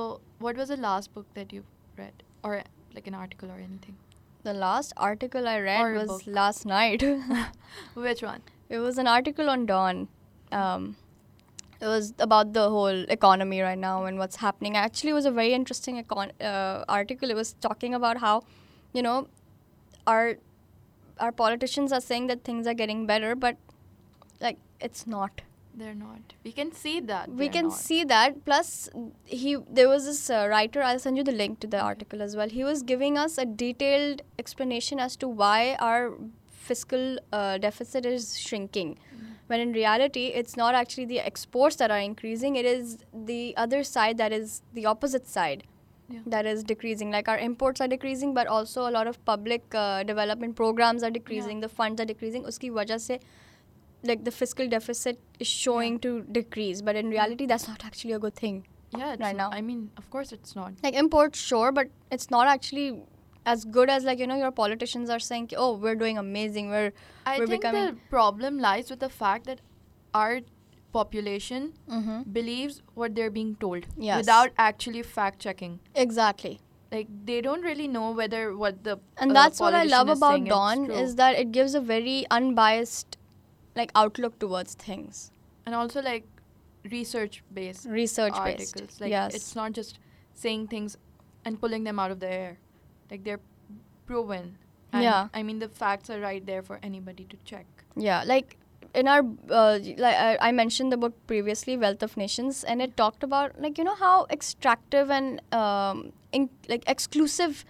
what 0.48 0.58
was 0.64 0.70
the 0.76 0.78
last 0.86 1.14
book 1.14 1.26
that 1.40 1.54
you 1.58 1.64
read, 2.02 2.24
or 2.44 2.54
like 2.98 3.08
an 3.08 3.18
article 3.24 3.50
or 3.56 3.60
anything? 3.68 3.96
The 4.44 4.54
last 4.66 4.94
article 4.98 5.48
I 5.48 5.58
read 5.70 5.82
Or 5.86 5.94
was 5.94 6.08
book. 6.14 6.22
last 6.42 6.66
night. 6.66 7.04
Which 8.08 8.22
one? 8.32 8.42
it 8.70 8.80
was 8.86 8.98
an 8.98 9.08
article 9.08 9.50
on 9.50 9.66
Dawn. 9.66 10.08
Um, 10.52 10.86
it 11.82 11.86
was 11.88 12.14
about 12.26 12.54
the 12.54 12.70
whole 12.70 13.04
economy 13.18 13.62
right 13.62 13.78
now 13.78 14.06
and 14.06 14.18
what's 14.24 14.38
happening. 14.48 14.76
Actually, 14.76 15.12
it 15.12 15.20
was 15.20 15.26
a 15.26 15.32
very 15.32 15.54
interesting 15.54 16.04
econ- 16.04 16.34
uh, 16.54 16.84
article. 16.90 17.30
It 17.30 17.36
was 17.36 17.54
talking 17.68 17.94
about 17.94 18.18
how, 18.26 18.34
you 18.94 19.02
know, 19.02 19.28
our 20.06 20.36
our 21.20 21.32
politicians 21.32 21.92
are 21.92 22.02
saying 22.02 22.28
that 22.28 22.44
things 22.44 22.68
are 22.68 22.74
getting 22.74 23.06
better, 23.08 23.36
but 23.36 23.58
like 24.40 24.58
it's 24.80 25.08
not. 25.08 25.42
They're 25.80 25.94
not. 25.94 26.34
We 26.44 26.52
can 26.52 26.72
see 26.72 27.00
that. 27.02 27.30
we 27.30 27.50
can 27.50 27.66
not. 27.68 27.74
see 27.78 28.04
that 28.04 28.44
plus 28.46 28.90
he 29.26 29.58
there 29.70 29.88
was 29.88 30.06
this 30.06 30.22
uh, 30.32 30.48
writer 30.50 30.82
i'll 30.82 30.98
send 31.04 31.18
you 31.20 31.24
the 31.28 31.32
link 31.42 31.60
to 31.60 31.68
the 31.68 31.80
article 31.80 32.24
as 32.28 32.36
well 32.40 32.50
he 32.50 32.64
was 32.64 32.82
giving 32.82 33.16
us 33.24 33.38
a 33.38 33.46
detailed 33.46 34.24
explanation 34.40 35.00
as 35.00 35.16
to 35.18 35.28
why 35.28 35.76
our 35.80 36.14
fiscal 36.50 37.20
uh, 37.32 37.60
deficit 37.60 38.08
is 38.14 38.26
shrinking 38.40 38.98
Mm. 39.18 39.28
when 39.52 39.60
in 39.68 39.72
reality 39.74 40.26
it's 40.42 40.58
not 40.62 40.74
actually 40.82 41.06
the 41.12 41.20
exports 41.20 41.76
that 41.84 41.92
are 41.98 42.00
increasing 42.08 42.56
it 42.56 42.66
is 42.74 42.98
the 43.32 43.40
other 43.66 43.84
side 43.84 44.18
that 44.18 44.34
is 44.42 44.62
the 44.80 44.86
opposite 44.96 45.28
side 45.28 45.64
Yeah. 46.10 46.20
that 46.34 46.46
is 46.46 46.64
decreasing 46.64 47.10
like 47.12 47.28
our 47.32 47.38
imports 47.46 47.82
are 47.82 47.88
decreasing 47.94 48.34
but 48.34 48.48
also 48.48 48.88
a 48.90 48.92
lot 48.98 49.08
of 49.08 49.18
public 49.26 49.76
uh, 49.76 50.04
development 50.04 50.56
programs 50.56 51.04
are 51.04 51.12
decreasing 51.12 51.60
the 51.60 51.70
funds 51.80 52.00
are 52.04 52.06
decreasing 52.12 52.46
uski 52.52 52.70
wajah 52.78 52.98
se 53.06 53.18
like 54.12 54.24
the 54.30 54.32
fiscal 54.38 54.70
deficit 54.76 55.20
is 55.46 55.48
showing 55.66 55.94
Yeah. 55.98 56.04
to 56.08 56.12
decrease 56.40 56.82
but 56.90 56.96
in 57.04 57.10
reality 57.16 57.46
that's 57.52 57.68
not 57.68 57.84
actually 57.92 58.14
a 58.22 58.24
good 58.30 58.36
thing 58.46 58.66
Yeah, 59.00 59.08
it's 59.14 59.22
right 59.22 59.36
now. 59.38 59.46
I 59.56 59.62
mean, 59.70 59.80
of 60.02 60.06
course, 60.12 60.30
it's 60.36 60.54
not. 60.58 60.76
like 60.84 60.98
imports 61.00 61.40
sure 61.48 61.72
but 61.78 61.90
it's 62.18 62.28
not 62.36 62.52
actually 62.52 62.86
as 63.54 63.66
good 63.78 63.90
as 63.96 64.06
like 64.10 64.22
you 64.24 64.28
know 64.32 64.38
your 64.42 64.52
politicians 64.60 65.10
are 65.16 65.20
saying 65.26 65.50
oh 65.64 65.68
we're 65.86 65.98
doing 66.04 66.22
amazing 66.22 66.70
we're 66.76 66.94
I 67.32 67.34
we're 67.40 67.48
think 67.52 67.64
becoming 67.66 67.86
the 67.90 67.98
problem 68.14 68.62
lies 68.68 68.94
with 68.94 69.02
the 69.08 69.10
fact 69.18 69.50
that 69.52 69.60
our 70.22 70.40
population 70.94 71.74
mm-hmm. 71.90 72.22
believes 72.32 72.82
what 72.94 73.16
they're 73.16 73.30
being 73.30 73.56
told 73.56 73.86
Yes. 73.98 74.18
without 74.20 74.52
actually 74.58 75.04
fact 75.04 75.40
checking. 75.40 75.80
exactly 75.96 76.60
Like 76.92 77.08
they 77.30 77.38
don't 77.46 77.66
really 77.68 77.86
know 77.94 78.10
whether 78.18 78.42
what 78.60 78.84
the 78.84 78.92
and 79.24 79.32
uh, 79.32 79.34
that's 79.38 79.60
what 79.64 79.74
i 79.78 79.82
love 79.94 80.12
about 80.12 80.46
dawn 80.52 80.84
is 81.00 81.16
that 81.22 81.40
it 81.40 81.50
gives 81.58 81.74
a 81.80 81.82
very 81.88 82.14
unbiased 82.36 83.18
like 83.80 83.92
outlook 84.02 84.38
towards 84.44 84.76
things 84.84 85.20
and 85.66 85.76
also 85.80 86.04
like 86.06 86.30
research 86.94 87.44
based 87.58 87.86
research 87.98 88.34
articles. 88.44 88.72
based 88.72 89.02
Like 89.02 89.12
yes 89.16 89.36
it's 89.40 89.56
not 89.60 89.74
just 89.80 90.00
saying 90.34 90.68
things 90.68 90.98
and 91.46 91.60
pulling 91.60 91.84
them 91.84 92.00
out 92.00 92.12
of 92.12 92.20
the 92.20 92.32
air. 92.32 92.58
Like 93.10 93.24
they're 93.24 93.40
proven. 94.06 94.58
And 94.94 95.04
Yeah. 95.04 95.28
I 95.34 95.44
mean 95.44 95.60
the 95.60 95.70
facts 95.70 96.10
are 96.10 96.20
right 96.20 96.46
there 96.46 96.62
for 96.62 96.80
anybody 96.84 97.26
to 97.26 97.38
check. 97.46 97.66
Yeah, 97.96 98.24
like 98.26 98.58
in 98.98 99.08
our 99.08 99.24
uh, 99.52 99.80
like 99.98 100.16
I, 100.42 100.52
mentioned 100.52 100.92
the 100.92 100.98
book 100.98 101.16
previously, 101.28 101.78
Wealth 101.78 102.02
of 102.02 102.18
Nations, 102.18 102.64
and 102.64 102.82
it 102.82 102.98
talked 102.98 103.24
about 103.24 103.62
like 103.62 103.78
you 103.78 103.84
know 103.84 103.96
how 103.96 104.26
extractive 104.32 105.12
and 105.12 105.42
um, 105.54 106.12
in, 106.32 106.50
like 106.68 106.84
exclusive 106.88 107.64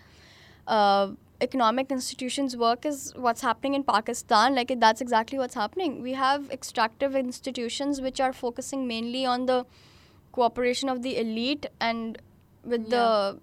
uh, 0.68 1.10
economic 1.42 1.92
institutions 1.92 2.56
work 2.56 2.86
is 2.86 3.12
what's 3.16 3.42
happening 3.42 3.74
in 3.74 3.84
Pakistan. 3.84 4.56
Like 4.56 4.72
that's 4.80 5.02
exactly 5.02 5.38
what's 5.38 5.56
happening. 5.56 6.02
We 6.02 6.14
have 6.14 6.50
extractive 6.50 7.14
institutions 7.16 8.00
which 8.00 8.22
are 8.22 8.32
focusing 8.32 8.88
mainly 8.88 9.26
on 9.26 9.48
the 9.48 9.66
cooperation 10.32 10.88
of 10.88 11.02
the 11.02 11.18
elite 11.18 11.66
and 11.82 12.22
with 12.64 12.90
the 12.90 13.40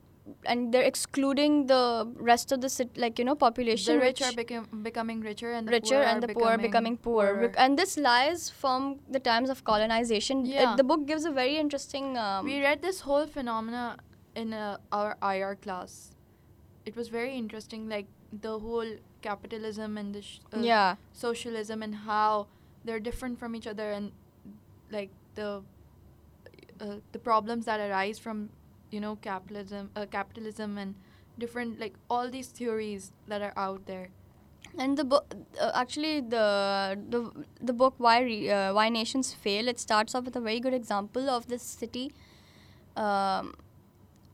and 0.46 0.72
they're 0.72 0.82
excluding 0.90 1.66
the 1.66 2.10
rest 2.16 2.50
of 2.52 2.60
the 2.62 2.68
cit- 2.68 2.96
like 2.96 3.18
you 3.18 3.24
know 3.26 3.34
population 3.34 3.94
the 3.98 4.00
rich 4.04 4.20
which 4.20 4.28
are 4.28 4.32
becom- 4.42 4.82
becoming 4.82 5.20
richer 5.20 5.52
and 5.52 5.68
the 5.68 5.72
richer 5.72 5.96
poor 5.96 6.02
and 6.12 6.22
the 6.22 6.28
poor 6.28 6.46
are 6.52 6.58
becoming 6.58 6.96
poorer. 6.96 7.34
Bec- 7.48 7.54
And 7.58 7.78
this 7.78 7.96
lies 7.98 8.48
from 8.48 9.00
the 9.10 9.20
times 9.20 9.50
of 9.50 9.64
colonization. 9.64 10.46
Yeah. 10.46 10.76
the 10.76 10.84
book 10.84 11.06
gives 11.06 11.24
a 11.26 11.30
very 11.30 11.56
interesting. 11.58 12.16
Um, 12.16 12.46
we 12.46 12.60
read 12.62 12.80
this 12.80 13.00
whole 13.00 13.26
phenomena 13.26 13.98
in 14.34 14.54
uh, 14.54 14.78
our 14.92 15.16
IR 15.22 15.56
class. 15.56 16.10
It 16.86 16.96
was 16.96 17.08
very 17.08 17.34
interesting, 17.36 17.88
like 17.88 18.06
the 18.48 18.58
whole 18.58 18.96
capitalism 19.20 19.96
and 19.98 20.14
the 20.14 20.22
sh- 20.22 20.40
uh, 20.54 20.58
yeah, 20.60 20.96
socialism 21.12 21.82
and 21.82 21.94
how 21.94 22.46
they're 22.84 23.00
different 23.00 23.38
from 23.38 23.54
each 23.54 23.66
other 23.66 23.90
and 23.90 24.12
like 24.90 25.10
the 25.34 25.62
uh, 26.80 26.96
the 27.12 27.18
problems 27.18 27.64
that 27.66 27.80
arise 27.80 28.18
from 28.18 28.48
you 28.94 29.00
know 29.04 29.14
capitalism 29.28 29.90
uh, 29.96 30.06
capitalism 30.18 30.76
and 30.84 30.94
different 31.44 31.80
like 31.84 31.94
all 32.16 32.30
these 32.36 32.48
theories 32.58 33.06
that 33.32 33.42
are 33.48 33.52
out 33.68 33.86
there 33.92 34.04
and 34.84 34.98
the 35.00 35.04
book 35.12 35.34
uh, 35.64 35.70
actually 35.82 36.12
the 36.34 36.44
the 37.14 37.20
the 37.70 37.72
book 37.82 37.94
why 38.06 38.14
Re- 38.28 38.50
uh, 38.50 38.72
why 38.78 38.88
nations 38.94 39.32
fail. 39.32 39.68
It 39.72 39.78
starts 39.82 40.14
off 40.16 40.24
with 40.28 40.36
a 40.38 40.40
very 40.46 40.60
good 40.64 40.74
example 40.78 41.28
of 41.34 41.46
this 41.52 41.62
city, 41.82 42.06
um, 42.96 43.54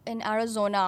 in 0.07 0.23
Arizona. 0.23 0.85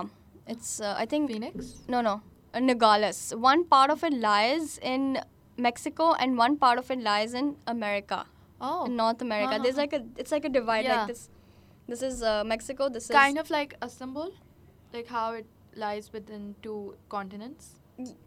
It's 0.46 0.80
uh, 0.80 0.94
I 0.98 1.06
think 1.06 1.30
phoenix 1.30 1.74
no 1.88 2.00
no 2.00 2.14
uh, 2.54 2.60
Nogales. 2.60 3.34
One 3.36 3.64
part 3.64 3.90
of 3.90 4.02
it 4.04 4.14
lies 4.14 4.78
in 4.78 5.20
Mexico 5.56 6.12
and 6.14 6.38
one 6.38 6.56
part 6.56 6.78
of 6.78 6.90
it 6.90 7.00
lies 7.10 7.34
in 7.34 7.56
America. 7.66 8.24
oh 8.60 8.84
in 8.86 8.96
North 8.96 9.22
America. 9.22 9.54
Uh-huh. 9.54 9.62
There's 9.62 9.76
like 9.76 9.92
a 9.92 10.02
it's 10.16 10.32
like 10.32 10.44
a 10.44 10.48
divide 10.58 10.84
Yeah. 10.84 10.96
like 10.98 11.08
this. 11.12 11.28
This 11.92 12.02
is 12.08 12.22
uh, 12.22 12.42
Mexico. 12.44 12.88
This 12.88 13.04
is 13.10 13.10
kind 13.14 13.38
of 13.44 13.50
like 13.50 13.74
Istanbul 13.84 14.30
like 14.94 15.08
how 15.08 15.32
it 15.32 15.46
lies 15.82 16.12
within 16.12 16.54
two 16.62 16.94
continents 17.08 17.70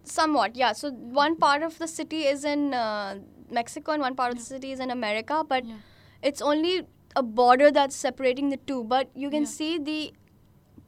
somewhat 0.03 0.55
yeah. 0.55 0.73
So 0.73 0.91
one 0.91 1.35
part 1.35 1.63
of 1.63 1.77
the 1.79 1.87
city 1.87 2.25
is 2.33 2.45
in 2.45 2.73
uh, 2.73 3.19
Mexico 3.49 3.91
and 3.93 4.01
one 4.01 4.15
part 4.15 4.31
of 4.33 4.37
the 4.39 4.43
city 4.45 4.71
is 4.71 4.79
in 4.79 4.91
America, 4.91 5.43
but 5.47 5.65
yeah 5.65 5.77
it's 6.21 6.41
only 6.41 6.75
a 7.15 7.23
border 7.39 7.71
that's 7.71 7.95
separating 7.95 8.49
the 8.49 8.57
two. 8.73 8.83
But 8.83 9.09
you 9.15 9.29
can 9.29 9.43
Yeah. 9.43 9.55
see 9.57 9.71
the 9.89 10.13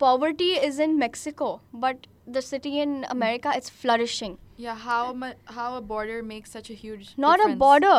poverty 0.05 0.51
is 0.69 0.79
in 0.79 0.97
Mexico, 0.99 1.61
but 1.73 2.07
the 2.37 2.41
city 2.41 2.79
in 2.85 2.95
America 3.17 3.53
it's 3.61 3.69
flourishing. 3.81 4.37
yeah 4.67 4.77
how 4.85 5.01
mu- 5.25 5.35
how 5.57 5.65
a 5.79 5.81
border 5.89 6.21
makes 6.29 6.51
such 6.59 6.69
a 6.77 6.79
huge 6.85 7.09
Not 7.25 7.43
a 7.49 7.51
border, 7.65 7.97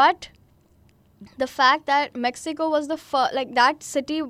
but 0.00 0.28
the 1.38 1.46
fact 1.46 1.86
that 1.86 2.16
Mexico 2.16 2.68
was 2.70 2.88
the 2.88 2.96
first, 2.96 3.34
like 3.34 3.54
that 3.54 3.82
city 3.82 4.22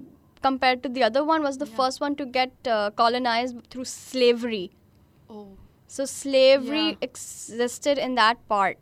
compared 0.42 0.82
to 0.82 0.88
the 0.88 1.02
other 1.02 1.24
one 1.24 1.42
was 1.42 1.58
the 1.58 1.66
Yeah. 1.66 1.76
first 1.76 2.00
one 2.00 2.16
to 2.16 2.26
get 2.26 2.52
uh, 2.66 2.90
colonized 3.02 3.56
through 3.70 3.84
slavery. 3.94 4.70
oh 5.28 5.48
So 5.96 6.04
slavery 6.10 6.86
Yeah. 6.90 6.96
existed 7.06 7.98
in 8.06 8.14
that 8.16 8.40
part, 8.48 8.78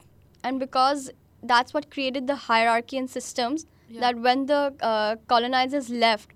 and 0.49 0.59
because 0.62 1.11
that's 1.53 1.75
what 1.77 1.90
created 1.97 2.27
the 2.31 2.37
hierarchy 2.49 2.99
and 3.03 3.11
systems. 3.18 3.66
yeah. 3.97 4.01
That 4.05 4.18
when 4.25 4.40
the 4.49 4.59
uh, 4.88 5.16
colonizers 5.33 5.87
left, 6.03 6.33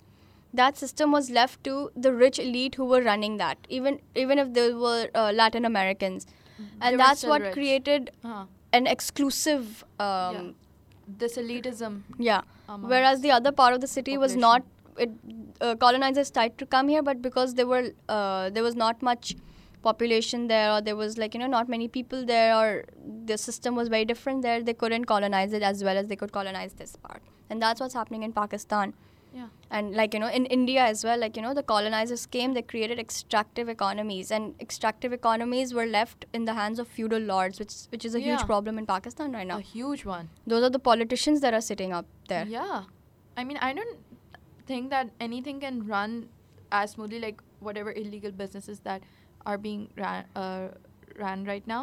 that 0.60 0.78
system 0.82 1.12
was 1.16 1.28
left 1.38 1.58
to 1.68 1.74
the 2.06 2.12
rich 2.22 2.38
elite 2.44 2.78
who 2.80 2.86
were 2.92 3.00
running 3.08 3.36
that. 3.42 3.66
Even 3.78 3.98
even 4.22 4.38
if 4.44 4.52
they 4.58 4.64
were 4.84 5.00
uh, 5.22 5.26
Latin 5.40 5.68
Americans, 5.70 6.26
Mhm. 6.30 6.70
And 6.80 6.96
were 6.96 7.02
that's 7.02 7.24
what 7.32 7.42
rich. 7.48 7.52
created 7.58 8.10
uh 8.32 8.44
an 8.80 8.86
exclusive. 8.96 9.84
Um, 10.08 10.36
yeah. 10.38 10.50
This 11.06 11.36
elitism 11.36 12.02
yeah. 12.18 12.42
Whereas 12.80 13.20
the 13.20 13.30
other 13.30 13.52
part 13.52 13.74
of 13.74 13.80
the 13.80 13.86
city 13.86 14.16
was 14.16 14.36
not. 14.36 14.62
It, 14.98 15.10
uh, 15.60 15.74
colonizers 15.76 16.30
tried 16.30 16.56
to 16.58 16.66
come 16.66 16.88
here, 16.88 17.02
but 17.02 17.22
because 17.22 17.54
there 17.54 17.66
were 17.66 17.90
uh, 18.08 18.50
there 18.50 18.62
was 18.62 18.76
not 18.76 19.02
much 19.02 19.36
population 19.82 20.48
there, 20.48 20.72
or 20.72 20.80
there 20.80 20.96
was 20.96 21.18
like 21.18 21.34
you 21.34 21.40
know 21.40 21.46
not 21.46 21.68
many 21.68 21.88
people 21.88 22.24
there, 22.24 22.54
or 22.56 22.84
the 23.26 23.36
system 23.36 23.74
was 23.74 23.88
very 23.88 24.04
different 24.04 24.42
there, 24.42 24.62
they 24.62 24.74
couldn't 24.74 25.04
colonize 25.06 25.52
it 25.52 25.62
as 25.62 25.82
well 25.84 25.96
as 25.96 26.06
they 26.08 26.16
could 26.16 26.32
colonize 26.32 26.74
this 26.74 26.96
part. 26.96 27.22
And 27.50 27.60
that's 27.60 27.80
what's 27.80 27.94
happening 27.94 28.22
in 28.22 28.32
Pakistan. 28.32 28.94
Yeah 29.34 29.48
And 29.76 29.94
like 29.98 30.14
you 30.14 30.20
know, 30.20 30.28
in 30.38 30.46
India 30.54 30.80
as 30.84 31.02
well, 31.08 31.18
like 31.24 31.36
you 31.38 31.42
know, 31.42 31.50
the 31.58 31.62
colonizers 31.68 32.24
came, 32.26 32.52
they 32.56 32.62
created 32.72 32.98
extractive 33.02 33.70
economies, 33.74 34.30
and 34.38 34.64
extractive 34.64 35.14
economies 35.16 35.72
were 35.78 35.86
left 35.92 36.26
in 36.38 36.44
the 36.48 36.56
hands 36.58 36.82
of 36.82 36.90
feudal 36.96 37.24
lords, 37.30 37.62
which 37.62 37.76
which 37.94 38.04
is 38.10 38.18
a 38.20 38.20
huge 38.24 38.44
problem 38.50 38.80
in 38.82 38.88
Pakistan 38.90 39.38
right 39.38 39.48
now. 39.52 39.56
a 39.62 39.66
huge 39.70 40.04
one 40.10 40.28
Those 40.54 40.66
are 40.68 40.70
the 40.76 40.82
politicians 40.90 41.40
that 41.46 41.56
are 41.60 41.62
sitting 41.70 41.96
up 42.00 42.10
there. 42.34 42.44
Yeah. 42.56 42.84
I 43.42 43.44
mean, 43.50 43.62
I 43.70 43.72
don't 43.80 43.98
think 44.72 44.90
that 44.96 45.14
anything 45.30 45.64
can 45.64 45.80
run 45.94 46.20
as 46.82 46.94
smoothly 46.98 47.20
like 47.26 47.42
whatever 47.70 47.96
illegal 48.04 48.38
businesses 48.44 48.80
that 48.90 49.02
are 49.46 49.58
being 49.66 49.88
ran, 50.04 50.26
uh, 50.36 50.68
ran 51.24 51.44
right 51.54 51.66
now 51.76 51.82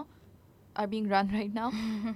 are 0.76 0.88
being 0.96 1.10
run 1.18 1.34
right 1.42 1.54
now. 1.62 1.72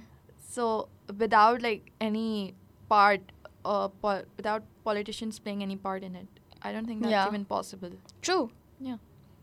so 0.56 0.88
without 1.24 1.62
like 1.70 1.90
any 2.00 2.54
part 2.88 3.33
uh, 3.64 3.88
po- 3.88 4.22
without 4.36 4.62
politicians 4.84 5.38
playing 5.38 5.62
any 5.62 5.76
part 5.76 6.02
in 6.02 6.14
it, 6.14 6.26
I 6.62 6.72
don't 6.72 6.86
think 6.86 7.02
that's 7.02 7.10
Yeah. 7.12 7.26
even 7.28 7.44
possible. 7.44 7.90
True. 8.22 8.50
Yeah. 8.80 8.96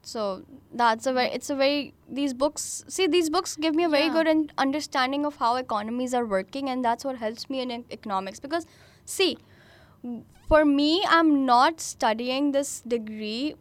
So 0.03 0.43
that's 0.73 1.05
a 1.05 1.13
very 1.13 1.29
it's 1.39 1.49
a 1.51 1.55
very 1.55 1.93
these 2.19 2.33
books 2.33 2.83
see 2.87 3.05
these 3.07 3.29
books 3.29 3.55
give 3.55 3.75
me 3.75 3.83
a 3.83 3.89
very 3.89 4.05
Yeah. 4.05 4.13
good 4.13 4.27
un- 4.27 4.49
understanding 4.57 5.25
of 5.29 5.35
how 5.35 5.55
economies 5.57 6.15
are 6.19 6.25
working 6.25 6.69
and 6.69 6.83
that's 6.83 7.05
what 7.05 7.17
helps 7.17 7.49
me 7.51 7.59
in 7.65 7.71
e- 7.75 7.85
economics 7.91 8.39
because 8.39 8.65
see 9.05 9.37
for 10.47 10.65
me, 10.65 11.03
I'm 11.07 11.45
not 11.45 11.79
studying 11.79 12.51
this 12.51 12.81
degree 12.81 13.55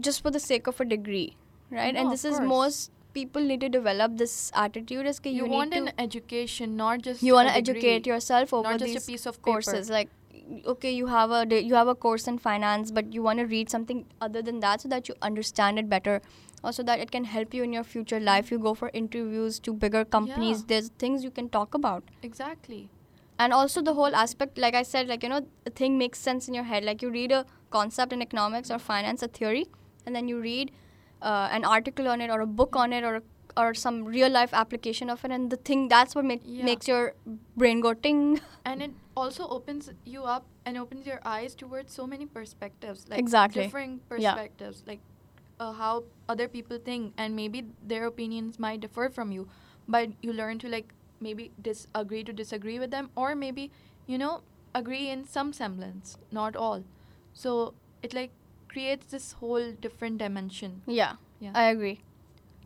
just 0.00 0.22
for 0.22 0.30
the 0.30 0.40
sake 0.40 0.66
of 0.66 0.80
a 0.80 0.84
degree, 0.84 1.36
right? 1.70 1.94
No, 1.94 2.00
and 2.00 2.10
this 2.10 2.24
is 2.24 2.40
most 2.40 2.90
people 3.18 3.48
need 3.52 3.60
to 3.66 3.68
develop 3.78 4.16
this 4.22 4.36
attitude 4.66 5.06
is 5.14 5.20
that 5.20 5.30
You, 5.30 5.44
you, 5.44 5.50
want 5.56 5.74
need 5.74 5.88
an 5.88 5.92
education, 6.06 6.76
not 6.84 7.02
just 7.08 7.22
you 7.30 7.34
want 7.40 7.48
a 7.48 7.52
to 7.52 7.58
educate 7.64 8.06
yourself 8.14 8.54
over 8.60 8.70
not 8.70 8.78
just 8.84 8.92
these 8.94 9.04
a 9.04 9.10
piece 9.12 9.26
of 9.32 9.38
paper. 9.42 9.52
courses 9.52 9.90
like 9.98 10.14
okay 10.72 10.90
you 10.96 11.06
have 11.12 11.32
a 11.38 11.40
you 11.70 11.74
have 11.78 11.88
a 11.92 11.94
course 12.02 12.26
in 12.32 12.36
finance 12.44 12.90
but 12.98 13.12
you 13.16 13.22
want 13.24 13.38
to 13.44 13.46
read 13.54 13.72
something 13.72 13.98
other 14.26 14.42
than 14.50 14.60
that 14.66 14.80
so 14.84 14.88
that 14.92 15.08
you 15.10 15.14
understand 15.30 15.78
it 15.82 15.88
better 15.90 16.14
also 16.68 16.82
that 16.90 17.02
it 17.06 17.10
can 17.16 17.26
help 17.32 17.52
you 17.58 17.66
in 17.66 17.74
your 17.78 17.82
future 17.88 18.20
life 18.28 18.50
you 18.54 18.58
go 18.68 18.72
for 18.78 18.90
interviews 19.00 19.58
to 19.66 19.74
bigger 19.82 20.04
companies 20.16 20.60
Yeah. 20.62 20.64
there's 20.70 20.88
things 21.04 21.26
you 21.28 21.30
can 21.40 21.50
talk 21.58 21.74
about 21.80 22.02
Exactly. 22.30 22.80
and 23.38 23.52
also 23.58 23.82
the 23.90 23.94
whole 24.00 24.16
aspect 24.22 24.56
like 24.66 24.74
i 24.82 24.82
said 24.94 25.06
like 25.14 25.22
you 25.28 25.28
know 25.34 25.40
the 25.68 25.74
thing 25.82 25.98
makes 25.98 26.18
sense 26.30 26.48
in 26.52 26.54
your 26.60 26.64
head 26.72 26.84
like 26.90 27.02
you 27.06 27.10
read 27.20 27.36
a 27.40 27.44
concept 27.78 28.12
in 28.18 28.22
economics 28.28 28.70
or 28.76 28.78
finance 28.90 29.22
a 29.28 29.28
theory 29.40 29.66
and 30.06 30.16
then 30.20 30.28
you 30.34 30.40
read 30.40 30.72
uh, 31.22 31.48
an 31.50 31.64
article 31.64 32.08
on 32.08 32.20
it 32.20 32.30
or 32.30 32.40
a 32.40 32.46
book 32.46 32.76
on 32.76 32.92
it 32.92 33.04
or 33.04 33.22
or 33.56 33.74
some 33.74 34.04
real 34.04 34.30
life 34.30 34.52
application 34.52 35.10
of 35.10 35.24
it 35.24 35.32
and 35.32 35.50
the 35.50 35.56
thing 35.56 35.88
that's 35.88 36.14
what 36.14 36.24
make, 36.24 36.42
Yeah. 36.44 36.64
makes 36.64 36.86
your 36.86 37.14
brain 37.56 37.80
go 37.80 37.92
ting 37.94 38.40
and 38.64 38.82
it 38.82 38.92
also 39.16 39.48
opens 39.48 39.90
you 40.04 40.22
up 40.24 40.46
and 40.64 40.78
opens 40.78 41.06
your 41.06 41.20
eyes 41.24 41.54
towards 41.56 41.92
so 41.92 42.06
many 42.06 42.26
perspectives 42.26 43.08
like 43.08 43.18
Exactly. 43.18 43.62
different 43.62 44.02
Yeah. 44.16 44.34
perspectives 44.34 44.84
like 44.86 45.00
uh, 45.58 45.72
how 45.72 46.04
other 46.28 46.46
people 46.46 46.78
think 46.78 47.14
and 47.16 47.34
maybe 47.34 47.64
their 47.82 48.06
opinions 48.06 48.58
might 48.60 48.80
differ 48.80 49.08
from 49.08 49.32
you 49.32 49.48
but 49.88 50.10
you 50.22 50.32
learn 50.32 50.58
to 50.60 50.68
like 50.68 50.92
maybe 51.20 51.50
disagree 51.60 52.22
to 52.22 52.32
disagree 52.32 52.78
with 52.78 52.92
them 52.92 53.10
or 53.16 53.34
maybe 53.34 53.72
you 54.06 54.18
know 54.18 54.42
agree 54.74 55.08
in 55.10 55.24
some 55.24 55.52
semblance 55.52 56.16
not 56.30 56.54
all 56.54 56.84
so 57.32 57.74
it 58.02 58.14
like 58.14 58.30
creates 58.68 59.06
this 59.16 59.32
whole 59.40 59.72
different 59.86 60.18
dimension 60.18 60.82
yeah 60.86 61.14
yeah 61.40 61.52
i 61.54 61.64
agree 61.74 62.00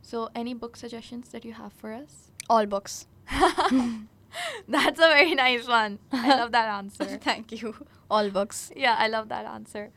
so 0.01 0.29
any 0.35 0.53
book 0.53 0.75
suggestions 0.75 1.29
that 1.29 1.45
you 1.45 1.53
have 1.53 1.71
for 1.73 1.93
us 1.93 2.31
all 2.49 2.65
books 2.65 3.07
that's 4.67 4.99
a 4.99 5.09
very 5.15 5.35
nice 5.35 5.67
one 5.67 5.99
i 6.11 6.29
love 6.37 6.51
that 6.51 6.67
answer 6.69 7.05
thank 7.27 7.51
you 7.51 7.75
all 8.09 8.29
books 8.29 8.71
Yeah, 8.75 8.95
I 8.99 9.07
love 9.07 9.29
that 9.29 9.45
answer. 9.45 9.89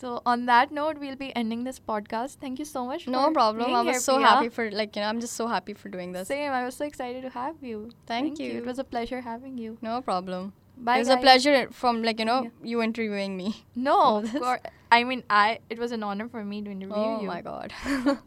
So 0.00 0.20
on 0.26 0.46
that 0.46 0.70
note, 0.72 0.98
we'll 0.98 1.16
be 1.16 1.34
ending 1.40 1.62
this 1.64 1.78
podcast. 1.80 2.36
Thank 2.40 2.58
you 2.58 2.64
so 2.64 2.84
much. 2.84 3.06
no 3.14 3.22
for 3.26 3.32
problem 3.32 3.74
i 3.78 3.80
was 3.88 4.04
so 4.04 4.16
Pia. 4.18 4.26
happy 4.26 4.48
for 4.56 4.64
like 4.70 4.94
you 4.96 5.02
know 5.02 5.08
i'm 5.08 5.20
just 5.24 5.34
so 5.40 5.46
happy 5.52 5.74
for 5.74 5.88
doing 5.88 6.12
this 6.12 6.28
Same. 6.28 6.52
I 6.52 6.64
was 6.64 6.76
so 6.76 6.84
excited 6.84 7.22
to 7.22 7.30
have 7.30 7.56
you. 7.62 7.90
Thank 8.06 8.38
you. 8.38 8.50
It 8.58 8.66
was 8.66 8.78
a 8.78 8.84
pleasure 8.84 9.20
having 9.22 9.56
you. 9.64 9.78
no 9.88 10.00
problem 10.02 10.52
Bye. 10.76 10.96
it 10.96 10.98
was 11.06 11.08
a 11.16 11.16
pleasure 11.26 11.68
from 11.80 12.02
like 12.08 12.18
you 12.24 12.24
know 12.30 12.40
Yeah. 12.44 12.70
you 12.72 12.82
interviewing 12.82 13.36
me 13.36 13.64
No, 13.74 13.98
of 14.18 14.32
course. 14.32 14.60
I 14.94 15.04
mean, 15.04 15.24
I. 15.28 15.58
It 15.68 15.78
was 15.78 15.92
an 15.92 16.02
honor 16.02 16.28
for 16.28 16.44
me 16.44 16.62
to 16.62 16.70
interview 16.70 16.94
oh 16.94 17.20
you. 17.20 17.28
Oh 17.28 17.34
my 17.34 17.40
god 17.42 17.72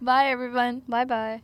Bye, 0.00 0.26
everyone. 0.26 0.82
bye 0.88 1.04
bye 1.04 1.42